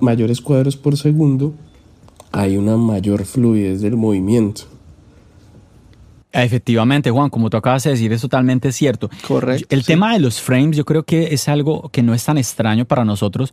mayores 0.00 0.40
cuadros 0.40 0.78
por 0.78 0.96
segundo, 0.96 1.52
hay 2.32 2.56
una 2.56 2.78
mayor 2.78 3.26
fluidez 3.26 3.82
del 3.82 3.96
movimiento. 3.96 4.62
Efectivamente, 6.32 7.10
Juan, 7.10 7.28
como 7.28 7.50
tú 7.50 7.58
acabas 7.58 7.84
de 7.84 7.90
decir, 7.90 8.10
es 8.10 8.22
totalmente 8.22 8.72
cierto. 8.72 9.10
Correcto. 9.28 9.66
El 9.68 9.84
tema 9.84 10.14
de 10.14 10.20
los 10.20 10.40
frames 10.40 10.78
yo 10.78 10.86
creo 10.86 11.02
que 11.02 11.34
es 11.34 11.46
algo 11.46 11.90
que 11.90 12.02
no 12.02 12.14
es 12.14 12.24
tan 12.24 12.38
extraño 12.38 12.86
para 12.86 13.04
nosotros, 13.04 13.52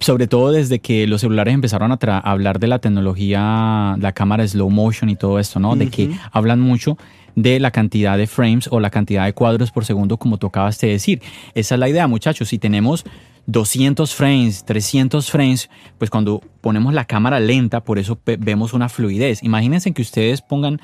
sobre 0.00 0.26
todo 0.26 0.52
desde 0.52 0.78
que 0.78 1.06
los 1.06 1.20
celulares 1.20 1.54
empezaron 1.54 1.92
a, 1.92 2.18
hablar 2.18 2.60
de 2.60 2.68
la 2.68 2.78
tecnología, 2.78 3.96
la 3.98 4.12
cámara 4.12 4.46
slow 4.46 4.70
motion 4.70 5.10
y 5.10 5.16
todo 5.16 5.38
esto, 5.38 5.58
¿no? 5.58 5.76
De 5.76 5.88
que 5.88 6.10
hablan 6.32 6.60
mucho 6.60 6.96
de 7.34 7.60
la 7.60 7.70
cantidad 7.70 8.18
de 8.18 8.26
frames 8.26 8.68
o 8.70 8.80
la 8.80 8.90
cantidad 8.90 9.24
de 9.24 9.32
cuadros 9.32 9.70
por 9.70 9.84
segundo, 9.84 10.16
como 10.16 10.38
tú 10.38 10.48
acabas 10.48 10.78
de 10.80 10.88
decir. 10.88 11.22
Esa 11.54 11.74
es 11.74 11.78
la 11.78 11.88
idea, 11.88 12.06
muchachos. 12.06 12.48
Si 12.48 12.58
tenemos 12.58 13.04
200 13.46 14.14
frames, 14.14 14.64
300 14.64 15.30
frames, 15.30 15.70
pues 15.98 16.10
cuando 16.10 16.42
ponemos 16.60 16.94
la 16.94 17.04
cámara 17.04 17.40
lenta, 17.40 17.80
por 17.80 17.98
eso 17.98 18.18
vemos 18.24 18.72
una 18.72 18.88
fluidez. 18.88 19.42
Imagínense 19.42 19.92
que 19.92 20.02
ustedes 20.02 20.42
pongan 20.42 20.80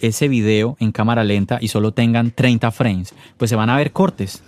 ese 0.00 0.28
video 0.28 0.76
en 0.80 0.92
cámara 0.92 1.24
lenta 1.24 1.58
y 1.60 1.68
solo 1.68 1.92
tengan 1.92 2.30
30 2.30 2.70
frames, 2.70 3.14
pues 3.36 3.48
se 3.48 3.56
van 3.56 3.70
a 3.70 3.76
ver 3.76 3.90
cortes, 3.90 4.44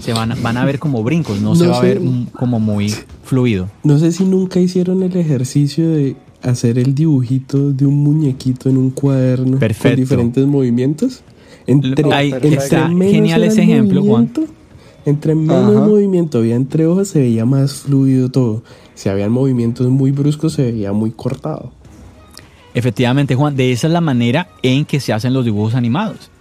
se 0.00 0.12
van, 0.12 0.34
van 0.42 0.56
a 0.56 0.64
ver 0.64 0.78
como 0.78 1.02
brincos, 1.02 1.40
no, 1.40 1.54
se 1.54 1.66
va 1.66 1.78
a 1.78 1.82
ver 1.82 2.00
como 2.32 2.60
muy 2.60 2.94
fluido. 3.24 3.68
No 3.84 3.98
sé 3.98 4.12
si 4.12 4.24
nunca 4.24 4.60
hicieron 4.60 5.02
el 5.02 5.16
ejercicio 5.16 5.90
de 5.90 6.16
hacer 6.42 6.78
el 6.78 6.94
dibujito 6.94 7.72
de 7.72 7.86
un 7.86 8.02
muñequito 8.02 8.68
en 8.68 8.76
un 8.78 8.90
cuaderno 8.90 9.58
con 9.58 9.96
diferentes 9.96 10.46
movimientos. 10.46 11.22
Entre, 11.66 12.02
está 12.54 12.88
genial 12.88 13.44
ese 13.44 13.62
ejemplo, 13.62 14.02
Juan. 14.02 14.30
Entre 15.04 15.34
menos 15.34 15.88
movimiento 15.88 16.38
había 16.38 16.54
entre 16.54 16.86
hojas, 16.86 17.08
se 17.08 17.20
veía 17.20 17.44
más 17.44 17.74
fluido 17.74 18.30
todo. 18.30 18.62
Si 18.94 19.08
habían 19.08 19.32
movimientos 19.32 19.88
muy 19.88 20.12
bruscos, 20.12 20.54
se 20.54 20.70
veía 20.70 20.92
muy 20.92 21.10
cortado. 21.10 21.72
Efectivamente, 22.74 23.34
Juan, 23.34 23.56
de 23.56 23.72
esa 23.72 23.88
es 23.88 23.92
la 23.92 24.00
manera 24.00 24.48
en 24.62 24.84
que 24.84 25.00
se 25.00 25.12
hacen 25.12 25.34
los 25.34 25.44
dibujos 25.44 25.74
animados. 25.74 26.31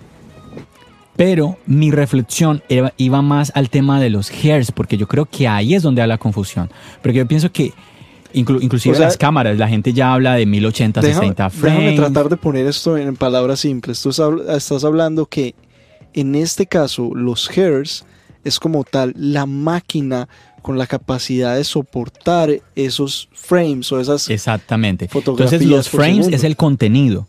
Pero 1.24 1.60
mi 1.68 1.92
reflexión 1.92 2.64
iba 2.98 3.22
más 3.22 3.52
al 3.54 3.70
tema 3.70 4.02
de 4.02 4.10
los 4.10 4.32
hairs, 4.32 4.72
porque 4.72 4.98
yo 4.98 5.08
creo 5.08 5.28
que 5.28 5.48
ahí 5.48 5.76
es 5.76 5.84
donde 5.84 6.02
hay 6.02 6.08
la 6.08 6.18
confusión. 6.18 6.72
Porque 7.04 7.20
yo 7.20 7.28
pienso 7.28 7.52
que 7.52 7.74
inclusive 8.34 8.98
las 8.98 9.18
cámaras, 9.18 9.56
la 9.60 9.68
gente 9.68 9.94
ya 9.94 10.16
habla 10.16 10.34
de 10.34 10.48
1080, 10.48 11.00
60 11.00 11.50
frames. 11.52 11.80
Déjame 11.80 11.96
tratar 11.96 12.28
de 12.28 12.38
poner 12.38 12.66
esto 12.66 12.98
en 12.98 13.16
palabras 13.16 13.60
simples. 13.60 14.02
Tú 14.02 14.10
estás 14.10 14.84
hablando 14.84 15.28
que 15.28 15.54
en 16.14 16.34
este 16.34 16.66
caso 16.66 17.12
los 17.14 17.56
hairs 17.56 18.04
es 18.44 18.60
como 18.60 18.84
tal 18.84 19.14
la 19.16 19.46
máquina 19.46 20.28
con 20.64 20.80
la 20.80 20.88
capacidad 20.88 21.56
de 21.56 21.64
soportar 21.66 22.50
esos 22.76 23.30
frames 23.32 23.92
o 23.92 24.00
esas 24.00 24.28
Exactamente. 24.28 25.08
Entonces 25.14 25.64
los 25.68 25.88
frames 25.88 26.30
es 26.30 26.44
el 26.44 26.56
contenido, 26.56 27.28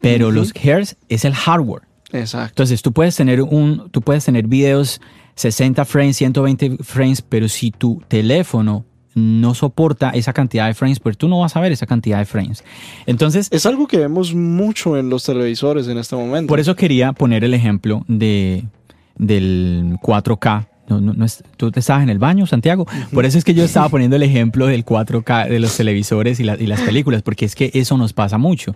pero 0.00 0.32
los 0.32 0.52
hairs 0.60 0.96
es 1.08 1.24
el 1.24 1.34
hardware. 1.34 1.91
Exacto. 2.12 2.52
Entonces 2.52 2.82
tú 2.82 2.92
puedes 2.92 3.16
tener 3.16 3.42
un 3.42 3.88
tú 3.90 4.02
puedes 4.02 4.24
tener 4.24 4.46
videos 4.46 5.00
60 5.34 5.84
frames, 5.84 6.16
120 6.16 6.78
frames, 6.82 7.22
pero 7.22 7.48
si 7.48 7.70
tu 7.70 8.02
teléfono 8.08 8.84
no 9.14 9.54
soporta 9.54 10.10
esa 10.10 10.32
cantidad 10.32 10.66
de 10.66 10.74
frames, 10.74 11.00
pues 11.00 11.18
tú 11.18 11.28
no 11.28 11.40
vas 11.40 11.56
a 11.56 11.60
ver 11.60 11.72
esa 11.72 11.86
cantidad 11.86 12.18
de 12.18 12.24
frames. 12.24 12.64
Entonces... 13.06 13.48
Es 13.50 13.66
algo 13.66 13.86
que 13.86 13.98
vemos 13.98 14.34
mucho 14.34 14.96
en 14.96 15.10
los 15.10 15.24
televisores 15.24 15.86
en 15.88 15.98
este 15.98 16.16
momento. 16.16 16.48
Por 16.48 16.60
eso 16.60 16.74
quería 16.76 17.12
poner 17.12 17.44
el 17.44 17.52
ejemplo 17.52 18.04
de, 18.08 18.64
del 19.16 19.98
4K 20.02 20.68
no, 20.88 21.00
no, 21.00 21.26
tú 21.56 21.70
estabas 21.74 22.02
en 22.02 22.10
el 22.10 22.18
baño, 22.18 22.46
Santiago. 22.46 22.86
Por 23.12 23.24
eso 23.24 23.38
es 23.38 23.44
que 23.44 23.54
yo 23.54 23.64
estaba 23.64 23.88
poniendo 23.88 24.16
el 24.16 24.22
ejemplo 24.22 24.66
del 24.66 24.84
4K 24.84 25.48
de 25.48 25.60
los 25.60 25.76
televisores 25.76 26.40
y, 26.40 26.42
y, 26.42 26.66
las 26.66 26.80
películas, 26.80 27.22
porque 27.22 27.44
es 27.44 27.54
que 27.54 27.70
eso 27.74 27.96
nos 27.96 28.12
pasa 28.12 28.38
mucho. 28.38 28.74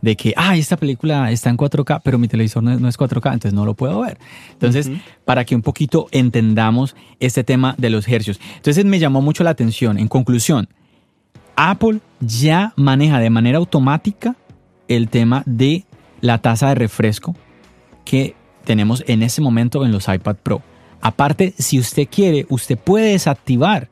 De 0.00 0.16
que, 0.16 0.32
ah, 0.36 0.56
esta 0.56 0.76
película 0.76 1.30
está 1.32 1.50
en 1.50 1.56
4K, 1.56 2.02
pero 2.04 2.18
mi 2.18 2.28
televisor 2.28 2.62
no, 2.62 2.88
es 2.88 2.98
4K, 2.98 3.32
entonces 3.32 3.52
no 3.52 3.64
lo 3.64 3.74
puedo 3.74 4.00
ver. 4.00 4.18
Entonces, 4.52 4.90
para 5.24 5.44
que 5.44 5.56
un 5.56 5.62
poquito 5.62 6.06
entendamos 6.12 6.94
este 7.18 7.42
tema 7.42 7.74
de 7.78 7.90
los 7.90 8.06
hercios. 8.06 8.40
Entonces, 8.56 8.84
me 8.84 8.98
llamó 8.98 9.22
mucho 9.22 9.42
la 9.42 9.50
atención. 9.50 9.98
En 9.98 10.06
conclusión, 10.06 10.68
Apple 11.56 12.00
ya 12.20 12.72
maneja 12.76 13.18
de 13.18 13.30
manera 13.30 13.58
automática 13.58 14.36
el 14.86 15.08
tema 15.08 15.42
de 15.46 15.84
la 16.20 16.38
tasa 16.38 16.68
de 16.68 16.76
refresco 16.76 17.34
que 18.04 18.36
tenemos 18.64 19.02
en 19.06 19.22
ese 19.22 19.40
momento 19.40 19.84
en 19.84 19.92
los 19.92 20.08
iPad 20.08 20.36
Pro. 20.36 20.62
Aparte, 21.00 21.54
si 21.58 21.78
usted 21.78 22.08
quiere, 22.10 22.46
usted 22.48 22.78
puede 22.78 23.12
desactivar 23.12 23.88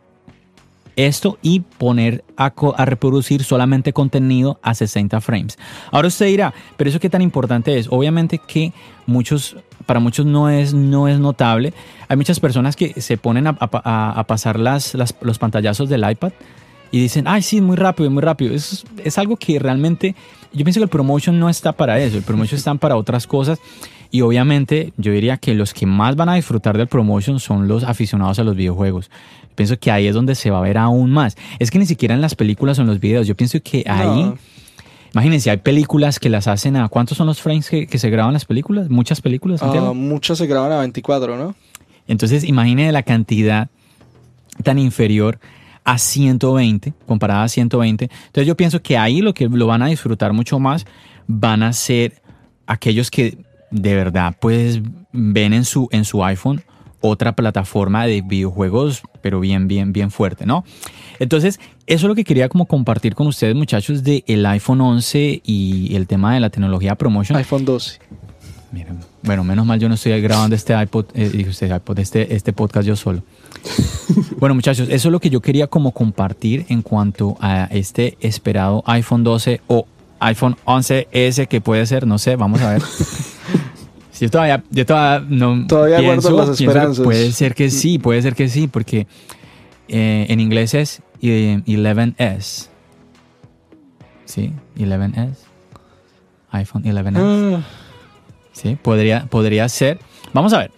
esto 0.97 1.39
y 1.43 1.61
poner 1.61 2.25
a, 2.37 2.53
reproducir 2.85 3.45
solamente 3.45 3.93
contenido 3.93 4.59
a 4.63 4.75
60 4.75 5.21
frames. 5.21 5.59
Ahora 5.93 6.09
usted 6.09 6.27
dirá, 6.27 6.55
pero 6.77 6.91
eso 6.91 6.99
qué 6.99 7.11
tan 7.11 7.23
importante 7.23 7.79
es. 7.79 7.87
Obviamente 7.91 8.39
que 8.39 8.73
muchos, 9.07 9.57
para 9.85 10.01
muchos 10.01 10.27
no 10.27 10.49
es, 10.49 10.75
no 10.75 11.07
es 11.07 11.21
notable. 11.21 11.75
Hay 12.09 12.17
muchas 12.17 12.41
personas 12.41 12.75
que 12.77 13.01
se 13.01 13.17
ponen 13.19 13.47
a, 13.47 14.25
pasar 14.27 14.59
las, 14.59 14.97
los 15.21 15.39
pantallazos 15.39 15.89
del 15.89 16.11
iPad 16.11 16.33
y 16.91 17.01
dicen, 17.01 17.27
ay, 17.29 17.43
sí, 17.43 17.61
muy 17.61 17.77
rápido, 17.77 18.11
muy 18.11 18.23
rápido. 18.23 18.55
Es, 18.55 18.85
es 19.05 19.19
algo 19.19 19.37
que 19.37 19.59
realmente, 19.59 20.15
yo 20.53 20.65
pienso 20.65 20.81
que 20.81 20.85
el 20.85 20.91
promotion 20.91 21.39
no 21.39 21.49
está 21.49 21.73
para 21.73 22.01
eso. 22.01 22.17
El 22.17 22.23
promotion 22.23 22.57
está 22.57 22.75
para 22.77 22.97
otras 22.97 23.27
cosas. 23.27 23.59
Y 24.11 24.21
obviamente 24.23 24.93
yo 24.97 25.13
diría 25.13 25.37
que 25.37 25.55
los 25.55 25.75
que 25.75 25.85
más 25.85 26.17
van 26.17 26.29
a 26.29 26.35
disfrutar 26.35 26.79
del 26.79 26.87
promotion 26.87 27.41
son 27.41 27.69
los 27.69 27.85
aficionados 27.85 28.39
a 28.39 28.45
los 28.45 28.55
videojuegos. 28.55 29.11
Pienso 29.57 29.79
que 29.79 29.91
ahí 29.91 30.07
es 30.07 30.15
donde 30.15 30.35
se 30.35 30.51
va 30.51 30.59
a 30.59 30.63
ver 30.63 30.79
aún 30.79 31.11
más. 31.11 31.37
Es 31.59 31.71
que 31.71 31.79
ni 31.79 31.87
siquiera 31.87 32.15
en 32.15 32.21
las 32.21 32.35
películas 32.35 32.79
o 32.79 32.83
en 32.83 32.89
los 32.89 33.01
videos. 33.01 33.27
Yo 33.27 33.35
pienso 33.35 33.59
que 33.63 33.85
ahí... 33.87 34.33
Imagínense, 35.13 35.51
hay 35.51 35.57
películas 35.57 36.21
que 36.21 36.29
las 36.29 36.47
hacen 36.47 36.77
a... 36.77 36.89
¿Cuántos 36.89 37.17
son 37.17 37.27
los 37.27 37.41
frames 37.41 37.71
que, 37.71 37.99
se 37.99 38.11
graban 38.11 38.35
las 38.35 38.45
películas? 38.45 38.91
¿Muchas 38.91 39.23
películas? 39.23 39.63
Uh, 39.63 39.95
muchas 39.95 40.37
se 40.37 40.47
graban 40.47 40.71
a 40.73 40.79
24, 40.79 41.39
¿no? 41.39 41.55
Entonces, 42.07 42.45
imagínense 42.45 42.93
la 42.93 43.03
cantidad 43.03 43.69
tan 44.63 44.79
inferior 44.79 45.39
a 45.85 45.99
120, 45.99 46.93
comparada 47.07 47.45
a 47.45 47.49
120. 47.49 48.05
Entonces 48.05 48.47
yo 48.47 48.57
pienso 48.57 48.83
que 48.83 48.99
ahí 48.99 49.23
lo 49.23 49.33
que 49.33 49.49
lo 49.49 49.67
van 49.67 49.83
a 49.83 49.87
disfrutar 49.87 50.33
mucho 50.33 50.59
más 50.59 50.85
van 51.27 51.63
a 51.63 51.73
ser 51.73 52.21
aquellos 52.67 53.11
que 53.11 53.39
de 53.71 53.95
verdad 53.95 54.37
pues 54.41 54.81
ven 55.13 55.53
en 55.53 55.65
su, 55.65 55.89
en 55.93 56.05
su 56.05 56.25
iPhone 56.25 56.63
otra 57.01 57.37
plataforma 57.37 58.07
de 58.07 58.23
videojuegos, 58.23 59.03
pero 59.27 59.41
bien, 59.41 59.67
bien, 59.67 59.93
bien 59.93 60.13
fuerte, 60.13 60.47
¿no? 60.47 60.65
Entonces, 61.19 61.59
eso 61.89 62.07
es 62.07 62.09
lo 62.09 62.15
que 62.15 62.23
quería 62.23 62.49
como 62.49 62.67
compartir 62.67 63.17
con 63.17 63.27
ustedes, 63.27 63.57
muchachos, 63.57 64.05
de 64.05 64.23
el 64.29 64.47
iPhone 64.47 64.81
11 64.81 65.43
y 65.45 65.97
el 65.97 66.07
tema 66.07 66.33
de 66.33 66.39
la 66.39 66.49
tecnología 66.49 66.95
promotion. 66.95 67.37
iPhone 67.37 67.65
12. 67.65 67.99
Miren, 68.71 69.01
bueno, 69.23 69.43
menos 69.43 69.67
mal 69.67 69.81
yo 69.81 69.89
no 69.89 69.97
estoy 69.97 70.21
grabando 70.21 70.55
este 70.55 70.81
iPod, 70.81 71.07
eh, 71.15 71.45
iPod 71.61 71.99
este, 71.99 72.37
este 72.37 72.53
podcast 72.53 72.87
yo 72.87 72.95
solo. 72.95 73.25
bueno, 74.39 74.55
muchachos, 74.55 74.87
eso 74.91 75.09
es 75.09 75.13
lo 75.13 75.19
que 75.19 75.29
yo 75.29 75.41
quería 75.41 75.67
como 75.67 75.91
compartir 75.91 76.65
en 76.69 76.83
cuanto 76.83 77.37
a 77.41 77.65
este 77.73 78.17
esperado 78.21 78.85
iPhone 78.87 79.25
12 79.25 79.61
o 79.67 79.89
iPhone 80.21 80.57
11S 80.67 81.49
que 81.49 81.61
puede 81.61 81.85
ser, 81.87 82.07
no 82.07 82.19
sé, 82.19 82.37
vamos 82.37 82.61
a 82.61 82.75
ver. 82.75 82.83
yo 84.21 84.31
todavía, 84.31 84.63
yo 84.71 84.87
todavía 84.87 85.27
no 85.29 85.67
todavía 85.67 85.99
pienso, 85.99 86.33
guardo 86.33 86.51
las 86.51 86.61
esperanzas. 86.61 87.05
Puede 87.05 87.33
ser 87.33 87.55
que 87.55 87.71
sí, 87.71 87.99
puede 87.99 88.23
ser 88.23 88.35
que 88.35 88.49
sí, 88.49 88.67
porque 88.69 89.07
eh, 89.89 90.27
en 90.29 90.41
inglés 90.41 90.75
es 90.75 91.03
11S. 91.23 92.69
Sí, 94.25 94.53
11S. 94.79 95.37
iPhone 96.51 96.85
11S. 96.85 97.57
Ah. 97.59 97.63
Sí, 98.53 98.77
podría, 98.81 99.27
podría 99.27 99.69
ser. 99.69 99.99
Vamos 100.33 100.53
a 100.53 100.59
ver. 100.59 100.71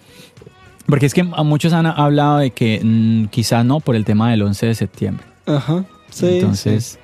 Porque 0.86 1.06
es 1.06 1.14
que 1.14 1.22
muchos 1.22 1.72
han 1.72 1.86
hablado 1.86 2.38
de 2.38 2.50
que 2.50 2.80
mm, 2.82 3.26
quizás 3.26 3.64
no 3.64 3.80
por 3.80 3.94
el 3.94 4.04
tema 4.04 4.30
del 4.30 4.42
11 4.42 4.66
de 4.66 4.74
septiembre. 4.74 5.26
Ajá. 5.46 5.84
Sí. 6.10 6.26
Entonces, 6.26 6.98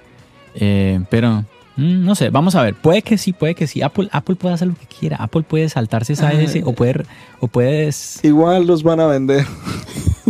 eh, 0.54 1.00
pero 1.10 1.44
Mm, 1.76 2.04
no 2.04 2.14
sé, 2.14 2.30
vamos 2.30 2.54
a 2.54 2.62
ver. 2.62 2.74
Puede 2.74 3.02
que 3.02 3.18
sí, 3.18 3.32
puede 3.32 3.54
que 3.54 3.66
sí. 3.66 3.82
Apple, 3.82 4.08
Apple 4.12 4.36
puede 4.36 4.54
hacer 4.54 4.68
lo 4.68 4.74
que 4.74 4.86
quiera. 4.86 5.16
Apple 5.16 5.42
puede 5.42 5.68
saltarse 5.68 6.12
esa 6.12 6.32
S 6.32 6.62
o 6.64 6.72
puede, 6.72 7.04
o 7.40 7.48
puedes. 7.48 8.20
Igual 8.24 8.66
los 8.66 8.82
van 8.82 9.00
a 9.00 9.06
vender. 9.06 9.44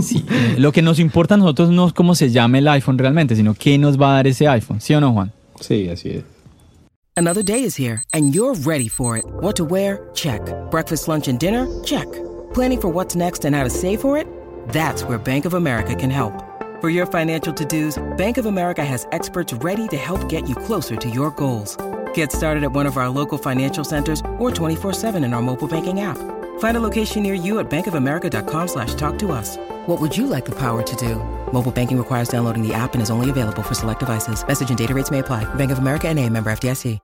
Sí. 0.03 0.25
eh, 0.29 0.57
lo 0.59 0.73
que 0.73 0.83
nos 0.83 0.99
importa 0.99 1.35
a 1.35 1.39
nosotros 1.39 1.71
no 1.71 1.87
es 1.87 1.93
cómo 1.93 2.17
se 2.17 2.29
llame 2.31 2.59
el 2.59 2.67
iPhone 2.67 2.99
realmente, 2.99 3.37
sino 3.37 3.55
qué 3.55 3.79
nos 3.79 3.99
va 3.99 4.11
a 4.11 4.15
dar 4.17 4.27
ese 4.27 4.49
iPhone. 4.49 4.81
¿Sí 4.81 4.93
o 4.93 5.01
no, 5.01 5.13
Juan? 5.13 5.33
Sí, 5.61 5.89
así 5.89 6.11
es. 6.11 6.25
Another 7.17 7.45
day 7.45 7.63
is 7.63 7.79
here, 7.79 8.03
and 8.13 8.35
you're 8.35 8.55
ready 8.67 8.89
for 8.89 9.17
it. 9.17 9.25
What 9.41 9.55
to 9.55 9.65
wear? 9.65 10.11
Check. 10.13 10.43
Breakfast, 10.73 11.07
lunch, 11.07 11.29
and 11.29 11.39
dinner? 11.39 11.69
Check. 11.85 12.09
Planning 12.55 12.81
for 12.81 12.93
what's 12.93 13.15
next 13.15 13.45
and 13.45 13.55
how 13.55 13.63
to 13.63 13.71
save 13.71 14.01
for 14.01 14.19
it? 14.19 14.27
That's 14.73 15.05
where 15.05 15.17
Bank 15.17 15.45
of 15.45 15.55
America 15.55 15.95
can 15.95 16.11
help. 16.11 16.33
For 16.85 16.91
your 16.91 17.07
financial 17.07 17.55
to 17.55 17.65
dos, 17.65 17.99
Bank 18.19 18.37
of 18.37 18.45
America 18.45 18.85
has 18.85 19.07
experts 19.11 19.55
ready 19.55 19.89
to 19.89 19.97
help 19.97 20.29
get 20.29 20.47
you 20.47 20.55
closer 20.55 20.97
to 20.97 21.09
your 21.09 21.31
goals. 21.31 21.79
Get 22.13 22.31
started 22.31 22.63
at 22.63 22.73
one 22.73 22.85
of 22.85 22.99
our 22.99 23.09
local 23.09 23.39
financial 23.39 23.85
centers 23.85 24.21
or 24.39 24.51
24-7 24.51 25.25
in 25.25 25.33
our 25.33 25.41
mobile 25.41 25.67
banking 25.67 26.03
app. 26.03 26.19
Find 26.59 26.77
a 26.77 26.81
location 26.81 27.23
near 27.23 27.33
you 27.33 27.59
at 27.59 27.71
bankofamerica.com 27.71 28.69
slash 28.69 28.93
talk 28.97 29.17
to 29.21 29.33
us. 29.33 29.57
What 29.87 29.99
would 29.99 30.15
you 30.15 30.27
like 30.27 30.45
the 30.45 30.59
power 30.59 30.83
to 30.83 30.97
do? 30.97 31.17
Mobile 31.55 31.73
banking 31.73 31.97
requires 31.97 32.29
downloading 32.29 32.63
the 32.63 32.75
app 32.75 32.93
and 32.93 33.03
is 33.03 33.09
only 33.11 33.31
available 33.31 33.63
for 33.63 33.75
select 33.75 34.01
devices. 34.01 34.47
Message 34.47 34.69
and 34.69 34.77
data 34.77 34.93
rates 34.93 35.11
may 35.11 35.21
apply. 35.21 35.43
Bank 35.55 35.71
of 35.71 35.79
America 35.79 36.09
and 36.09 36.19
a 36.19 36.29
member 36.29 36.53
FDIC. 36.53 37.01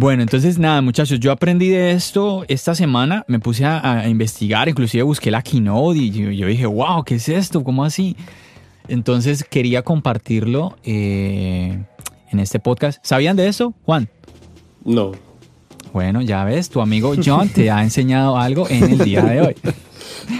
Bueno, 0.00 0.22
entonces 0.22 0.60
nada, 0.60 0.80
muchachos, 0.80 1.18
yo 1.18 1.32
aprendí 1.32 1.70
de 1.70 1.90
esto 1.90 2.44
esta 2.46 2.76
semana, 2.76 3.24
me 3.26 3.40
puse 3.40 3.64
a, 3.64 4.02
a 4.02 4.08
investigar, 4.08 4.68
inclusive 4.68 5.02
busqué 5.02 5.28
la 5.32 5.42
keynote 5.42 5.98
y 5.98 6.10
yo, 6.12 6.30
yo 6.30 6.46
dije, 6.46 6.66
wow, 6.66 7.02
¿qué 7.02 7.16
es 7.16 7.28
esto? 7.28 7.64
¿Cómo 7.64 7.82
así? 7.82 8.16
Entonces 8.86 9.42
quería 9.42 9.82
compartirlo 9.82 10.76
eh, 10.84 11.82
en 12.30 12.38
este 12.38 12.60
podcast. 12.60 13.00
¿Sabían 13.02 13.34
de 13.34 13.48
eso, 13.48 13.74
Juan? 13.86 14.08
No. 14.84 15.10
Bueno, 15.92 16.22
ya 16.22 16.44
ves, 16.44 16.70
tu 16.70 16.80
amigo 16.80 17.14
John 17.20 17.48
te 17.48 17.68
ha 17.68 17.82
enseñado 17.82 18.38
algo 18.38 18.68
en 18.68 18.84
el 18.84 18.98
día 18.98 19.24
de 19.24 19.40
hoy. 19.40 19.56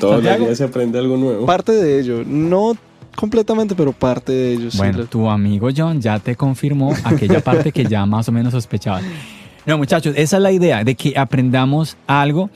Todos 0.01 0.23
los 0.23 0.39
días 0.39 0.57
se 0.57 0.63
aprende 0.63 1.01
algo 1.01 1.17
nuevo. 1.17 1.47
Parte 1.47 1.73
de 1.73 1.99
ello. 1.99 2.23
No 2.25 2.77
completamente, 3.17 3.75
pero 3.75 3.91
parte 3.91 4.31
de 4.31 4.53
ello. 4.53 4.69
Bueno, 4.77 5.07
tu 5.07 5.29
amigo 5.29 5.69
John 5.77 6.01
ya 6.01 6.21
te 6.21 6.37
confirmó 6.37 6.95
aquella 7.03 7.41
parte 7.43 7.73
que 7.73 7.85
ya 7.87 8.07
más 8.07 8.29
o 8.29 8.31
menos 8.31 8.53
sospechabas. 8.53 9.03
No, 9.69 9.77
muchachos, 9.77 10.15
esa 10.17 10.39
es 10.39 10.43
la 10.43 10.51
idea, 10.51 10.83
de 10.83 10.95
que 10.95 11.13
aprendamos 11.19 11.99
algo. 12.07 12.49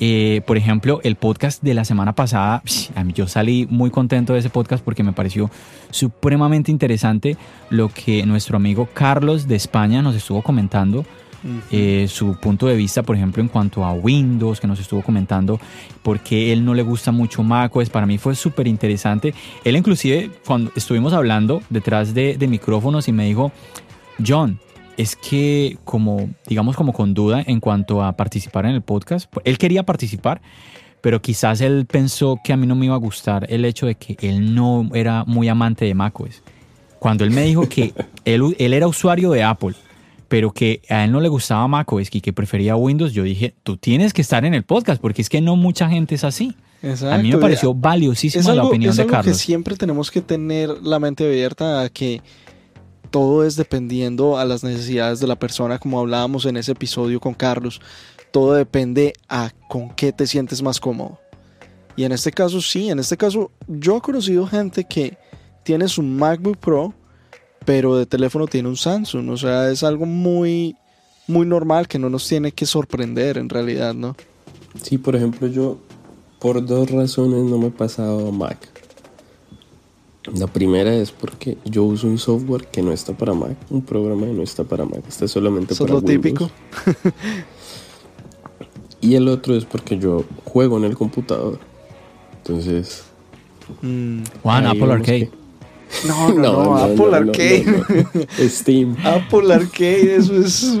Eh, 0.00 0.40
por 0.46 0.56
ejemplo, 0.56 1.00
el 1.04 1.14
podcast 1.16 1.62
de 1.62 1.74
la 1.74 1.84
semana 1.84 2.14
pasada, 2.14 2.62
yo 3.14 3.28
salí 3.28 3.66
muy 3.68 3.90
contento 3.90 4.32
de 4.32 4.38
ese 4.38 4.48
podcast 4.48 4.82
porque 4.82 5.02
me 5.02 5.12
pareció 5.12 5.50
supremamente 5.90 6.70
interesante 6.70 7.36
lo 7.68 7.90
que 7.90 8.24
nuestro 8.24 8.56
amigo 8.56 8.88
Carlos 8.94 9.46
de 9.46 9.54
España 9.54 10.00
nos 10.00 10.16
estuvo 10.16 10.40
comentando. 10.40 11.04
eh, 11.70 12.06
su 12.08 12.40
punto 12.40 12.66
de 12.66 12.74
vista, 12.74 13.02
por 13.02 13.16
ejemplo, 13.16 13.42
en 13.42 13.48
cuanto 13.48 13.84
a 13.84 13.92
Windows, 13.92 14.58
que 14.58 14.66
nos 14.66 14.80
estuvo 14.80 15.02
comentando 15.02 15.60
por 16.02 16.20
qué 16.20 16.54
él 16.54 16.64
no 16.64 16.72
le 16.72 16.82
gusta 16.82 17.12
mucho 17.12 17.42
macOS, 17.42 17.90
para 17.90 18.06
mí 18.06 18.16
fue 18.16 18.34
súper 18.34 18.66
interesante. 18.66 19.34
Él 19.62 19.76
inclusive, 19.76 20.30
cuando 20.46 20.72
estuvimos 20.74 21.12
hablando 21.12 21.60
detrás 21.68 22.14
de, 22.14 22.38
de 22.38 22.48
micrófonos 22.48 23.08
y 23.08 23.12
me 23.12 23.26
dijo, 23.26 23.52
John, 24.26 24.58
es 24.96 25.16
que 25.16 25.78
como, 25.84 26.30
digamos, 26.46 26.76
como 26.76 26.92
con 26.92 27.14
duda 27.14 27.42
en 27.46 27.60
cuanto 27.60 28.02
a 28.02 28.12
participar 28.12 28.66
en 28.66 28.72
el 28.72 28.82
podcast, 28.82 29.32
él 29.44 29.58
quería 29.58 29.84
participar, 29.84 30.40
pero 31.00 31.20
quizás 31.20 31.60
él 31.60 31.86
pensó 31.86 32.40
que 32.42 32.52
a 32.52 32.56
mí 32.56 32.66
no 32.66 32.74
me 32.74 32.86
iba 32.86 32.94
a 32.94 32.98
gustar 32.98 33.46
el 33.50 33.64
hecho 33.64 33.86
de 33.86 33.94
que 33.94 34.16
él 34.20 34.54
no 34.54 34.88
era 34.94 35.24
muy 35.24 35.48
amante 35.48 35.84
de 35.84 35.94
macOS. 35.94 36.42
Cuando 36.98 37.24
él 37.24 37.30
me 37.30 37.42
dijo 37.42 37.68
que 37.68 37.92
él, 38.24 38.56
él 38.58 38.72
era 38.72 38.88
usuario 38.88 39.30
de 39.30 39.42
Apple, 39.42 39.74
pero 40.28 40.50
que 40.50 40.82
a 40.88 41.04
él 41.04 41.12
no 41.12 41.20
le 41.20 41.28
gustaba 41.28 41.68
macOS 41.68 42.08
y 42.12 42.20
que 42.20 42.32
prefería 42.32 42.76
Windows, 42.76 43.12
yo 43.12 43.22
dije, 43.22 43.54
tú 43.62 43.76
tienes 43.76 44.12
que 44.12 44.22
estar 44.22 44.44
en 44.44 44.54
el 44.54 44.64
podcast 44.64 45.00
porque 45.00 45.22
es 45.22 45.28
que 45.28 45.40
no 45.40 45.56
mucha 45.56 45.88
gente 45.88 46.14
es 46.14 46.24
así. 46.24 46.56
A 46.82 47.18
mí 47.18 47.30
me 47.30 47.38
pareció 47.38 47.74
valiosísima 47.74 48.54
la 48.54 48.64
opinión 48.64 48.90
es 48.90 48.96
de 48.96 49.02
algo 49.02 49.12
que 49.12 49.16
Carlos. 49.16 49.38
siempre 49.38 49.76
tenemos 49.76 50.10
que 50.10 50.20
tener 50.20 50.68
la 50.82 50.98
mente 50.98 51.24
abierta 51.24 51.82
a 51.82 51.88
que 51.88 52.22
todo 53.06 53.44
es 53.44 53.56
dependiendo 53.56 54.38
a 54.38 54.44
las 54.44 54.62
necesidades 54.64 55.20
de 55.20 55.26
la 55.26 55.38
persona, 55.38 55.78
como 55.78 56.00
hablábamos 56.00 56.46
en 56.46 56.56
ese 56.56 56.72
episodio 56.72 57.20
con 57.20 57.34
Carlos. 57.34 57.80
Todo 58.30 58.54
depende 58.54 59.14
a 59.28 59.50
con 59.68 59.90
qué 59.90 60.12
te 60.12 60.26
sientes 60.26 60.62
más 60.62 60.80
cómodo. 60.80 61.18
Y 61.96 62.04
en 62.04 62.12
este 62.12 62.30
caso 62.30 62.60
sí, 62.60 62.90
en 62.90 62.98
este 62.98 63.16
caso 63.16 63.50
yo 63.66 63.96
he 63.96 64.00
conocido 64.00 64.46
gente 64.46 64.84
que 64.84 65.16
tiene 65.62 65.88
su 65.88 66.02
MacBook 66.02 66.58
Pro, 66.58 66.94
pero 67.64 67.96
de 67.96 68.06
teléfono 68.06 68.46
tiene 68.46 68.68
un 68.68 68.76
Samsung. 68.76 69.30
O 69.30 69.36
sea, 69.36 69.70
es 69.70 69.82
algo 69.82 70.06
muy, 70.06 70.76
muy 71.26 71.46
normal 71.46 71.88
que 71.88 71.98
no 71.98 72.10
nos 72.10 72.28
tiene 72.28 72.52
que 72.52 72.66
sorprender 72.66 73.38
en 73.38 73.48
realidad, 73.48 73.94
¿no? 73.94 74.14
Sí, 74.82 74.98
por 74.98 75.16
ejemplo, 75.16 75.48
yo 75.48 75.78
por 76.38 76.64
dos 76.64 76.90
razones 76.90 77.44
no 77.44 77.58
me 77.58 77.68
he 77.68 77.70
pasado 77.70 78.30
Mac. 78.30 78.75
La 80.34 80.46
primera 80.48 80.94
es 80.94 81.12
porque 81.12 81.56
yo 81.64 81.84
uso 81.84 82.06
un 82.08 82.18
software 82.18 82.66
que 82.66 82.82
no 82.82 82.92
está 82.92 83.12
para 83.12 83.32
Mac, 83.34 83.56
un 83.70 83.82
programa 83.82 84.26
que 84.26 84.32
no 84.32 84.42
está 84.42 84.64
para 84.64 84.84
Mac, 84.84 85.02
está 85.08 85.28
solamente 85.28 85.74
Eso 85.74 85.84
es 85.84 85.90
para 85.90 86.00
lo 86.00 86.06
Windows. 86.06 86.22
típico. 86.22 86.50
Y 89.00 89.14
el 89.14 89.28
otro 89.28 89.54
es 89.54 89.64
porque 89.64 89.98
yo 89.98 90.24
juego 90.44 90.78
en 90.78 90.84
el 90.84 90.96
computador. 90.96 91.58
Entonces, 92.38 93.04
Mm. 93.82 94.20
Juan, 94.42 94.66
Apple 94.66 94.92
Arcade. 94.92 95.28
que- 95.28 95.45
No, 96.04 96.32
no, 96.32 96.64
no, 96.64 96.76
Apple 96.76 96.96
no, 96.96 97.10
no, 97.10 97.16
Arcade. 97.16 97.64
no. 97.64 98.48
Steam. 98.48 98.96
Apple 99.04 99.52
Arcade, 99.52 100.16
eso 100.16 100.34
es, 100.36 100.78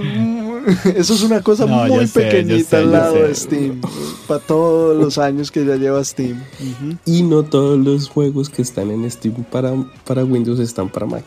eso 0.94 1.14
es 1.14 1.22
una 1.22 1.40
cosa 1.42 1.66
muy 1.66 2.06
sé, 2.06 2.20
pequeñita 2.20 2.70
sé, 2.70 2.76
al 2.76 2.92
lado 2.92 3.14
sé. 3.14 3.22
de 3.22 3.34
Steam. 3.34 3.80
Para 4.26 4.40
todos 4.40 4.96
los 4.96 5.18
años 5.18 5.50
que 5.50 5.64
ya 5.64 5.76
lleva 5.76 6.02
Steam. 6.04 6.42
Y 7.04 7.22
no 7.22 7.42
todos 7.44 7.78
los 7.78 8.08
juegos 8.08 8.48
que 8.48 8.62
están 8.62 8.90
en 8.90 9.10
Steam 9.10 9.44
para, 9.50 9.74
para 10.04 10.24
Windows 10.24 10.58
están 10.60 10.88
para 10.88 11.06
Mac. 11.06 11.24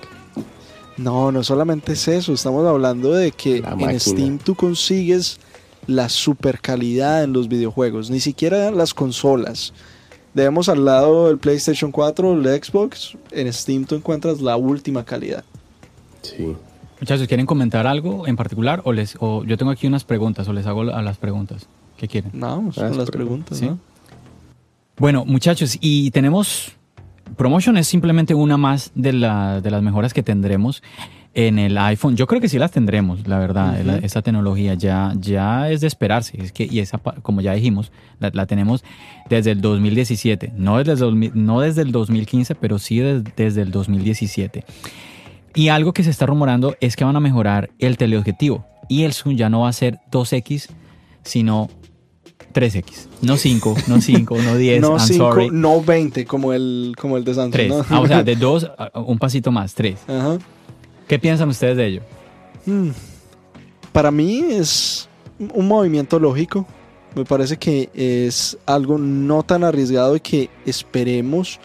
No, 0.97 1.31
no 1.31 1.43
solamente 1.43 1.93
es 1.93 2.07
eso. 2.07 2.33
Estamos 2.33 2.67
hablando 2.67 3.13
de 3.13 3.31
que 3.31 3.57
en. 3.57 3.99
Steam 3.99 4.37
tú 4.37 4.55
consigues 4.55 5.39
la 5.87 6.09
super 6.09 6.59
calidad 6.59 7.23
en 7.23 7.33
los 7.33 7.47
videojuegos. 7.47 8.09
Ni 8.09 8.19
siquiera 8.19 8.69
las 8.71 8.93
consolas. 8.93 9.73
Debemos 10.33 10.69
al 10.69 10.85
lado 10.85 11.27
del 11.27 11.37
PlayStation 11.37 11.91
4, 11.91 12.33
el 12.33 12.63
Xbox. 12.63 13.17
En 13.31 13.51
Steam 13.51 13.85
tú 13.85 13.95
encuentras 13.95 14.41
la 14.41 14.55
última 14.57 15.03
calidad. 15.03 15.43
Sí. 16.21 16.55
Muchachos, 16.99 17.27
¿quieren 17.27 17.45
comentar 17.45 17.87
algo 17.87 18.27
en 18.27 18.35
particular? 18.35 18.81
O, 18.83 18.91
les, 18.93 19.15
o 19.19 19.43
yo 19.45 19.57
tengo 19.57 19.71
aquí 19.71 19.87
unas 19.87 20.03
preguntas, 20.03 20.47
o 20.47 20.53
les 20.53 20.65
hago 20.67 20.81
a 20.81 21.01
las 21.01 21.17
preguntas. 21.17 21.65
¿Qué 21.97 22.07
quieren? 22.07 22.31
No, 22.33 22.47
vamos 22.47 22.77
Ah, 22.77 22.81
con 22.89 22.97
las 22.97 23.05
espera. 23.05 23.23
preguntas, 23.23 23.57
Sí. 23.57 23.65
¿no? 23.65 23.79
Bueno, 24.97 25.25
muchachos, 25.25 25.77
y 25.79 26.11
tenemos. 26.11 26.73
Promotion 27.37 27.77
es 27.77 27.87
simplemente 27.87 28.33
una 28.33 28.57
más 28.57 28.91
de, 28.95 29.13
la- 29.13 29.61
de 29.61 29.71
las 29.71 29.81
mejoras 29.83 30.13
que 30.13 30.23
tendremos 30.23 30.81
en 31.35 31.59
el 31.59 31.77
iPhone. 31.77 32.15
Yo 32.15 32.25
creo 32.27 32.41
que 32.41 32.49
sí 32.49 32.57
las 32.57 32.71
tendremos, 32.71 33.27
la 33.27 33.37
verdad. 33.39 33.79
La- 33.85 33.97
esa 33.97 34.21
tecnología 34.21 34.73
ya, 34.73 35.13
ya 35.17 35.69
es 35.69 35.81
de 35.81 35.87
esperarse. 35.87 36.41
Es 36.41 36.51
que, 36.51 36.65
y 36.69 36.79
esa, 36.79 36.97
como 36.97 37.41
ya 37.41 37.53
dijimos, 37.53 37.91
la, 38.19 38.31
la 38.33 38.45
tenemos 38.47 38.83
desde 39.29 39.51
el 39.51 39.61
2017. 39.61 40.53
No 40.57 40.77
desde 40.79 40.93
el, 40.93 40.97
2000 40.99 41.31
no 41.35 41.61
desde 41.61 41.83
el 41.83 41.91
2015, 41.91 42.55
pero 42.55 42.79
sí 42.79 42.99
des- 42.99 43.23
desde 43.35 43.61
el 43.61 43.71
2017. 43.71 44.65
Y 45.55 45.69
algo 45.69 45.93
que 45.93 46.03
se 46.03 46.09
está 46.09 46.25
rumorando 46.25 46.75
es 46.81 46.95
que 46.95 47.03
van 47.03 47.15
a 47.15 47.19
mejorar 47.19 47.69
el 47.79 47.97
teleobjetivo. 47.97 48.65
Y 48.87 49.03
el 49.03 49.13
zoom 49.13 49.35
ya 49.35 49.49
no 49.49 49.61
va 49.61 49.69
a 49.69 49.73
ser 49.73 49.99
2X, 50.11 50.69
sino 51.23 51.69
3X. 52.53 53.07
No 53.21 53.37
5, 53.37 53.75
no 53.87 54.01
5, 54.01 54.37
no 54.41 54.55
10. 54.57 54.81
No 54.81 54.89
I'm 54.97 54.99
5, 54.99 55.17
sorry. 55.31 55.49
no 55.51 55.81
20 55.81 56.25
como 56.25 56.53
el, 56.53 56.93
como 56.99 57.17
el 57.17 57.23
de 57.23 57.33
Samsung. 57.35 57.51
3. 57.53 57.69
¿no? 57.69 57.85
Ah, 57.89 57.99
o 57.99 58.07
sea, 58.07 58.23
de 58.23 58.35
2 58.35 58.71
un 59.05 59.17
pasito 59.19 59.51
más, 59.51 59.73
3. 59.75 59.99
Ajá. 60.07 60.37
¿Qué 61.09 61.17
piensan 61.17 61.49
ustedes 61.49 61.75
de 61.75 61.85
ello? 61.87 62.01
Mm. 62.67 62.91
Para 63.91 64.11
mí 64.11 64.45
es 64.47 65.09
un 65.39 65.67
movimiento 65.67 66.19
lógico. 66.19 66.67
Me 67.15 67.25
parece 67.25 67.57
que 67.57 67.89
es 67.95 68.55
algo 68.67 68.99
no 68.99 69.41
tan 69.41 69.63
arriesgado 69.63 70.15
y 70.15 70.19
que 70.19 70.49
esperemos. 70.67 71.59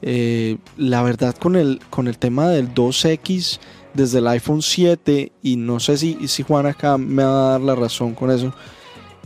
eh, 0.00 0.58
la 0.76 1.02
verdad 1.02 1.34
con 1.34 1.56
el, 1.56 1.80
con 1.90 2.06
el 2.06 2.18
tema 2.18 2.48
del 2.50 2.72
2X 2.72 3.58
desde 3.94 4.18
el 4.18 4.28
iPhone 4.28 4.62
7 4.62 5.32
y 5.42 5.56
no 5.56 5.80
sé 5.80 5.96
si, 5.98 6.28
si 6.28 6.44
Juan 6.44 6.66
acá 6.66 6.96
me 6.98 7.24
va 7.24 7.48
a 7.48 7.50
dar 7.52 7.60
la 7.60 7.74
razón 7.74 8.14
con 8.14 8.30
eso. 8.30 8.54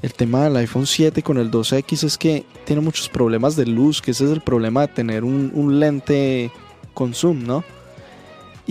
El 0.01 0.15
tema 0.15 0.45
del 0.45 0.57
iPhone 0.57 0.87
7 0.87 1.23
con 1.23 1.37
el 1.37 1.51
2X 1.51 2.05
es 2.05 2.17
que 2.17 2.47
tiene 2.65 2.81
muchos 2.81 3.11
problemas 3.11 3.55
de 3.55 3.67
luz, 3.67 4.01
que 4.01 4.13
ese 4.13 4.25
es 4.25 4.31
el 4.31 4.41
problema 4.41 4.81
de 4.81 4.89
tener 4.89 5.25
un, 5.25 5.53
un 5.55 5.79
lente 5.79 6.51
con 6.95 7.13
zoom, 7.13 7.45
¿no? 7.45 7.63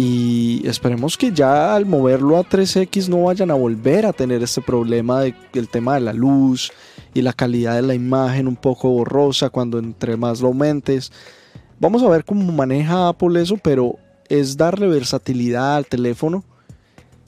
Y 0.03 0.67
esperemos 0.67 1.15
que 1.15 1.31
ya 1.31 1.75
al 1.75 1.85
moverlo 1.85 2.35
a 2.39 2.43
3X 2.43 3.07
no 3.07 3.25
vayan 3.25 3.51
a 3.51 3.53
volver 3.53 4.07
a 4.07 4.11
tener 4.11 4.41
este 4.41 4.59
problema 4.59 5.21
del 5.21 5.69
tema 5.69 5.93
de 5.93 6.01
la 6.01 6.11
luz 6.11 6.71
y 7.13 7.21
la 7.21 7.33
calidad 7.33 7.75
de 7.75 7.83
la 7.83 7.93
imagen 7.93 8.47
un 8.47 8.55
poco 8.55 8.89
borrosa 8.89 9.51
cuando 9.51 9.77
entre 9.77 10.17
más 10.17 10.41
lo 10.41 10.47
aumentes. 10.47 11.11
Vamos 11.79 12.01
a 12.01 12.09
ver 12.09 12.25
cómo 12.25 12.51
maneja 12.51 13.09
Apple 13.09 13.39
eso, 13.39 13.57
pero 13.57 13.97
es 14.27 14.57
darle 14.57 14.87
versatilidad 14.87 15.75
al 15.75 15.85
teléfono 15.85 16.43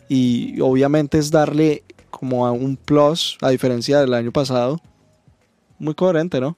y 0.10 0.60
obviamente 0.60 1.20
es 1.20 1.30
darle 1.30 1.84
como 2.10 2.48
a 2.48 2.52
un 2.54 2.76
plus 2.76 3.38
a 3.42 3.52
diferencia 3.52 4.00
del 4.00 4.16
año 4.16 4.32
pasado. 4.32 4.82
Muy 5.78 5.94
coherente, 5.94 6.42
¿no? 6.42 6.58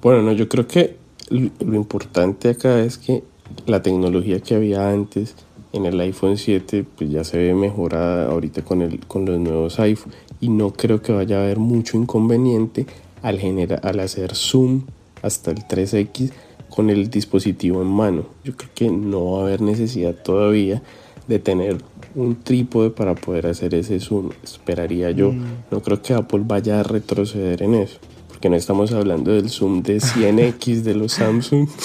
Bueno, 0.00 0.22
no, 0.22 0.30
yo 0.30 0.48
creo 0.48 0.68
que 0.68 0.96
lo 1.28 1.74
importante 1.74 2.50
acá 2.50 2.78
es 2.78 2.98
que 2.98 3.24
la 3.66 3.82
tecnología 3.82 4.40
que 4.40 4.54
había 4.54 4.90
antes 4.90 5.34
en 5.72 5.86
el 5.86 5.98
iPhone 6.00 6.36
7 6.36 6.84
pues 6.96 7.10
ya 7.10 7.24
se 7.24 7.38
ve 7.38 7.54
mejorada 7.54 8.30
ahorita 8.30 8.62
con, 8.62 8.82
el, 8.82 9.00
con 9.06 9.24
los 9.24 9.38
nuevos 9.38 9.78
iPhone 9.80 10.12
y 10.40 10.48
no 10.48 10.72
creo 10.72 11.02
que 11.02 11.12
vaya 11.12 11.38
a 11.38 11.42
haber 11.42 11.58
mucho 11.58 11.96
inconveniente 11.96 12.86
al, 13.22 13.40
al 13.82 14.00
hacer 14.00 14.34
zoom 14.34 14.82
hasta 15.22 15.50
el 15.50 15.66
3X 15.66 16.30
con 16.68 16.90
el 16.90 17.08
dispositivo 17.08 17.82
en 17.82 17.88
mano. 17.88 18.26
Yo 18.44 18.56
creo 18.56 18.70
que 18.74 18.90
no 18.90 19.32
va 19.32 19.40
a 19.40 19.42
haber 19.44 19.60
necesidad 19.60 20.14
todavía 20.14 20.82
de 21.26 21.38
tener 21.38 21.78
un 22.14 22.36
trípode 22.42 22.90
para 22.90 23.14
poder 23.14 23.46
hacer 23.46 23.74
ese 23.74 24.00
zoom, 24.00 24.30
esperaría 24.42 25.10
yo. 25.10 25.32
Mm. 25.32 25.44
No 25.70 25.82
creo 25.82 26.02
que 26.02 26.14
Apple 26.14 26.42
vaya 26.44 26.80
a 26.80 26.82
retroceder 26.82 27.62
en 27.62 27.74
eso, 27.74 27.98
porque 28.28 28.50
no 28.50 28.56
estamos 28.56 28.92
hablando 28.92 29.32
del 29.32 29.50
zoom 29.50 29.82
de 29.82 29.96
100X 29.96 30.82
de 30.82 30.94
los 30.94 31.12
Samsung. 31.12 31.68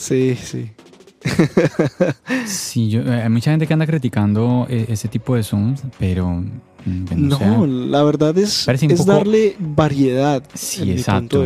Sí, 0.00 0.34
sí. 0.34 0.70
sí, 2.46 2.88
yo, 2.88 3.02
eh, 3.02 3.22
hay 3.22 3.28
mucha 3.28 3.50
gente 3.50 3.66
que 3.66 3.74
anda 3.74 3.86
criticando 3.86 4.66
eh, 4.70 4.86
ese 4.88 5.08
tipo 5.08 5.36
de 5.36 5.42
zooms, 5.42 5.82
pero 5.98 6.30
mm, 6.30 6.48
no, 7.14 7.66
la 7.66 8.02
verdad 8.02 8.36
es, 8.38 8.66
es 8.66 9.04
darle 9.04 9.56
variedad. 9.58 10.42
Sí, 10.54 10.90
exacto. 10.90 11.44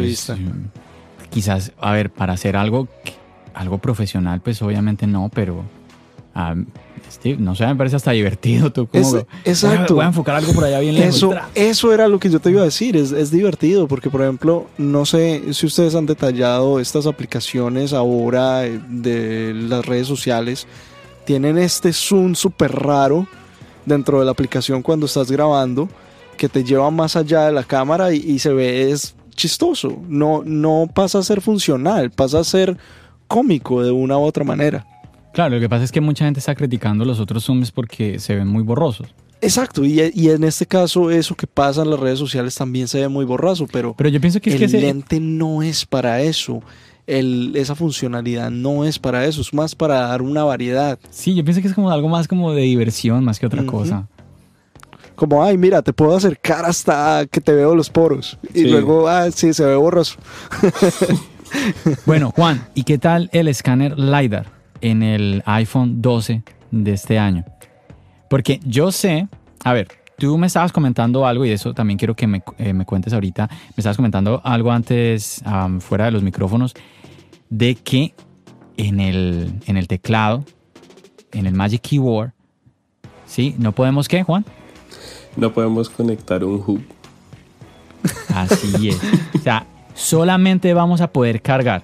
quizás, 1.31 1.73
a 1.81 1.93
ver, 1.93 2.11
para 2.11 2.35
hacer 2.35 2.57
algo, 2.57 2.87
algo 3.55 3.79
profesional, 3.79 4.41
pues 4.41 4.63
obviamente 4.63 5.09
no, 5.09 5.29
pero 5.35 5.65
ah, 6.35 6.55
no 7.39 7.55
sé, 7.55 7.67
me 7.67 7.77
parece 7.77 7.97
hasta 7.97 8.11
divertido. 8.13 8.73
Tú 8.73 8.87
como 8.87 9.19
exacto. 9.45 9.95
Voy 9.95 10.05
a 10.05 10.09
enfocar 10.09 10.37
algo 10.37 10.53
por 10.53 10.65
allá 10.65 10.81
bien 10.81 10.95
lejos. 10.95 11.17
Eso, 11.17 11.35
eso 11.55 11.93
era 11.93 12.09
lo 12.09 12.19
que 12.19 12.31
yo 12.31 12.41
te 12.41 12.51
iba 12.51 12.63
a 12.63 12.65
decir. 12.65 12.97
Es, 12.97 13.13
es, 13.13 13.31
divertido 13.31 13.89
porque, 13.89 14.11
por 14.11 14.23
ejemplo, 14.23 14.67
no 14.79 15.07
sé 15.07 15.43
si 15.53 15.67
ustedes 15.67 15.95
han 15.95 16.07
detallado 16.07 16.81
estas 16.81 17.07
aplicaciones 17.07 17.93
ahora 17.93 18.61
de 18.61 19.53
las 19.55 19.85
redes 19.87 20.07
sociales. 20.07 20.67
Tienen 21.25 21.57
este 21.57 21.93
zoom 21.93 22.35
súper 22.35 22.73
raro 22.73 23.27
dentro 23.87 24.19
de 24.19 24.27
la 24.27 24.33
aplicación 24.33 24.83
cuando 24.83 25.07
estás 25.07 25.31
grabando 25.31 25.89
que 26.37 26.49
te 26.49 26.65
lleva 26.65 26.91
más 26.91 27.17
allá 27.17 27.47
de 27.47 27.53
la 27.53 27.65
cámara 27.65 28.13
y, 28.13 28.17
y 28.19 28.39
se 28.39 28.53
ve 28.53 28.91
es 28.91 29.15
chistoso. 29.35 30.03
No, 30.09 30.43
no 30.45 30.91
pasa 30.93 31.19
a 31.19 31.23
ser 31.23 31.41
funcional, 31.41 32.11
pasa 32.11 32.41
a 32.41 32.45
ser 32.45 32.77
cómico 33.29 33.83
de 33.83 33.91
una 33.91 34.19
u 34.19 34.23
otra 34.23 34.45
manera. 34.45 34.87
Claro, 35.35 35.57
lo 35.57 35.61
que 35.61 35.69
pasa 35.69 35.83
es 35.83 35.91
que 35.91 36.01
mucha 36.01 36.25
gente 36.25 36.39
está 36.39 36.55
criticando 36.55 37.05
los 37.05 37.19
otros 37.19 37.45
zooms 37.45 37.73
porque 37.73 38.21
se 38.21 38.37
ven 38.37 38.47
muy 38.47 38.63
borrosos. 38.63 39.09
Exacto, 39.41 39.85
y, 39.85 40.01
en 40.01 40.45
este 40.45 40.65
caso 40.65 41.11
eso 41.11 41.35
que 41.35 41.49
pasa 41.49 41.83
en 41.83 41.91
las 41.91 41.99
redes 41.99 42.21
sociales 42.21 42.55
también 42.55 42.87
se 42.87 43.01
ve 43.01 43.09
muy 43.09 43.25
borroso, 43.25 43.67
pero, 43.71 43.95
pero 43.95 44.09
yo 44.09 44.21
pienso 44.21 44.41
que 44.41 44.55
el 44.55 44.63
es 44.63 44.73
que 44.73 44.81
lente 44.81 45.19
no 45.19 45.63
es 45.63 45.85
para 45.85 46.23
eso. 46.23 46.63
esa 47.07 47.75
funcionalidad 47.75 48.51
no 48.53 48.85
es 48.85 49.01
para 49.01 49.27
eso, 49.27 49.41
es 49.41 49.53
más 49.53 49.75
para 49.75 50.03
dar 50.03 50.23
una 50.23 50.45
variedad. 50.45 51.01
Sí, 51.11 51.35
yo 51.35 51.45
pienso 51.45 51.61
que 51.61 51.67
es 51.67 51.75
como 51.75 51.91
algo 51.91 52.09
más 52.09 52.29
como 52.29 52.53
de 52.53 52.63
diversión 52.63 53.25
más 53.25 53.41
que 53.41 53.47
otra 53.47 53.67
cosa. 53.67 54.07
Como, 55.17 55.43
ay, 55.43 55.59
mira, 55.59 55.83
te 55.83 55.93
puedo 55.93 56.17
acercar 56.17 56.65
hasta 56.65 57.27
que 57.29 57.41
te 57.41 57.53
veo 57.53 57.75
los 57.75 57.91
poros. 57.91 58.39
Y 58.55 58.65
luego, 58.65 59.09
ah, 59.09 59.31
sí, 59.33 59.53
se 59.53 59.65
ve 59.65 59.75
borroso. 59.75 60.17
bueno, 62.07 62.31
Juan, 62.31 62.69
¿y 62.75 62.85
qué 62.85 62.99
tal 62.99 63.31
el 63.33 63.49
escáner 63.49 63.99
LiDAR? 63.99 64.54
En 64.85 65.03
el 65.03 65.43
iPhone 65.47 66.03
12 66.03 66.43
de 66.71 66.93
este 66.93 67.19
año. 67.19 67.45
Porque 68.29 68.61
yo 68.67 68.93
sé, 68.93 69.29
a 69.65 69.73
ver, 69.73 69.89
tú 70.19 70.37
me 70.37 70.47
estabas 70.47 70.73
comentando 70.73 71.27
algo 71.27 71.47
y 71.47 71.51
eso 71.51 71.73
también 71.73 71.99
quiero 71.99 72.15
que 72.15 72.27
me, 72.27 72.43
eh, 72.59 72.75
cuentes 72.85 73.15
ahorita. 73.15 73.49
Me 73.49 73.75
estabas 73.79 73.97
comentando 73.97 74.43
algo 74.45 74.71
antes, 74.71 75.43
fuera 75.81 76.05
de 76.05 76.11
los 76.11 76.23
micrófonos, 76.23 76.75
de 77.49 77.77
que 77.77 78.15
en 78.77 79.01
el, 79.01 79.55
en 79.65 79.79
el 79.79 79.89
teclado, 79.89 80.45
en 81.33 81.47
el 81.47 81.55
Magic 81.55 81.81
Keyboard, 81.81 82.33
¿sí? 83.25 83.55
¿No 83.59 83.73
podemos 83.73 84.07
qué, 84.07 84.23
Juan? 84.23 84.45
No 85.35 85.51
podemos 85.55 85.89
conectar 85.89 86.45
un 86.45 86.63
hub. 86.67 86.83
Así 88.35 88.91
es. 88.91 89.01
o 89.35 89.39
sea, 89.39 89.67
solamente 89.95 90.75
vamos 90.75 91.01
a 91.01 91.11
poder 91.11 91.41
cargar 91.41 91.83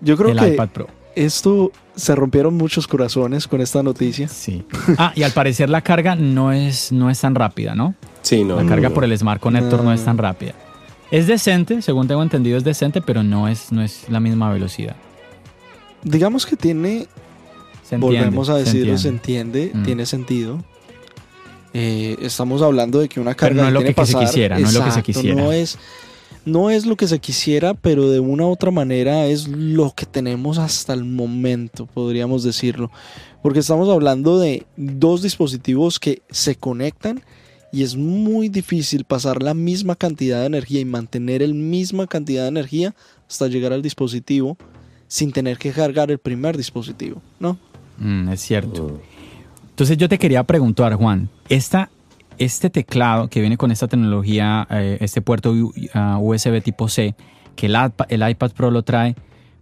Yo 0.00 0.16
creo 0.16 0.30
el 0.30 0.54
iPad 0.54 0.68
Pro 0.70 1.03
esto 1.16 1.72
se 1.96 2.14
rompieron 2.14 2.54
muchos 2.54 2.86
corazones 2.86 3.46
con 3.46 3.60
esta 3.60 3.82
noticia. 3.82 4.28
Sí. 4.28 4.64
Ah, 4.98 5.12
y 5.14 5.22
al 5.22 5.32
parecer 5.32 5.70
la 5.70 5.80
carga 5.80 6.14
no 6.14 6.52
es, 6.52 6.92
no 6.92 7.10
es 7.10 7.20
tan 7.20 7.34
rápida, 7.34 7.74
¿no? 7.74 7.94
Sí, 8.22 8.44
no. 8.44 8.56
La 8.56 8.66
carga 8.66 8.90
por 8.90 9.04
el 9.04 9.16
Smart 9.16 9.40
Connector 9.40 9.82
no. 9.82 9.92
es 9.92 10.04
tan 10.04 10.18
rápida. 10.18 10.54
Es 11.10 11.26
decente, 11.26 11.82
según 11.82 12.06
tengo 12.06 12.22
entendido, 12.22 12.56
es 12.56 12.64
decente, 12.64 13.00
pero 13.00 13.22
no 13.22 13.48
es, 13.48 13.72
no 13.72 13.82
es 13.82 14.08
la 14.08 14.20
misma 14.20 14.52
velocidad. 14.52 14.96
Digamos 16.02 16.46
que 16.46 16.56
tiene. 16.56 17.06
volvemos 17.98 18.48
a 18.48 18.56
decirlo, 18.56 18.96
se 18.98 19.08
entiende, 19.08 19.70
mm. 19.74 19.82
tiene 19.82 20.06
sentido. 20.06 20.62
Eh, 21.72 22.16
estamos 22.20 22.62
hablando 22.62 23.00
de 23.00 23.08
que 23.08 23.20
una 23.20 23.34
carga. 23.34 23.62
no 23.62 23.68
es 23.68 23.74
lo 23.74 23.80
que, 23.80 24.06
se 24.06 24.18
quisiera, 24.18 24.58
no 24.58 24.68
es 24.68 24.74
lo 24.74 24.84
que 24.84 24.90
se 24.92 25.02
quisiera. 25.02 25.42
No 25.42 25.50
es 25.50 25.78
no 26.44 26.70
es 26.70 26.86
lo 26.86 26.96
que 26.96 27.08
se 27.08 27.18
quisiera, 27.18 27.74
pero 27.74 28.10
de 28.10 28.20
una 28.20 28.46
u 28.46 28.50
otra 28.50 28.70
manera 28.70 29.26
es 29.26 29.48
lo 29.48 29.92
que 29.94 30.06
tenemos 30.06 30.58
hasta 30.58 30.92
el 30.92 31.04
momento, 31.04 31.86
podríamos 31.86 32.42
decirlo. 32.42 32.90
Porque 33.42 33.60
estamos 33.60 33.88
hablando 33.88 34.38
de 34.38 34.66
dos 34.76 35.22
dispositivos 35.22 35.98
que 35.98 36.22
se 36.30 36.54
conectan 36.54 37.22
y 37.72 37.82
es 37.82 37.96
muy 37.96 38.48
difícil 38.48 39.04
pasar 39.04 39.42
la 39.42 39.54
misma 39.54 39.96
cantidad 39.96 40.40
de 40.40 40.46
energía 40.46 40.80
y 40.80 40.84
mantener 40.84 41.42
la 41.42 41.54
misma 41.54 42.06
cantidad 42.06 42.42
de 42.42 42.48
energía 42.48 42.94
hasta 43.28 43.48
llegar 43.48 43.72
al 43.72 43.82
dispositivo 43.82 44.56
sin 45.08 45.32
tener 45.32 45.58
que 45.58 45.72
cargar 45.72 46.10
el 46.10 46.18
primer 46.18 46.56
dispositivo, 46.56 47.20
¿no? 47.40 47.58
Mm, 47.98 48.28
es 48.28 48.40
cierto. 48.40 49.00
Entonces 49.70 49.96
yo 49.96 50.08
te 50.08 50.18
quería 50.18 50.44
preguntar, 50.44 50.94
Juan, 50.94 51.28
esta 51.48 51.90
este 52.38 52.70
teclado 52.70 53.28
que 53.28 53.40
viene 53.40 53.56
con 53.56 53.70
esta 53.70 53.88
tecnología, 53.88 54.66
eh, 54.70 54.98
este 55.00 55.20
puerto 55.20 55.52
USB 55.52 56.62
tipo 56.62 56.88
C, 56.88 57.14
que 57.56 57.66
el, 57.66 57.76
el 58.08 58.30
iPad 58.30 58.52
Pro 58.52 58.70
lo 58.70 58.82
trae, 58.82 59.14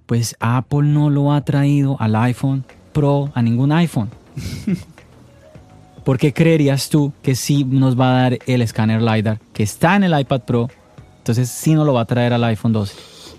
pues 0.06 0.36
Apple 0.40 0.82
no 0.82 1.10
lo 1.10 1.32
ha 1.32 1.44
traído 1.44 1.96
al 2.00 2.16
iPhone 2.16 2.64
Pro, 2.92 3.30
a 3.34 3.42
ningún 3.42 3.72
iPhone. 3.72 4.10
¿Por 6.04 6.18
qué 6.18 6.32
creerías 6.32 6.88
tú 6.88 7.12
que 7.22 7.34
sí 7.36 7.64
nos 7.64 7.98
va 7.98 8.10
a 8.10 8.22
dar 8.22 8.38
el 8.46 8.62
escáner 8.62 9.00
LiDAR 9.00 9.40
que 9.52 9.62
está 9.62 9.96
en 9.96 10.04
el 10.04 10.18
iPad 10.18 10.40
Pro? 10.42 10.68
Entonces 11.18 11.48
sí 11.48 11.74
no 11.74 11.84
lo 11.84 11.94
va 11.94 12.00
a 12.00 12.04
traer 12.06 12.32
al 12.32 12.42
iPhone 12.44 12.72
12. 12.72 12.94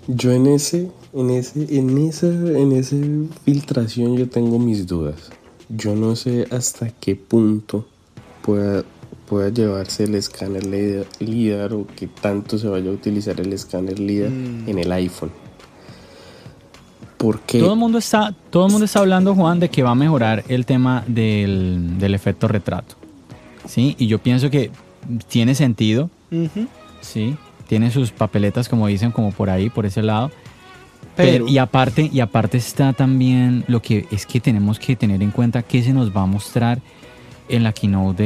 Yo 0.08 0.32
en 0.32 0.46
ese, 0.46 0.90
en 1.12 1.30
ese, 1.30 1.78
en 1.78 1.98
esa, 1.98 2.26
en 2.26 2.72
esa 2.72 2.96
filtración 3.44 4.16
yo 4.16 4.28
tengo 4.28 4.58
mis 4.58 4.86
dudas. 4.86 5.30
Yo 5.68 5.94
no 5.94 6.16
sé 6.16 6.46
hasta 6.50 6.88
qué 6.88 7.16
punto 7.16 7.86
pueda 8.42 8.84
pueda 9.28 9.48
llevarse 9.48 10.04
el 10.04 10.14
escáner 10.14 10.64
LIDAR 11.18 11.72
o 11.72 11.86
que 11.86 12.06
tanto 12.06 12.58
se 12.58 12.68
vaya 12.68 12.90
a 12.90 12.92
utilizar 12.92 13.40
el 13.40 13.52
escáner 13.52 13.98
LIDAR 13.98 14.30
mm. 14.30 14.68
en 14.68 14.78
el 14.78 14.92
iPhone. 14.92 15.30
Porque 17.16 17.58
todo 17.58 17.72
el 17.72 17.78
mundo 17.78 17.98
está 17.98 18.34
todo 18.50 18.66
el 18.66 18.72
mundo 18.72 18.84
está 18.84 18.98
hablando 18.98 19.34
Juan 19.34 19.58
de 19.58 19.70
que 19.70 19.82
va 19.82 19.90
a 19.90 19.94
mejorar 19.94 20.44
el 20.48 20.66
tema 20.66 21.04
del, 21.06 21.96
efecto 22.00 22.48
retrato. 22.48 22.96
¿Sí? 23.66 23.96
Y 23.98 24.08
yo 24.08 24.18
pienso 24.18 24.50
que 24.50 24.70
tiene 25.28 25.54
sentido. 25.54 26.10
Sí, 27.00 27.36
tiene 27.66 27.90
sus 27.90 28.10
papeletas 28.10 28.68
como 28.68 28.88
dicen 28.88 29.10
como 29.10 29.32
por 29.32 29.48
ahí, 29.48 29.70
por 29.70 29.86
ese 29.86 30.02
lado. 30.02 30.30
Pero, 31.16 31.46
y 31.46 31.58
aparte 31.58 32.10
y 32.12 32.20
aparte 32.20 32.58
está 32.58 32.92
también 32.92 33.64
lo 33.68 33.80
que 33.80 34.06
es 34.10 34.26
que 34.26 34.40
tenemos 34.40 34.78
que 34.78 34.96
tener 34.96 35.22
en 35.22 35.30
cuenta 35.30 35.62
que 35.62 35.82
se 35.82 35.92
nos 35.92 36.14
va 36.14 36.22
a 36.22 36.26
mostrar 36.26 36.80
en 37.48 37.62
la 37.62 37.72
keynote 37.72 38.22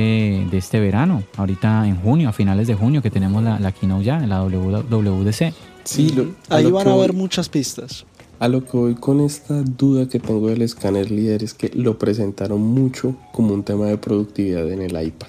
de, 0.50 0.58
este 0.58 0.80
verano, 0.80 1.22
ahorita 1.36 1.86
en 1.86 1.96
junio, 1.96 2.28
a 2.28 2.32
finales 2.32 2.66
de 2.66 2.74
junio, 2.74 3.02
que 3.02 3.10
tenemos 3.10 3.42
la, 3.42 3.58
la 3.58 3.72
keynote 3.72 4.04
ya, 4.04 4.22
en 4.22 4.28
la 4.28 4.42
WWDC. 4.42 5.52
Sí, 5.84 6.14
ahí 6.48 6.70
van 6.70 6.88
a 6.88 6.92
haber 6.92 7.12
muchas 7.12 7.48
pistas. 7.48 8.04
A 8.38 8.46
lo 8.46 8.64
que 8.64 8.76
voy 8.76 8.94
con 8.94 9.20
esta 9.20 9.62
duda 9.62 10.08
que 10.08 10.20
tengo 10.20 10.48
del 10.48 10.62
escáner 10.62 11.10
líder 11.10 11.42
es 11.42 11.54
que 11.54 11.70
lo 11.74 11.98
presentaron 11.98 12.60
mucho 12.60 13.16
como 13.32 13.52
un 13.52 13.64
tema 13.64 13.86
de 13.86 13.98
productividad 13.98 14.70
en 14.70 14.82
el 14.82 15.02
iPad. 15.02 15.28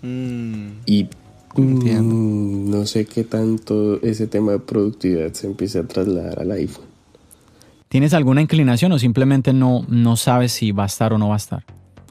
Mm. 0.00 0.82
y 0.86 1.08
mm, 1.56 2.70
no 2.70 2.86
sé 2.86 3.04
qué 3.06 3.24
tanto 3.24 4.00
ese 4.02 4.28
tema 4.28 4.52
de 4.52 4.60
productividad 4.60 5.32
se 5.32 5.48
empiece 5.48 5.80
a 5.80 5.88
trasladar 5.88 6.38
al 6.40 6.52
iPhone. 6.52 6.84
¿Tienes 7.88 8.14
alguna 8.14 8.42
inclinación 8.42 8.92
o 8.92 8.98
simplemente 8.98 9.52
no, 9.52 9.84
no 9.88 10.16
sabes 10.16 10.52
si 10.52 10.72
va 10.72 10.84
a 10.84 10.86
estar 10.86 11.12
o 11.12 11.18
no 11.18 11.28
va 11.28 11.34
a 11.34 11.38
estar? 11.38 11.64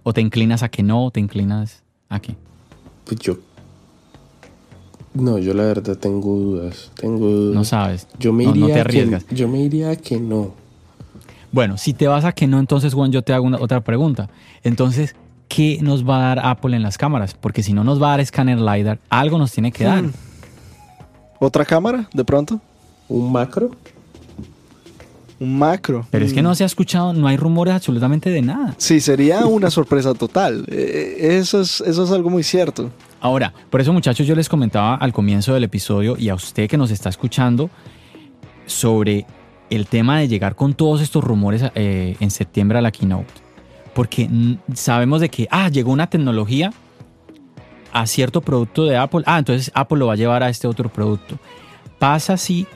¿O 0.08 0.14
te 0.14 0.22
inclinas 0.22 0.64
a 0.64 0.70
que 0.70 0.84
no 0.84 1.04
o 1.04 1.12
te 1.12 1.20
inclinas 1.20 1.84
a 2.08 2.22
qué? 2.22 2.34
Pues 3.04 3.20
yo. 3.20 3.36
No, 5.14 5.38
yo 5.38 5.54
la 5.54 5.64
verdad 5.64 5.98
tengo 5.98 6.34
dudas. 6.34 6.92
Tengo 6.96 7.28
dudas. 7.28 7.54
No 7.56 7.66
sabes. 7.66 8.08
Yo 8.18 8.32
me 8.32 8.46
No- 8.46 8.54
te 8.54 8.72
a 8.72 8.76
que- 8.76 8.80
arriesgas. 8.80 9.26
yo 9.30 9.50
me 9.50 9.60
iría 9.60 9.90
a 9.90 9.96
que 9.98 10.18
no. 10.18 10.54
Bueno, 11.52 11.76
si 11.78 11.94
te 11.94 12.08
vas 12.08 12.24
a 12.24 12.32
que 12.32 12.48
no, 12.48 12.58
entonces 12.58 12.94
Juan, 12.94 13.12
yo 13.12 13.22
te 13.22 13.34
hago 13.34 13.46
una- 13.46 13.58
otra 13.60 13.82
pregunta. 13.82 14.30
Entonces, 14.64 15.14
¿qué 15.50 15.80
nos 15.82 16.08
va 16.08 16.20
a 16.20 16.36
dar 16.36 16.40
Apple 16.46 16.74
en 16.78 16.84
las 16.84 16.98
cámaras? 16.98 17.34
Porque 17.34 17.62
si 17.62 17.74
no 17.74 17.84
nos 17.84 18.02
va 18.02 18.08
a 18.08 18.12
dar 18.12 18.20
escáner 18.22 18.62
LiDAR, 18.62 19.00
algo 19.10 19.38
nos 19.38 19.52
tiene 19.52 19.74
que 19.74 19.84
dar. 19.84 20.04
Hmm. 20.04 20.14
¿Otra 21.42 21.66
cámara, 21.66 22.08
de 22.14 22.24
pronto? 22.24 22.62
¿Un 23.10 23.30
macro? 23.30 23.72
Un 25.40 25.60
macro. 25.60 26.06
Pero 26.10 26.26
es 26.26 26.34
que 26.34 26.42
Mm. 26.42 26.46
no 26.46 26.56
se 26.56 26.64
ha 26.64 26.66
escuchado, 26.66 27.14
no 27.14 27.28
hay 27.28 27.38
rumores 27.38 27.74
absolutamente 27.76 28.30
de 28.32 28.42
nada. 28.42 28.74
Sí, 28.78 29.00
sería 29.00 29.46
una 29.46 29.70
sorpresa 29.70 30.14
total. 30.14 30.66
Eh, 30.68 31.38
Eso 31.40 31.62
es, 31.62 31.82
eso 31.82 32.04
es 32.04 32.12
algo 32.12 32.30
muy 32.30 32.44
cierto. 32.44 32.90
Ahora, 33.22 33.54
por 33.70 33.82
eso 33.82 33.94
muchachos 33.94 34.26
yo 34.28 34.36
les 34.36 34.50
comentaba 34.50 34.96
al 34.96 35.14
comienzo 35.14 35.54
del 35.54 35.64
episodio 35.64 36.16
y 36.18 36.30
a 36.30 36.36
usted 36.36 36.68
que 36.70 36.78
nos 36.78 36.92
está 36.92 37.10
escuchando 37.10 37.70
sobre 38.66 39.26
el 39.70 39.88
tema 39.88 40.20
de 40.20 40.28
llegar 40.28 40.56
con 40.56 40.74
todos 40.74 41.02
estos 41.02 41.24
rumores 41.24 41.64
eh, 41.76 42.16
en 42.20 42.32
septiembre 42.32 42.78
a 42.78 42.82
la 42.82 42.92
keynote. 42.92 43.28
Porque 43.94 44.28
mm, 44.30 44.56
sabemos 44.74 45.22
de 45.22 45.30
que, 45.30 45.48
ah, 45.52 45.70
llegó 45.70 45.92
una 45.92 46.08
tecnología 46.10 46.72
a 47.92 48.06
cierto 48.08 48.42
producto 48.42 48.86
de 48.86 48.98
Apple, 48.98 49.24
ah, 49.26 49.40
entonces 49.40 49.72
Apple 49.74 49.98
lo 50.00 50.08
va 50.08 50.14
a 50.14 50.18
llevar 50.18 50.44
a 50.44 50.50
este 50.50 50.68
otro 50.68 50.90
producto. 50.90 51.38
Pasa 52.00 52.34
así, 52.34 52.68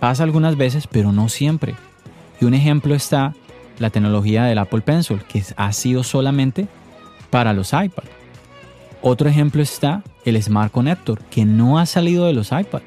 pasa 0.00 0.22
algunas 0.24 0.56
veces, 0.56 0.86
pero 0.86 1.12
no 1.12 1.28
siempre. 1.28 1.74
Y 2.40 2.44
un 2.44 2.54
ejemplo 2.54 2.94
está 2.94 3.34
la 3.78 3.90
tecnología 3.90 4.44
del 4.44 4.58
Apple 4.58 4.80
Pencil, 4.82 5.20
que 5.28 5.42
ha 5.56 5.72
sido 5.72 6.02
solamente 6.02 6.68
para 7.30 7.52
los 7.52 7.72
iPad. 7.72 8.04
Otro 9.02 9.28
ejemplo 9.28 9.62
está 9.62 10.02
el 10.24 10.40
Smart 10.42 10.72
Connector, 10.72 11.20
que 11.24 11.44
no 11.44 11.78
ha 11.78 11.86
salido 11.86 12.26
de 12.26 12.32
los 12.32 12.52
iPad. 12.52 12.82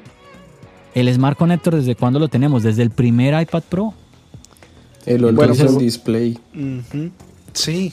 El 0.94 1.12
Smart 1.12 1.38
Connector, 1.38 1.76
¿desde 1.76 1.94
cuándo 1.94 2.18
lo 2.18 2.28
tenemos? 2.28 2.62
Desde 2.62 2.82
el 2.82 2.90
primer 2.90 3.40
iPad 3.40 3.62
Pro. 3.68 3.94
El 5.06 5.20
Bueno, 5.22 5.40
All 5.42 5.48
pues- 5.56 5.78
Display. 5.78 6.38
Sí. 7.52 7.92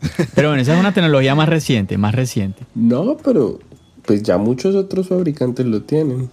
Pero 0.34 0.48
bueno, 0.48 0.62
esa 0.62 0.74
es 0.74 0.80
una 0.80 0.94
tecnología 0.94 1.34
más 1.34 1.48
reciente, 1.48 1.98
más 1.98 2.14
reciente. 2.14 2.64
No, 2.74 3.18
pero 3.22 3.58
pues 4.06 4.22
ya 4.22 4.38
muchos 4.38 4.74
otros 4.74 5.08
fabricantes 5.08 5.66
lo 5.66 5.82
tienen. 5.82 6.30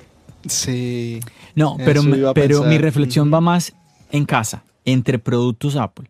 Sí. 0.47 1.19
No, 1.53 1.75
pero, 1.83 2.01
pero 2.33 2.63
mi 2.63 2.77
reflexión 2.77 3.31
va 3.33 3.41
más 3.41 3.73
en 4.11 4.25
casa, 4.25 4.63
entre 4.85 5.19
productos 5.19 5.75
Apple. 5.75 6.09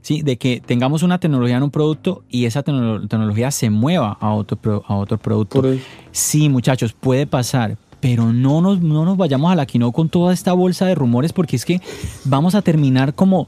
¿Sí? 0.00 0.22
De 0.22 0.36
que 0.36 0.60
tengamos 0.60 1.04
una 1.04 1.18
tecnología 1.18 1.56
en 1.58 1.62
un 1.62 1.70
producto 1.70 2.24
y 2.28 2.46
esa 2.46 2.64
tecno- 2.64 3.06
tecnología 3.08 3.52
se 3.52 3.70
mueva 3.70 4.16
a 4.20 4.32
otro, 4.34 4.56
pro- 4.56 4.82
a 4.88 4.96
otro 4.96 5.16
producto. 5.16 5.62
Sí, 6.10 6.48
muchachos, 6.48 6.92
puede 6.92 7.24
pasar, 7.26 7.76
pero 8.00 8.32
no 8.32 8.60
nos, 8.60 8.80
no 8.80 9.04
nos 9.04 9.16
vayamos 9.16 9.52
a 9.52 9.54
la 9.54 9.64
keynote 9.64 9.94
con 9.94 10.08
toda 10.08 10.32
esta 10.34 10.54
bolsa 10.54 10.86
de 10.86 10.96
rumores 10.96 11.32
porque 11.32 11.54
es 11.54 11.64
que 11.64 11.80
vamos 12.24 12.56
a 12.56 12.62
terminar 12.62 13.14
como, 13.14 13.46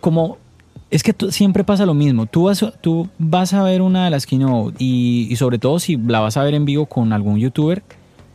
como 0.00 0.38
es 0.90 1.02
que 1.02 1.12
tú- 1.12 1.30
siempre 1.30 1.64
pasa 1.64 1.84
lo 1.84 1.92
mismo. 1.92 2.24
Tú 2.24 2.44
vas, 2.44 2.62
a- 2.62 2.70
tú 2.70 3.10
vas 3.18 3.52
a 3.52 3.62
ver 3.62 3.82
una 3.82 4.06
de 4.06 4.10
las 4.10 4.24
keynote 4.24 4.76
y, 4.82 5.28
y 5.30 5.36
sobre 5.36 5.58
todo 5.58 5.78
si 5.78 5.98
la 5.98 6.20
vas 6.20 6.38
a 6.38 6.42
ver 6.44 6.54
en 6.54 6.64
vivo 6.64 6.86
con 6.86 7.12
algún 7.12 7.38
youtuber. 7.38 7.82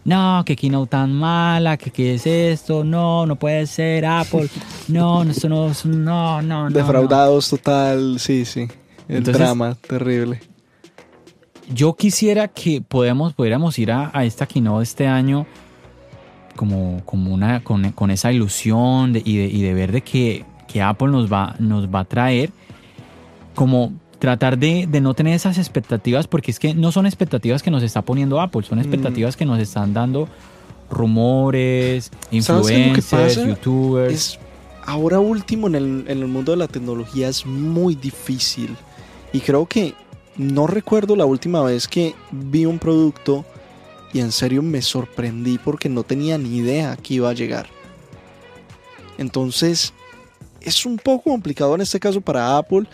No, 0.06 0.44
que 0.46 0.56
keynote 0.56 0.92
tan 0.92 1.12
mala, 1.14 1.78
que 1.78 1.90
qué 1.92 2.14
es 2.14 2.28
esto, 2.28 2.84
no, 2.84 3.26
no 3.26 3.36
puede 3.38 3.66
ser 3.68 4.06
Apple, 4.06 4.48
no, 4.88 5.24
no, 5.26 5.32
esto 5.32 5.50
no, 5.50 5.72
no, 5.84 6.42
no. 6.42 6.70
Defraudados 6.70 7.50
total, 7.50 8.20
sí, 8.20 8.46
sí. 8.46 8.68
El 9.08 9.18
Entonces- 9.18 9.42
drama, 9.42 9.76
terrible. 9.76 10.42
Yo 11.74 11.96
quisiera 11.96 12.48
que 12.48 12.80
podamos, 12.82 13.34
pudiéramos 13.34 13.80
ir 13.80 13.92
a, 13.92 14.12
a 14.14 14.24
esta 14.24 14.46
keynote 14.46 14.84
este 14.84 15.08
año 15.08 15.48
como, 16.56 17.02
como 17.06 17.34
una, 17.34 17.64
con, 17.64 17.92
con 17.92 18.12
esa 18.12 18.32
ilusión 18.32 19.12
de- 19.14 19.24
y, 19.26 19.38
de, 19.38 19.46
y 19.48 19.62
de 19.64 19.74
ver 19.74 19.92
de 19.92 20.02
que, 20.02 20.46
que 20.68 20.84
Apple 20.84 21.08
nos 21.08 21.32
va, 21.32 21.56
nos 21.58 21.88
va 21.88 22.02
a 22.02 22.06
traer, 22.06 22.52
como 23.56 23.94
tratar 24.20 24.58
de, 24.58 24.88
de 24.90 25.02
no 25.02 25.14
tener 25.14 25.34
esas 25.34 25.58
expectativas, 25.58 26.28
porque 26.28 26.52
es 26.52 26.60
que 26.60 26.74
no 26.74 26.92
son 26.92 27.06
expectativas 27.06 27.62
que 27.64 27.72
nos 27.72 27.84
está 27.84 28.02
poniendo 28.02 28.40
Apple, 28.42 28.64
son 28.64 28.80
expectativas 28.80 29.36
que 29.36 29.46
nos 29.46 29.60
están 29.60 29.94
dando 29.94 30.28
rumores, 30.90 32.12
Mm. 32.32 32.42
¿Sabes 32.42 32.68
qué 32.68 32.74
es 32.74 32.88
lo 32.88 32.94
que 32.94 33.00
influencers, 33.00 33.48
youtubers. 33.48 34.14
Es, 34.14 34.40
ahora 34.86 35.20
último 35.20 35.68
en 35.68 35.76
el, 35.76 36.06
en 36.08 36.20
el 36.20 36.28
mundo 36.28 36.52
de 36.52 36.58
la 36.58 36.68
tecnología 36.68 37.28
es 37.28 37.46
muy 37.46 37.96
difícil. 37.96 38.76
Y 39.34 39.40
creo 39.40 39.66
que 39.66 39.94
no 40.38 40.68
recuerdo 40.68 41.16
la 41.16 41.26
última 41.26 41.62
vez 41.62 41.88
que 41.88 42.16
vi 42.32 42.66
un 42.66 42.80
producto 42.80 43.46
y 44.14 44.20
en 44.20 44.32
serio 44.32 44.62
me 44.62 44.82
sorprendí 44.82 45.58
porque 45.58 45.90
no 45.90 46.04
tenía 46.04 46.38
ni 46.38 46.58
idea 46.58 46.96
que 46.98 47.16
iba 47.16 47.30
a 47.30 47.34
llegar. 47.34 47.68
Entonces 49.18 49.94
es 50.62 50.86
un 50.86 50.98
poco 50.98 51.32
complicado 51.32 51.76
en 51.76 51.82
este 51.82 52.00
caso 52.00 52.22
para 52.22 52.58
Apple 52.58 52.86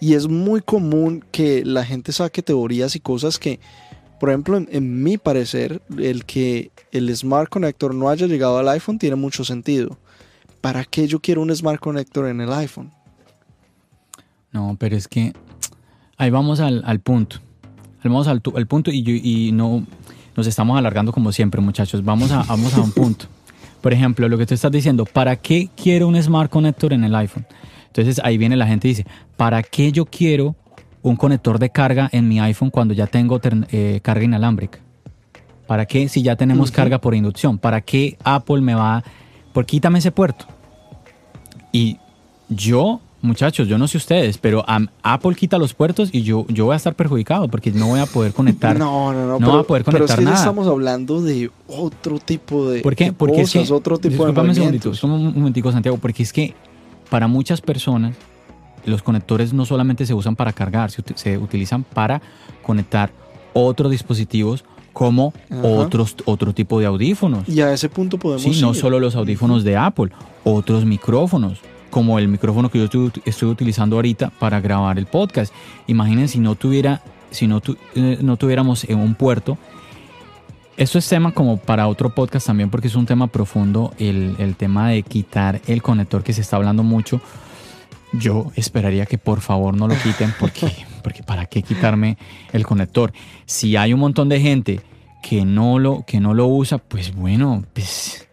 y 0.00 0.14
es 0.14 0.28
muy 0.28 0.60
común 0.62 1.24
que 1.30 1.64
la 1.64 1.84
gente 1.84 2.12
saque 2.12 2.42
teorías 2.42 2.96
y 2.96 3.00
cosas 3.00 3.38
que, 3.38 3.60
por 4.18 4.30
ejemplo, 4.30 4.56
en, 4.56 4.68
en 4.72 5.02
mi 5.02 5.18
parecer, 5.18 5.82
el 5.98 6.24
que 6.24 6.70
el 6.92 7.14
Smart 7.16 7.48
Connector 7.48 7.94
no 7.94 8.08
haya 8.08 8.26
llegado 8.26 8.58
al 8.58 8.68
iPhone 8.68 8.98
tiene 8.98 9.16
mucho 9.16 9.44
sentido. 9.44 9.98
¿Para 10.60 10.84
qué 10.84 11.06
yo 11.06 11.20
quiero 11.20 11.42
un 11.42 11.54
Smart 11.54 11.80
Connector 11.80 12.28
en 12.28 12.40
el 12.40 12.52
iPhone? 12.52 12.90
No, 14.52 14.76
pero 14.78 14.96
es 14.96 15.06
que 15.08 15.32
ahí 16.16 16.30
vamos 16.30 16.60
al, 16.60 16.82
al 16.84 17.00
punto. 17.00 17.36
Vamos 18.02 18.26
al, 18.28 18.42
al 18.54 18.66
punto 18.66 18.90
y, 18.90 19.02
yo- 19.02 19.12
y 19.14 19.52
no 19.52 19.86
nos 20.36 20.46
estamos 20.46 20.78
alargando 20.78 21.12
como 21.12 21.32
siempre, 21.32 21.60
muchachos. 21.60 22.04
Vamos 22.04 22.30
a, 22.32 22.42
vamos 22.48 22.74
a 22.74 22.80
un 22.80 22.92
punto. 22.92 23.26
Por 23.80 23.92
ejemplo, 23.92 24.28
lo 24.28 24.36
que 24.36 24.46
tú 24.46 24.54
estás 24.54 24.70
diciendo, 24.72 25.04
¿para 25.06 25.36
qué 25.36 25.70
quiero 25.76 26.08
un 26.08 26.20
Smart 26.22 26.50
Connector 26.50 26.92
en 26.92 27.04
el 27.04 27.14
iPhone? 27.14 27.46
Entonces 27.90 28.20
ahí 28.24 28.38
viene 28.38 28.56
la 28.56 28.66
gente 28.66 28.86
y 28.88 28.92
dice, 28.92 29.06
¿para 29.36 29.62
qué 29.62 29.90
yo 29.92 30.04
quiero 30.06 30.54
un 31.02 31.16
conector 31.16 31.58
de 31.58 31.70
carga 31.70 32.08
en 32.12 32.28
mi 32.28 32.38
iPhone 32.40 32.70
cuando 32.70 32.94
ya 32.94 33.06
tengo 33.06 33.40
eh, 33.42 34.00
carga 34.02 34.24
inalámbrica? 34.24 34.78
¿Para 35.66 35.86
qué 35.86 36.08
si 36.08 36.22
ya 36.22 36.36
tenemos 36.36 36.70
carga 36.70 37.00
por 37.00 37.14
inducción? 37.14 37.58
¿Para 37.58 37.80
qué 37.80 38.16
Apple 38.24 38.60
me 38.60 38.74
va... 38.74 39.02
Por 39.52 39.66
quítame 39.66 39.98
ese 39.98 40.12
puerto. 40.12 40.46
Y 41.72 41.98
yo, 42.48 43.00
muchachos, 43.22 43.66
yo 43.68 43.78
no 43.78 43.86
sé 43.88 43.96
ustedes, 43.98 44.38
pero 44.38 44.64
Apple 45.02 45.34
quita 45.34 45.58
los 45.58 45.74
puertos 45.74 46.10
y 46.12 46.22
yo, 46.22 46.46
yo 46.48 46.66
voy 46.66 46.74
a 46.74 46.76
estar 46.76 46.94
perjudicado 46.94 47.48
porque 47.48 47.70
no 47.72 47.88
voy 47.88 48.00
a 48.00 48.06
poder 48.06 48.32
conectar. 48.32 48.78
No, 48.78 49.12
no, 49.12 49.26
no. 49.26 49.32
no 49.32 49.38
pero, 49.38 49.52
va 49.54 49.60
a 49.60 49.64
poder 49.64 49.84
pero 49.84 49.98
es 49.98 50.02
conectar 50.02 50.18
ya 50.18 50.24
nada. 50.24 50.36
estamos 50.36 50.66
hablando 50.68 51.22
de 51.22 51.50
otro 51.68 52.18
tipo 52.18 52.70
de, 52.70 52.80
¿Por 52.82 52.94
qué? 52.96 53.06
de 53.06 53.12
Porque 53.12 53.40
es 53.42 53.52
cosas, 53.52 53.68
que, 53.68 53.74
otro 53.74 53.98
tipo 53.98 54.24
de 54.24 54.30
un 54.30 54.46
movimientos. 54.46 54.98
solo 54.98 55.14
un 55.14 55.34
momentico, 55.34 55.70
Santiago, 55.72 55.98
porque 55.98 56.22
es 56.22 56.32
que 56.32 56.54
para 57.10 57.26
muchas 57.26 57.60
personas 57.60 58.14
los 58.86 59.02
conectores 59.02 59.52
no 59.52 59.66
solamente 59.66 60.06
se 60.06 60.14
usan 60.14 60.36
para 60.36 60.52
cargar, 60.54 60.90
se, 60.90 61.02
uti- 61.02 61.14
se 61.16 61.36
utilizan 61.36 61.84
para 61.84 62.22
conectar 62.62 63.10
otros 63.52 63.90
dispositivos 63.90 64.64
como 64.94 65.32
Ajá. 65.50 65.60
otros, 65.62 66.16
otro 66.24 66.52
tipo 66.54 66.80
de 66.80 66.86
audífonos. 66.86 67.48
Y 67.48 67.60
a 67.60 67.72
ese 67.72 67.88
punto 67.88 68.18
podemos 68.18 68.42
Sí, 68.42 68.60
no 68.62 68.72
solo 68.74 68.98
los 68.98 69.14
audífonos 69.16 69.64
de 69.64 69.76
Apple, 69.76 70.10
otros 70.44 70.84
micrófonos, 70.86 71.58
como 71.90 72.18
el 72.18 72.28
micrófono 72.28 72.70
que 72.70 72.78
yo 72.78 72.84
estoy, 72.84 73.10
estoy 73.24 73.48
utilizando 73.50 73.96
ahorita 73.96 74.30
para 74.38 74.60
grabar 74.60 74.98
el 74.98 75.06
podcast. 75.06 75.52
Imaginen 75.86 76.28
si 76.28 76.38
no 76.38 76.54
tuviera, 76.54 77.02
si 77.30 77.46
no, 77.46 77.60
tu- 77.60 77.76
eh, 77.94 78.18
no 78.22 78.36
tuviéramos 78.36 78.84
en 78.84 78.98
un 78.98 79.14
puerto. 79.14 79.58
Esto 80.80 80.98
es 80.98 81.06
tema 81.08 81.32
como 81.32 81.58
para 81.58 81.86
otro 81.88 82.14
podcast 82.14 82.46
también 82.46 82.70
porque 82.70 82.88
es 82.88 82.94
un 82.94 83.04
tema 83.04 83.26
profundo, 83.26 83.92
el, 83.98 84.34
el 84.38 84.56
tema 84.56 84.88
de 84.88 85.02
quitar 85.02 85.60
el 85.66 85.82
conector 85.82 86.22
que 86.22 86.32
se 86.32 86.40
está 86.40 86.56
hablando 86.56 86.82
mucho. 86.82 87.20
Yo 88.14 88.50
esperaría 88.56 89.04
que 89.04 89.18
por 89.18 89.42
favor 89.42 89.76
no 89.76 89.86
lo 89.86 89.94
quiten 89.94 90.32
porque, 90.40 90.72
porque 91.04 91.22
para 91.22 91.44
qué 91.44 91.62
quitarme 91.62 92.16
el 92.54 92.64
conector. 92.64 93.12
Si 93.44 93.76
hay 93.76 93.92
un 93.92 94.00
montón 94.00 94.30
de 94.30 94.40
gente 94.40 94.80
que 95.22 95.44
no 95.44 95.78
lo, 95.78 96.02
que 96.06 96.18
no 96.18 96.32
lo 96.32 96.46
usa, 96.46 96.78
pues 96.78 97.14
bueno, 97.14 97.62
pues 97.74 98.26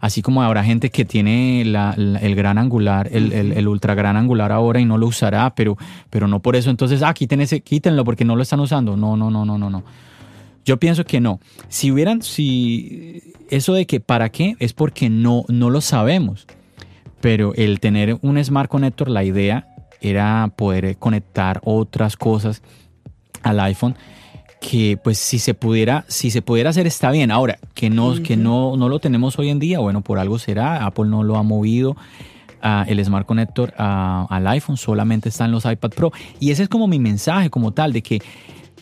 así 0.00 0.20
como 0.20 0.42
habrá 0.42 0.64
gente 0.64 0.90
que 0.90 1.04
tiene 1.04 1.62
la- 1.64 1.94
la- 1.96 2.18
el 2.18 2.34
gran 2.34 2.58
angular, 2.58 3.08
el, 3.12 3.32
el- 3.32 3.52
el 3.52 3.68
ultra 3.68 3.94
gran 3.94 4.16
angular 4.16 4.50
ahora 4.50 4.80
y 4.80 4.84
no 4.84 4.98
lo 4.98 5.06
usará, 5.06 5.54
pero, 5.54 5.78
pero 6.10 6.26
no 6.26 6.40
por 6.40 6.56
eso 6.56 6.70
entonces, 6.70 7.02
ah, 7.04 7.14
quiten 7.14 7.40
ese, 7.40 7.60
quítenlo 7.60 8.04
porque 8.04 8.24
no 8.24 8.34
lo 8.34 8.42
están 8.42 8.58
usando. 8.58 8.96
No, 8.96 9.16
no, 9.16 9.30
no, 9.30 9.44
no, 9.44 9.56
no, 9.56 9.70
no. 9.70 9.84
Yo 10.64 10.78
pienso 10.78 11.04
que 11.04 11.20
no. 11.20 11.40
Si 11.68 11.90
hubieran, 11.90 12.22
si 12.22 13.34
eso 13.50 13.74
de 13.74 13.86
que 13.86 14.00
para 14.00 14.30
qué 14.30 14.56
es 14.58 14.72
porque 14.72 15.10
no, 15.10 15.44
no 15.48 15.70
lo 15.70 15.80
sabemos. 15.80 16.46
Pero 17.20 17.54
el 17.54 17.80
tener 17.80 18.18
un 18.22 18.42
Smart 18.42 18.70
Connector, 18.70 19.08
la 19.08 19.24
idea 19.24 19.68
era 20.00 20.52
poder 20.56 20.96
conectar 20.96 21.60
otras 21.64 22.16
cosas 22.16 22.62
al 23.42 23.60
iPhone 23.60 23.96
que 24.60 24.98
pues 25.02 25.18
si 25.18 25.38
se 25.38 25.52
pudiera 25.52 26.06
si 26.08 26.30
se 26.30 26.40
pudiera 26.40 26.70
hacer 26.70 26.86
está 26.86 27.10
bien 27.10 27.30
ahora 27.30 27.58
que 27.74 27.90
no 27.90 28.14
que 28.22 28.36
no 28.36 28.78
no 28.78 28.88
lo 28.88 28.98
tenemos 28.98 29.38
hoy 29.38 29.50
en 29.50 29.58
día 29.58 29.78
bueno 29.78 30.00
por 30.00 30.18
algo 30.18 30.38
será 30.38 30.86
Apple 30.86 31.04
no 31.06 31.22
lo 31.22 31.36
ha 31.36 31.42
movido 31.42 31.96
ah, 32.64 32.84
el 32.88 33.04
Smart 33.04 33.26
Connector 33.26 33.74
ah, 33.78 34.26
al 34.30 34.46
iPhone, 34.48 34.76
solamente 34.76 35.28
está 35.28 35.44
en 35.44 35.52
los 35.52 35.64
iPad 35.66 35.90
Pro. 35.90 36.12
Y 36.40 36.50
ese 36.50 36.64
es 36.64 36.68
como 36.68 36.88
mi 36.88 36.98
mensaje 36.98 37.50
como 37.50 37.72
tal, 37.72 37.92
de 37.92 38.02
que 38.02 38.20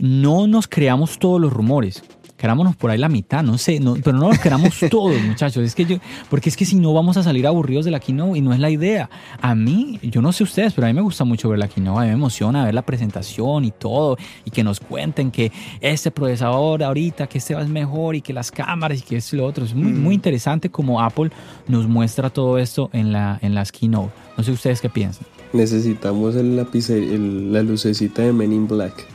no 0.03 0.48
nos 0.48 0.66
creamos 0.66 1.18
todos 1.20 1.40
los 1.40 1.53
rumores 1.53 2.03
querámonos 2.42 2.74
por 2.74 2.90
ahí 2.90 2.98
la 2.98 3.09
mitad, 3.09 3.44
no 3.44 3.57
sé, 3.57 3.80
pero 4.03 4.18
no 4.18 4.30
nos 4.30 4.40
queramos 4.40 4.74
todos, 4.90 5.14
muchachos. 5.22 5.62
Es 5.62 5.76
que 5.76 5.84
yo, 5.84 5.98
porque 6.28 6.48
es 6.48 6.57
que 6.57 6.64
si 6.64 6.74
no 6.74 6.92
vamos 6.92 7.16
a 7.16 7.22
salir 7.22 7.46
aburridos 7.46 7.84
de 7.84 7.92
la 7.92 8.00
keynote 8.00 8.36
y 8.36 8.40
no 8.40 8.53
es 8.53 8.59
la 8.59 8.68
idea. 8.68 9.09
A 9.40 9.55
mí, 9.55 10.00
yo 10.03 10.20
no 10.20 10.32
sé 10.32 10.42
ustedes, 10.42 10.72
pero 10.72 10.88
a 10.88 10.90
mí 10.90 10.94
me 10.94 11.03
gusta 11.03 11.22
mucho 11.22 11.48
ver 11.48 11.61
la 11.61 11.68
keynote, 11.68 12.00
a 12.00 12.03
mí 12.03 12.09
me 12.09 12.14
emociona 12.14 12.64
ver 12.64 12.74
la 12.74 12.82
presentación 12.82 13.64
y 13.64 13.70
todo, 13.70 14.16
y 14.44 14.50
que 14.50 14.64
nos 14.64 14.80
cuenten 14.80 15.30
que 15.30 15.53
este 15.80 16.11
procesador 16.11 16.82
ahorita, 16.82 17.28
que 17.28 17.38
este 17.38 17.55
va 17.55 17.62
es 17.62 17.68
mejor 17.68 18.16
y 18.16 18.22
que 18.22 18.32
las 18.32 18.50
cámaras 18.50 18.98
y 18.98 19.03
que 19.03 19.18
es 19.18 19.32
lo 19.32 19.46
otro. 19.46 19.64
Es 19.64 19.72
muy, 19.72 19.92
muy 19.92 20.11
mm. 20.11 20.12
interesante 20.14 20.68
como 20.68 21.00
Apple 21.00 21.30
nos 21.68 21.86
muestra 21.86 22.28
todo 22.28 22.59
esto 22.59 22.90
en, 22.92 23.12
la, 23.12 23.38
en 23.40 23.55
las 23.55 23.70
keynote. 23.70 24.11
No 24.36 24.42
sé 24.42 24.50
ustedes 24.50 24.80
qué 24.80 24.88
piensan. 24.88 25.28
Necesitamos 25.53 26.34
el 26.34 26.57
lápiz, 26.57 26.88
la 26.88 27.62
lucecita 27.62 28.22
de 28.22 28.32
Men 28.32 28.53
in 28.53 28.66
Black. 28.66 29.11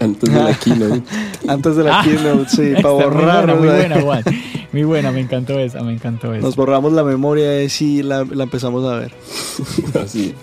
Antes 0.00 0.30
de 0.32 0.42
la 0.42 0.54
keynote. 0.58 1.02
Antes 1.48 1.76
de 1.76 1.84
la 1.84 2.00
ah, 2.00 2.04
keynote, 2.04 2.48
sí, 2.48 2.74
para 2.74 2.90
borrar. 2.90 3.46
Muy 3.56 3.66
buena, 3.68 3.96
muy 3.96 4.04
buena, 4.04 4.24
Muy 4.72 4.82
buena, 4.82 5.12
me 5.12 5.20
encantó 5.20 5.58
esa, 5.58 5.82
me 5.82 5.92
encantó 5.92 6.34
esa. 6.34 6.44
Nos 6.44 6.56
borramos 6.56 6.92
la 6.92 7.04
memoria 7.04 7.62
y 7.62 7.68
sí 7.68 8.02
la, 8.02 8.24
la 8.24 8.44
empezamos 8.44 8.84
a 8.84 8.98
ver. 8.98 9.14
Así. 10.02 10.34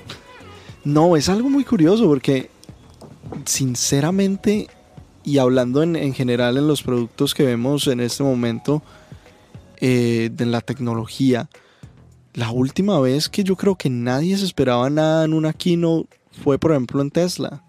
No, 0.83 1.15
es 1.15 1.29
algo 1.29 1.49
muy 1.49 1.63
curioso 1.63 2.05
porque, 2.05 2.49
sinceramente, 3.45 4.67
y 5.23 5.37
hablando 5.37 5.83
en, 5.83 5.95
en 5.95 6.13
general 6.13 6.57
en 6.57 6.67
los 6.67 6.81
productos 6.81 7.33
que 7.35 7.43
vemos 7.43 7.87
en 7.87 7.99
este 7.99 8.23
momento 8.23 8.81
eh, 9.81 10.29
de 10.31 10.45
la 10.45 10.61
tecnología, 10.61 11.49
la 12.33 12.51
última 12.51 12.99
vez 12.99 13.27
que 13.27 13.43
yo 13.43 13.55
creo 13.57 13.75
que 13.75 13.89
nadie 13.89 14.37
se 14.37 14.45
esperaba 14.45 14.89
nada 14.89 15.25
en 15.25 15.33
una 15.33 15.53
keynote 15.53 16.09
fue, 16.43 16.57
por 16.57 16.71
ejemplo, 16.71 17.01
en 17.01 17.11
Tesla 17.11 17.61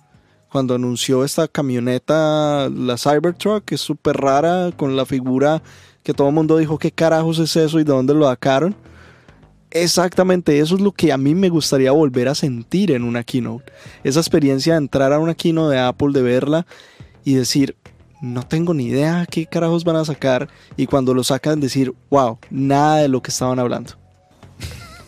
cuando 0.53 0.75
anunció 0.75 1.25
esta 1.25 1.49
camioneta, 1.49 2.69
la 2.69 2.99
Cybertruck, 2.99 3.65
que 3.65 3.77
es 3.77 3.81
súper 3.81 4.19
rara, 4.19 4.71
con 4.77 4.95
la 4.97 5.07
figura 5.07 5.63
que 6.03 6.13
todo 6.13 6.29
el 6.29 6.35
mundo 6.35 6.59
dijo, 6.59 6.79
¿qué 6.79 6.93
carajos 6.93 7.39
es 7.39 7.57
eso 7.57 7.81
y 7.81 7.85
de 7.85 7.93
dónde 7.93 8.13
lo 8.13 8.29
sacaron? 8.29 8.77
Exactamente, 9.71 10.59
eso 10.59 10.75
es 10.75 10.83
lo 10.83 10.93
que 10.93 11.11
a 11.11 11.17
mí 11.17 11.35
me 11.35 11.49
gustaría 11.49 11.91
volver 11.93 12.29
a 12.29 12.35
sentir 12.35 12.91
en 12.91 13.03
una 13.03 13.25
keynote. 13.25 13.73
Esa 14.05 14.21
experiencia 14.21 14.75
de 14.75 14.81
entrar 14.81 15.11
a 15.15 15.19
una 15.19 15.35
keynote 15.35 15.75
de 15.75 15.81
Apple, 15.81 16.13
de 16.13 16.21
verla 16.21 16.67
y 17.25 17.33
decir, 17.33 17.75
no 18.21 18.43
tengo 18.43 18.75
ni 18.75 18.89
idea 18.89 19.25
qué 19.31 19.47
carajos 19.47 19.85
van 19.85 19.97
a 19.97 20.05
sacar. 20.05 20.51
Y 20.77 20.85
cuando 20.85 21.15
lo 21.15 21.25
sacan, 21.25 21.61
decir, 21.61 21.95
wow, 22.11 22.39
nada 22.51 22.99
de 22.99 23.09
lo 23.09 23.23
que 23.23 23.31
estaban 23.31 23.59
hablando. 23.59 23.93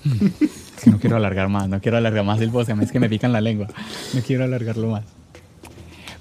no 0.86 0.98
quiero 0.98 1.16
alargar 1.16 1.50
más, 1.50 1.68
no 1.68 1.82
quiero 1.82 1.98
alargar 1.98 2.24
más 2.24 2.40
el 2.40 2.50
podcast, 2.50 2.80
es 2.82 2.90
que 2.90 3.00
me 3.00 3.10
pican 3.10 3.30
la 3.30 3.42
lengua. 3.42 3.66
No 4.14 4.22
quiero 4.22 4.44
alargarlo 4.44 4.88
más. 4.88 5.04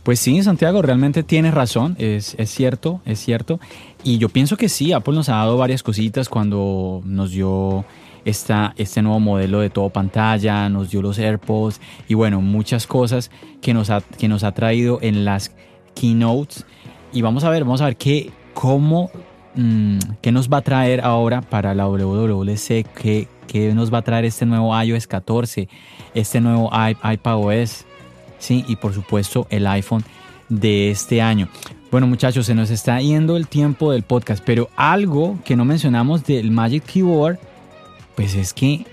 Pues 0.04 0.20
sí, 0.20 0.44
Santiago, 0.44 0.82
realmente 0.82 1.24
tienes 1.24 1.54
razón, 1.54 1.96
es, 1.98 2.36
cierto, 2.48 3.00
es 3.06 3.20
cierto. 3.20 3.62
Y 4.04 4.18
yo 4.18 4.28
pienso 4.28 4.58
que 4.58 4.68
sí, 4.68 4.92
Apple 4.92 5.16
nos 5.16 5.30
ha 5.30 5.36
dado 5.36 5.58
varias 5.58 5.82
cositas 5.82 6.28
cuando 6.28 7.02
nos 7.06 7.32
dio 7.32 7.86
esta, 8.26 8.74
este 8.76 9.02
nuevo 9.02 9.22
modelo 9.22 9.62
de 9.62 9.70
todo 9.70 9.90
pantalla, 9.90 10.68
nos 10.68 10.92
dio 10.92 11.02
los 11.02 11.18
AirPods 11.20 11.80
y 12.10 12.16
bueno, 12.16 12.42
muchas 12.42 12.86
cosas 12.86 13.32
que 13.62 13.74
nos 13.74 13.90
ha, 13.90 14.02
que 14.02 14.28
nos 14.28 14.44
ha 14.44 14.52
traído 14.52 15.00
en 15.02 15.24
las 15.24 15.56
keynotes. 15.96 16.66
Y 17.14 17.22
vamos 17.22 17.46
a 17.46 17.50
ver, 17.50 17.64
vamos 17.64 17.80
a 17.80 17.86
ver 17.86 17.96
qué, 17.96 18.30
cómo, 18.54 19.10
mm, 19.56 20.00
qué 20.22 20.34
nos 20.34 20.50
va 20.50 20.58
a 20.58 20.62
traer 20.64 21.00
ahora 21.00 21.40
para 21.42 21.74
la 21.74 21.88
WWDC, 21.88 22.86
qué, 22.94 23.30
qué 23.48 23.74
nos 23.74 23.94
va 23.94 24.00
a 24.00 24.02
traer 24.02 24.26
este 24.26 24.46
nuevo 24.46 24.78
iOS 24.84 25.08
14, 25.08 25.70
este 26.14 26.42
nuevo 26.42 26.70
iPadOS 26.74 27.86
¿sí? 28.44 28.66
Y 28.68 28.76
por 28.76 28.94
supuesto 28.94 29.48
el 29.50 29.66
iPhone 29.68 30.04
de 30.50 30.92
este 30.92 31.22
año. 31.22 31.48
Bueno 31.92 32.08
muchachos, 32.08 32.46
se 32.46 32.56
nos 32.56 32.70
está 32.70 33.00
yendo 33.00 33.38
el 33.38 33.48
tiempo 33.48 33.92
del 33.92 34.04
podcast, 34.04 34.44
pero 34.46 34.70
algo 34.76 35.38
que 35.46 35.56
no 35.56 35.64
mencionamos 35.64 36.26
del 36.26 36.52
Magic 36.52 36.84
Keyboard, 36.84 37.40
pues 38.16 38.36
es 38.36 38.54
que 38.54 38.86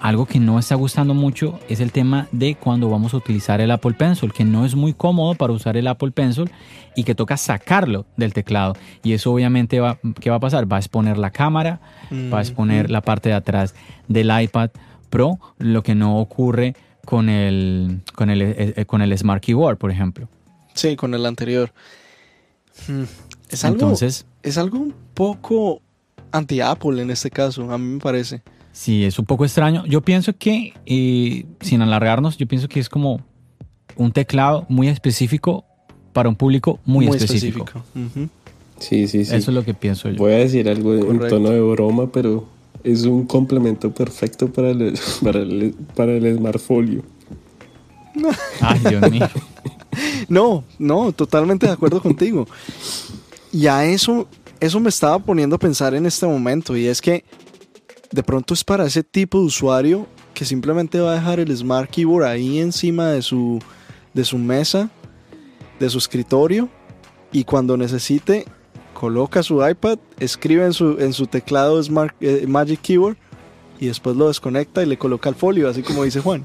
algo 0.00 0.24
que 0.24 0.40
no 0.40 0.58
está 0.58 0.74
gustando 0.74 1.12
mucho 1.12 1.60
es 1.68 1.80
el 1.80 1.92
tema 1.92 2.26
de 2.32 2.54
cuando 2.54 2.88
vamos 2.88 3.12
a 3.12 3.18
utilizar 3.18 3.60
el 3.60 3.70
Apple 3.70 3.92
Pencil, 3.92 4.32
que 4.32 4.44
no 4.44 4.64
es 4.64 4.74
muy 4.74 4.94
cómodo 4.94 5.34
para 5.34 5.52
usar 5.52 5.76
el 5.76 5.86
Apple 5.86 6.10
Pencil 6.10 6.50
y 6.96 7.04
que 7.04 7.14
toca 7.14 7.36
sacarlo 7.36 8.06
del 8.16 8.32
teclado. 8.32 8.74
Y 9.02 9.12
eso 9.12 9.32
obviamente 9.32 9.78
va, 9.78 9.98
¿qué 10.18 10.30
va 10.30 10.36
a 10.36 10.40
pasar? 10.40 10.70
Va 10.70 10.76
a 10.76 10.80
exponer 10.80 11.18
la 11.18 11.30
cámara, 11.30 11.80
va 12.10 12.38
a 12.38 12.42
exponer 12.42 12.90
la 12.90 13.02
parte 13.02 13.28
de 13.28 13.34
atrás 13.34 13.74
del 14.08 14.30
iPad 14.42 14.70
Pro, 15.10 15.38
lo 15.58 15.82
que 15.82 15.94
no 15.94 16.18
ocurre 16.18 16.74
con 17.10 17.28
el, 17.28 18.02
con 18.14 18.30
el, 18.30 18.40
eh, 18.40 18.74
eh, 18.76 18.84
con 18.86 19.02
el 19.02 19.18
Smart 19.18 19.42
Keyboard, 19.42 19.78
por 19.78 19.90
ejemplo. 19.90 20.28
Sí, 20.74 20.94
con 20.94 21.12
el 21.12 21.26
anterior. 21.26 21.72
Hmm, 22.86 23.02
es 23.48 23.64
algo, 23.64 23.74
Entonces, 23.74 24.26
es 24.44 24.56
algo 24.56 24.78
un 24.78 24.94
poco 25.12 25.82
anti-Apple 26.30 27.02
en 27.02 27.10
este 27.10 27.28
caso, 27.28 27.68
a 27.72 27.78
mí 27.78 27.94
me 27.94 27.98
parece. 27.98 28.42
Sí, 28.70 29.04
es 29.04 29.18
un 29.18 29.24
poco 29.24 29.44
extraño. 29.44 29.84
Yo 29.86 30.02
pienso 30.02 30.36
que, 30.38 30.72
eh, 30.86 31.46
sin 31.60 31.82
alargarnos, 31.82 32.38
yo 32.38 32.46
pienso 32.46 32.68
que 32.68 32.78
es 32.78 32.88
como 32.88 33.20
un 33.96 34.12
teclado 34.12 34.64
muy 34.68 34.86
específico 34.86 35.64
para 36.12 36.28
un 36.28 36.36
público 36.36 36.78
muy, 36.84 37.08
específico. 37.08 37.82
Sí, 38.78 39.08
sí, 39.08 39.24
sí. 39.24 39.34
Eso 39.34 39.50
es 39.50 39.54
lo 39.54 39.64
que 39.64 39.74
pienso 39.74 40.08
yo. 40.10 40.16
Voy 40.16 40.34
a 40.34 40.36
decir 40.36 40.68
algo 40.68 40.94
en 40.94 41.18
tono 41.18 41.50
de 41.50 41.60
broma, 41.60 42.12
pero 42.12 42.46
es 42.82 43.04
un 43.04 43.26
complemento 43.26 43.92
perfecto 43.92 44.50
para 44.50 44.70
el, 44.70 44.98
para 45.22 45.40
el, 45.40 45.74
para 45.94 46.12
el 46.12 46.36
smartfolio. 46.36 47.02
Ay, 48.60 48.80
Dios 48.88 49.10
mío. 49.10 49.28
No, 50.28 50.62
no, 50.78 51.10
totalmente 51.10 51.66
de 51.66 51.72
acuerdo 51.72 52.00
contigo. 52.00 52.46
Y 53.52 53.66
a 53.66 53.84
eso, 53.84 54.28
eso 54.60 54.78
me 54.78 54.88
estaba 54.88 55.18
poniendo 55.18 55.56
a 55.56 55.58
pensar 55.58 55.94
en 55.94 56.06
este 56.06 56.26
momento. 56.26 56.76
Y 56.76 56.86
es 56.86 57.00
que 57.00 57.24
de 58.12 58.22
pronto 58.22 58.54
es 58.54 58.62
para 58.62 58.86
ese 58.86 59.02
tipo 59.02 59.38
de 59.38 59.46
usuario 59.46 60.06
que 60.32 60.44
simplemente 60.44 61.00
va 61.00 61.10
a 61.10 61.14
dejar 61.16 61.40
el 61.40 61.54
Smart 61.54 61.90
Keyboard 61.90 62.24
ahí 62.24 62.60
encima 62.60 63.08
de 63.08 63.20
su, 63.20 63.58
de 64.14 64.24
su 64.24 64.38
mesa, 64.38 64.88
de 65.80 65.90
su 65.90 65.98
escritorio. 65.98 66.68
Y 67.32 67.42
cuando 67.42 67.76
necesite 67.76 68.46
coloca 69.00 69.42
su 69.42 69.66
iPad, 69.66 69.98
escribe 70.18 70.66
en 70.66 70.74
su, 70.74 70.98
en 71.00 71.14
su 71.14 71.26
teclado 71.26 71.82
Smart, 71.82 72.14
eh, 72.20 72.44
Magic 72.46 72.82
Keyboard 72.82 73.16
y 73.80 73.86
después 73.86 74.14
lo 74.14 74.28
desconecta 74.28 74.82
y 74.82 74.86
le 74.86 74.98
coloca 74.98 75.30
el 75.30 75.34
folio, 75.34 75.70
así 75.70 75.82
como 75.82 76.04
dice 76.04 76.20
Juan. 76.20 76.44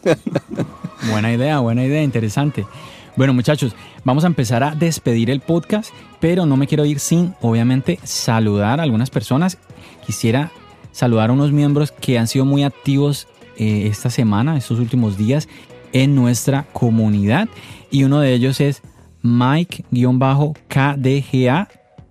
buena 1.10 1.32
idea, 1.32 1.58
buena 1.58 1.84
idea, 1.84 2.04
interesante. 2.04 2.64
Bueno 3.16 3.34
muchachos, 3.34 3.74
vamos 4.04 4.22
a 4.22 4.28
empezar 4.28 4.62
a 4.62 4.76
despedir 4.76 5.28
el 5.28 5.40
podcast, 5.40 5.92
pero 6.20 6.46
no 6.46 6.56
me 6.56 6.68
quiero 6.68 6.84
ir 6.84 7.00
sin, 7.00 7.34
obviamente, 7.40 7.98
saludar 8.04 8.78
a 8.78 8.84
algunas 8.84 9.10
personas. 9.10 9.58
Quisiera 10.06 10.52
saludar 10.92 11.30
a 11.30 11.32
unos 11.32 11.50
miembros 11.50 11.90
que 11.90 12.16
han 12.16 12.28
sido 12.28 12.44
muy 12.44 12.62
activos 12.62 13.26
eh, 13.56 13.88
esta 13.88 14.08
semana, 14.08 14.56
estos 14.56 14.78
últimos 14.78 15.18
días, 15.18 15.48
en 15.92 16.14
nuestra 16.14 16.64
comunidad. 16.72 17.48
Y 17.90 18.04
uno 18.04 18.20
de 18.20 18.34
ellos 18.34 18.60
es 18.60 18.82
Mike-KDGA, 19.26 19.88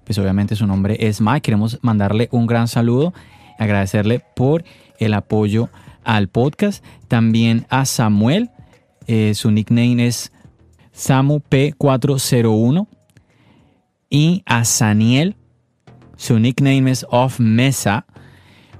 pues 0.04 0.18
obviamente 0.18 0.56
su 0.56 0.68
nombre 0.68 0.98
es 1.00 1.22
Mike. 1.22 1.42
Queremos 1.42 1.80
mandarle 1.82 2.30
un 2.32 2.48
gran 2.48 2.68
saludo, 2.68 3.14
agradecerle 3.58 4.22
por 4.36 4.64
el 5.00 5.14
apoyo 5.14 5.70
al 6.04 6.28
podcast. 6.28 6.84
También 7.08 7.66
a 7.70 7.86
Samuel, 7.86 8.50
eh, 9.08 9.34
su 9.36 9.52
nickname 9.52 10.08
es 10.08 10.32
Samu 10.92 11.42
P401. 11.50 12.88
Y 14.10 14.44
a 14.46 14.64
Saniel, 14.66 15.36
su 16.16 16.40
nickname 16.40 16.92
es 16.92 17.06
Off 17.10 17.40
Mesa. 17.40 18.06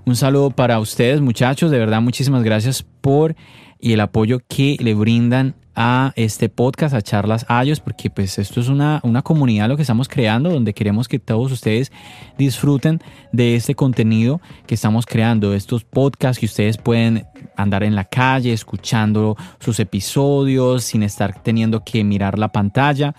Un 0.06 0.16
saludo 0.16 0.52
para 0.52 0.80
ustedes, 0.80 1.20
muchachos. 1.20 1.72
De 1.72 1.80
verdad, 1.80 2.02
muchísimas 2.02 2.44
gracias 2.44 2.86
por 3.02 3.36
y 3.80 3.94
el 3.94 4.00
apoyo 4.02 4.40
que 4.48 4.78
le 4.80 4.94
brindan 4.94 5.56
a 5.76 6.14
este 6.16 6.50
podcast, 6.50 6.96
a 6.96 7.02
Charlas 7.02 7.46
Ayos, 7.50 7.80
porque 7.80 8.10
pues 8.10 8.40
esto 8.40 8.60
es 8.60 8.70
una, 8.70 9.00
una 9.04 9.22
comunidad 9.22 9.68
lo 9.68 9.76
que 9.76 9.84
estamos 9.84 10.08
creando, 10.08 10.50
donde 10.50 10.74
queremos 10.74 11.08
que 11.08 11.20
todos 11.20 11.52
ustedes 11.52 11.92
disfruten 12.38 13.02
de 13.32 13.56
este 13.56 13.76
contenido 13.76 14.42
que 14.68 14.76
estamos 14.76 15.06
creando, 15.06 15.54
estos 15.54 15.84
podcasts 15.84 16.40
que 16.40 16.46
ustedes 16.46 16.78
pueden 16.78 17.26
andar 17.58 17.84
en 17.84 17.96
la 17.96 18.06
calle 18.06 18.54
escuchando 18.54 19.36
sus 19.60 19.80
episodios 19.80 20.84
sin 20.84 21.04
estar 21.04 21.42
teniendo 21.44 21.84
que 21.84 22.04
mirar 22.04 22.40
la 22.40 22.52
pantalla. 22.52 23.16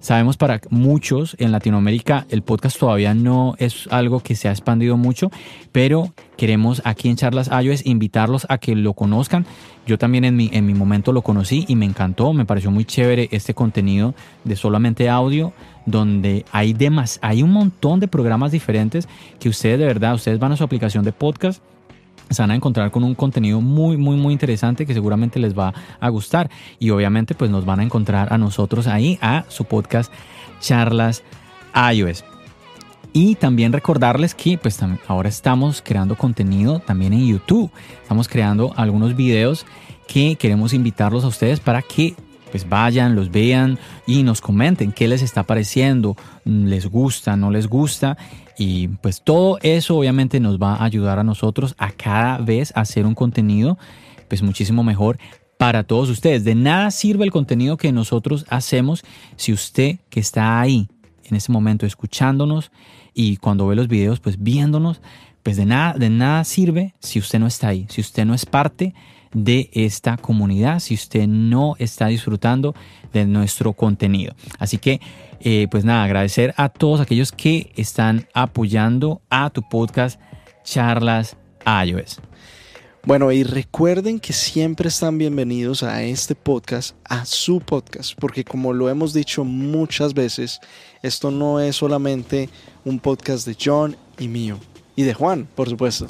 Sabemos 0.00 0.38
para 0.38 0.62
muchos 0.70 1.36
en 1.38 1.52
Latinoamérica 1.52 2.26
el 2.30 2.40
podcast 2.40 2.78
todavía 2.78 3.12
no 3.12 3.54
es 3.58 3.86
algo 3.90 4.20
que 4.20 4.34
se 4.34 4.48
ha 4.48 4.50
expandido 4.50 4.96
mucho, 4.96 5.30
pero 5.72 6.14
queremos 6.38 6.80
aquí 6.86 7.10
en 7.10 7.16
Charlas 7.16 7.50
iOS 7.50 7.84
invitarlos 7.84 8.46
a 8.48 8.56
que 8.56 8.74
lo 8.74 8.94
conozcan. 8.94 9.44
Yo 9.86 9.98
también 9.98 10.24
en 10.24 10.36
mi, 10.36 10.48
en 10.54 10.64
mi 10.64 10.72
momento 10.72 11.12
lo 11.12 11.20
conocí 11.20 11.66
y 11.68 11.76
me 11.76 11.84
encantó, 11.84 12.32
me 12.32 12.46
pareció 12.46 12.70
muy 12.70 12.86
chévere 12.86 13.28
este 13.30 13.52
contenido 13.52 14.14
de 14.44 14.56
solamente 14.56 15.10
audio, 15.10 15.52
donde 15.84 16.46
hay, 16.50 16.72
demás, 16.72 17.18
hay 17.20 17.42
un 17.42 17.50
montón 17.50 18.00
de 18.00 18.08
programas 18.08 18.52
diferentes 18.52 19.06
que 19.38 19.50
ustedes 19.50 19.78
de 19.78 19.84
verdad, 19.84 20.14
ustedes 20.14 20.38
van 20.38 20.52
a 20.52 20.56
su 20.56 20.64
aplicación 20.64 21.04
de 21.04 21.12
podcast 21.12 21.62
se 22.30 22.42
van 22.42 22.50
a 22.52 22.54
encontrar 22.54 22.90
con 22.90 23.04
un 23.04 23.14
contenido 23.14 23.60
muy, 23.60 23.96
muy, 23.96 24.16
muy 24.16 24.32
interesante 24.32 24.86
que 24.86 24.94
seguramente 24.94 25.38
les 25.38 25.58
va 25.58 25.74
a 25.98 26.08
gustar. 26.08 26.50
Y 26.78 26.90
obviamente 26.90 27.34
pues 27.34 27.50
nos 27.50 27.64
van 27.64 27.80
a 27.80 27.82
encontrar 27.82 28.32
a 28.32 28.38
nosotros 28.38 28.86
ahí, 28.86 29.18
a 29.20 29.44
su 29.48 29.64
podcast 29.64 30.12
Charlas 30.60 31.22
iOS. 31.92 32.24
Y 33.12 33.34
también 33.34 33.72
recordarles 33.72 34.34
que 34.34 34.56
pues 34.56 34.78
ahora 35.08 35.28
estamos 35.28 35.82
creando 35.82 36.16
contenido 36.16 36.78
también 36.78 37.12
en 37.12 37.26
YouTube. 37.26 37.70
Estamos 38.02 38.28
creando 38.28 38.72
algunos 38.76 39.16
videos 39.16 39.66
que 40.06 40.36
queremos 40.36 40.72
invitarlos 40.72 41.24
a 41.24 41.28
ustedes 41.28 41.58
para 41.60 41.82
que 41.82 42.14
pues 42.50 42.68
vayan, 42.68 43.16
los 43.16 43.30
vean 43.30 43.78
y 44.06 44.22
nos 44.22 44.40
comenten 44.40 44.92
qué 44.92 45.08
les 45.08 45.22
está 45.22 45.44
pareciendo, 45.44 46.16
les 46.44 46.86
gusta, 46.86 47.36
no 47.36 47.50
les 47.50 47.68
gusta. 47.68 48.16
Y 48.58 48.88
pues 48.88 49.22
todo 49.22 49.58
eso 49.62 49.96
obviamente 49.96 50.40
nos 50.40 50.58
va 50.58 50.74
a 50.74 50.84
ayudar 50.84 51.18
a 51.18 51.24
nosotros 51.24 51.74
a 51.78 51.92
cada 51.92 52.38
vez 52.38 52.72
hacer 52.74 53.06
un 53.06 53.14
contenido 53.14 53.78
pues 54.28 54.42
muchísimo 54.42 54.84
mejor 54.84 55.18
para 55.56 55.82
todos 55.84 56.08
ustedes. 56.08 56.44
De 56.44 56.54
nada 56.54 56.90
sirve 56.90 57.24
el 57.24 57.30
contenido 57.30 57.76
que 57.76 57.92
nosotros 57.92 58.46
hacemos 58.48 59.02
si 59.36 59.52
usted 59.52 59.98
que 60.08 60.20
está 60.20 60.60
ahí 60.60 60.88
en 61.24 61.36
ese 61.36 61.52
momento 61.52 61.86
escuchándonos 61.86 62.70
y 63.14 63.36
cuando 63.36 63.66
ve 63.66 63.76
los 63.76 63.88
videos 63.88 64.20
pues 64.20 64.42
viéndonos, 64.42 65.00
pues 65.42 65.56
de 65.56 65.66
nada, 65.66 65.94
de 65.94 66.10
nada 66.10 66.44
sirve 66.44 66.94
si 67.00 67.18
usted 67.18 67.38
no 67.38 67.46
está 67.46 67.68
ahí, 67.68 67.86
si 67.88 68.00
usted 68.00 68.24
no 68.24 68.34
es 68.34 68.46
parte 68.46 68.94
de 69.32 69.70
esta 69.72 70.16
comunidad 70.16 70.80
si 70.80 70.94
usted 70.94 71.26
no 71.26 71.74
está 71.78 72.08
disfrutando 72.08 72.74
de 73.12 73.26
nuestro 73.26 73.72
contenido. 73.72 74.34
Así 74.58 74.78
que, 74.78 75.00
eh, 75.40 75.68
pues 75.70 75.84
nada, 75.84 76.04
agradecer 76.04 76.54
a 76.56 76.68
todos 76.68 77.00
aquellos 77.00 77.32
que 77.32 77.72
están 77.76 78.26
apoyando 78.34 79.22
a 79.30 79.50
tu 79.50 79.62
podcast 79.62 80.20
Charlas 80.64 81.36
iOS. 81.66 82.20
Bueno, 83.02 83.32
y 83.32 83.44
recuerden 83.44 84.20
que 84.20 84.34
siempre 84.34 84.88
están 84.88 85.16
bienvenidos 85.16 85.82
a 85.82 86.02
este 86.02 86.34
podcast, 86.34 86.94
a 87.04 87.24
su 87.24 87.60
podcast, 87.60 88.12
porque 88.18 88.44
como 88.44 88.74
lo 88.74 88.90
hemos 88.90 89.14
dicho 89.14 89.42
muchas 89.42 90.12
veces, 90.12 90.60
esto 91.02 91.30
no 91.30 91.60
es 91.60 91.76
solamente 91.76 92.50
un 92.84 92.98
podcast 93.00 93.46
de 93.46 93.56
John 93.58 93.96
y 94.18 94.28
mío, 94.28 94.58
y 94.96 95.04
de 95.04 95.14
Juan, 95.14 95.48
por 95.54 95.70
supuesto. 95.70 96.08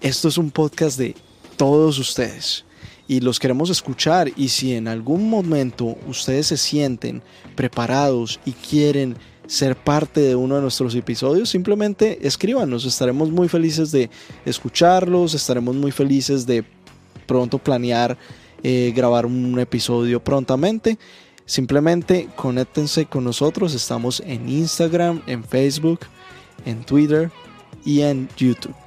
Esto 0.00 0.26
es 0.26 0.36
un 0.36 0.50
podcast 0.50 0.98
de 0.98 1.14
todos 1.56 1.98
ustedes. 1.98 2.64
Y 3.08 3.20
los 3.20 3.38
queremos 3.38 3.70
escuchar. 3.70 4.30
Y 4.36 4.48
si 4.48 4.74
en 4.74 4.88
algún 4.88 5.30
momento 5.30 5.96
ustedes 6.08 6.48
se 6.48 6.56
sienten 6.56 7.22
preparados 7.54 8.40
y 8.44 8.52
quieren 8.52 9.16
ser 9.46 9.76
parte 9.76 10.20
de 10.20 10.34
uno 10.34 10.56
de 10.56 10.62
nuestros 10.62 10.94
episodios, 10.94 11.48
simplemente 11.48 12.26
escríbanos, 12.26 12.84
estaremos 12.84 13.30
muy 13.30 13.48
felices 13.48 13.92
de 13.92 14.10
escucharlos, 14.44 15.34
estaremos 15.34 15.76
muy 15.76 15.92
felices 15.92 16.46
de 16.46 16.64
pronto 17.26 17.58
planear 17.58 18.18
eh, 18.62 18.92
grabar 18.94 19.26
un 19.26 19.58
episodio 19.60 20.22
prontamente. 20.22 20.98
Simplemente 21.44 22.28
conéctense 22.34 23.06
con 23.06 23.22
nosotros, 23.22 23.72
estamos 23.74 24.20
en 24.26 24.48
Instagram, 24.48 25.22
en 25.28 25.44
Facebook, 25.44 26.00
en 26.64 26.82
Twitter 26.82 27.30
y 27.84 28.00
en 28.00 28.28
YouTube. 28.36 28.85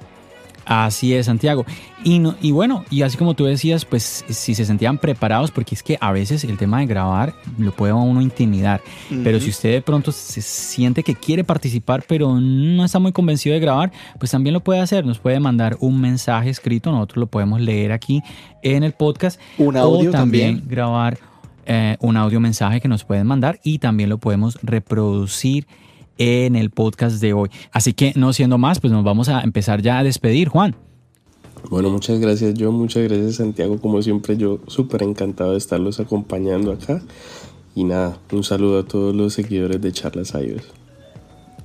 Así 0.70 1.14
es, 1.14 1.26
Santiago. 1.26 1.66
Y, 2.04 2.20
no, 2.20 2.36
y 2.40 2.52
bueno, 2.52 2.84
y 2.90 3.02
así 3.02 3.16
como 3.16 3.34
tú 3.34 3.44
decías, 3.44 3.84
pues 3.84 4.24
si 4.28 4.54
se 4.54 4.64
sentían 4.64 4.98
preparados, 4.98 5.50
porque 5.50 5.74
es 5.74 5.82
que 5.82 5.98
a 6.00 6.12
veces 6.12 6.44
el 6.44 6.56
tema 6.58 6.78
de 6.78 6.86
grabar 6.86 7.34
lo 7.58 7.72
puede 7.72 7.90
a 7.90 7.96
uno 7.96 8.22
intimidar. 8.22 8.80
Pero 9.24 9.40
si 9.40 9.50
usted 9.50 9.72
de 9.72 9.82
pronto 9.82 10.12
se 10.12 10.40
siente 10.40 11.02
que 11.02 11.16
quiere 11.16 11.42
participar, 11.42 12.04
pero 12.06 12.38
no 12.40 12.84
está 12.84 13.00
muy 13.00 13.10
convencido 13.10 13.54
de 13.54 13.58
grabar, 13.58 13.90
pues 14.20 14.30
también 14.30 14.54
lo 14.54 14.60
puede 14.60 14.78
hacer. 14.78 15.04
Nos 15.04 15.18
puede 15.18 15.40
mandar 15.40 15.76
un 15.80 16.00
mensaje 16.00 16.50
escrito, 16.50 16.92
nosotros 16.92 17.22
lo 17.22 17.26
podemos 17.26 17.60
leer 17.60 17.90
aquí 17.90 18.22
en 18.62 18.84
el 18.84 18.92
podcast. 18.92 19.40
Un 19.58 19.76
audio 19.76 20.10
o 20.10 20.12
también, 20.12 20.62
grabar 20.68 21.18
eh, 21.66 21.96
un 21.98 22.16
audio 22.16 22.38
mensaje 22.38 22.80
que 22.80 22.86
nos 22.86 23.02
pueden 23.02 23.26
mandar 23.26 23.58
y 23.64 23.80
también 23.80 24.08
lo 24.08 24.18
podemos 24.18 24.56
reproducir 24.62 25.66
en 26.20 26.54
el 26.54 26.68
podcast 26.68 27.20
de 27.20 27.32
hoy. 27.32 27.48
Así 27.72 27.94
que 27.94 28.12
no 28.14 28.32
siendo 28.34 28.58
más, 28.58 28.78
pues 28.78 28.92
nos 28.92 29.02
vamos 29.02 29.30
a 29.30 29.40
empezar 29.40 29.80
ya 29.80 29.98
a 29.98 30.04
despedir, 30.04 30.48
Juan. 30.48 30.76
Bueno, 31.70 31.90
muchas 31.90 32.20
gracias 32.20 32.54
yo, 32.54 32.72
muchas 32.72 33.04
gracias 33.04 33.36
Santiago, 33.36 33.78
como 33.80 34.00
siempre 34.02 34.36
yo 34.36 34.60
súper 34.66 35.02
encantado 35.02 35.52
de 35.52 35.58
estarlos 35.58 35.98
acompañando 35.98 36.72
acá. 36.72 37.02
Y 37.74 37.84
nada, 37.84 38.18
un 38.32 38.44
saludo 38.44 38.80
a 38.80 38.84
todos 38.84 39.14
los 39.14 39.32
seguidores 39.32 39.80
de 39.80 39.92
Charlas 39.92 40.34
iOS. 40.34 40.64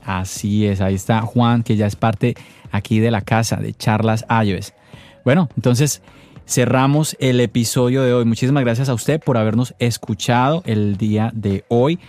Así 0.05 0.65
es, 0.65 0.79
ahí 0.79 0.95
está 0.95 1.21
Juan, 1.21 1.63
que 1.63 1.75
ya 1.75 1.87
es 1.87 1.97
parte 1.97 2.35
aquí 2.71 2.99
de 2.99 3.11
la 3.11 3.21
casa 3.21 3.57
de 3.57 3.73
Charlas 3.73 4.25
iOS. 4.29 4.73
Bueno, 5.25 5.49
entonces 5.57 6.01
cerramos 6.47 7.17
el 7.19 7.41
episodio 7.41 8.03
de 8.03 8.13
hoy. 8.13 8.23
Muchísimas 8.23 8.63
gracias 8.63 8.87
a 8.87 8.93
usted 8.93 9.19
por 9.19 9.37
habernos 9.37 9.75
escuchado 9.79 10.61
el 10.65 10.95
día 10.95 11.31
de 11.33 11.65
hoy. 11.67 11.99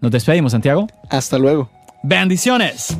Nos 0.00 0.10
despedimos, 0.10 0.52
Santiago. 0.52 0.86
Hasta 1.08 1.38
luego. 1.38 1.70
Bendiciones. 2.04 2.98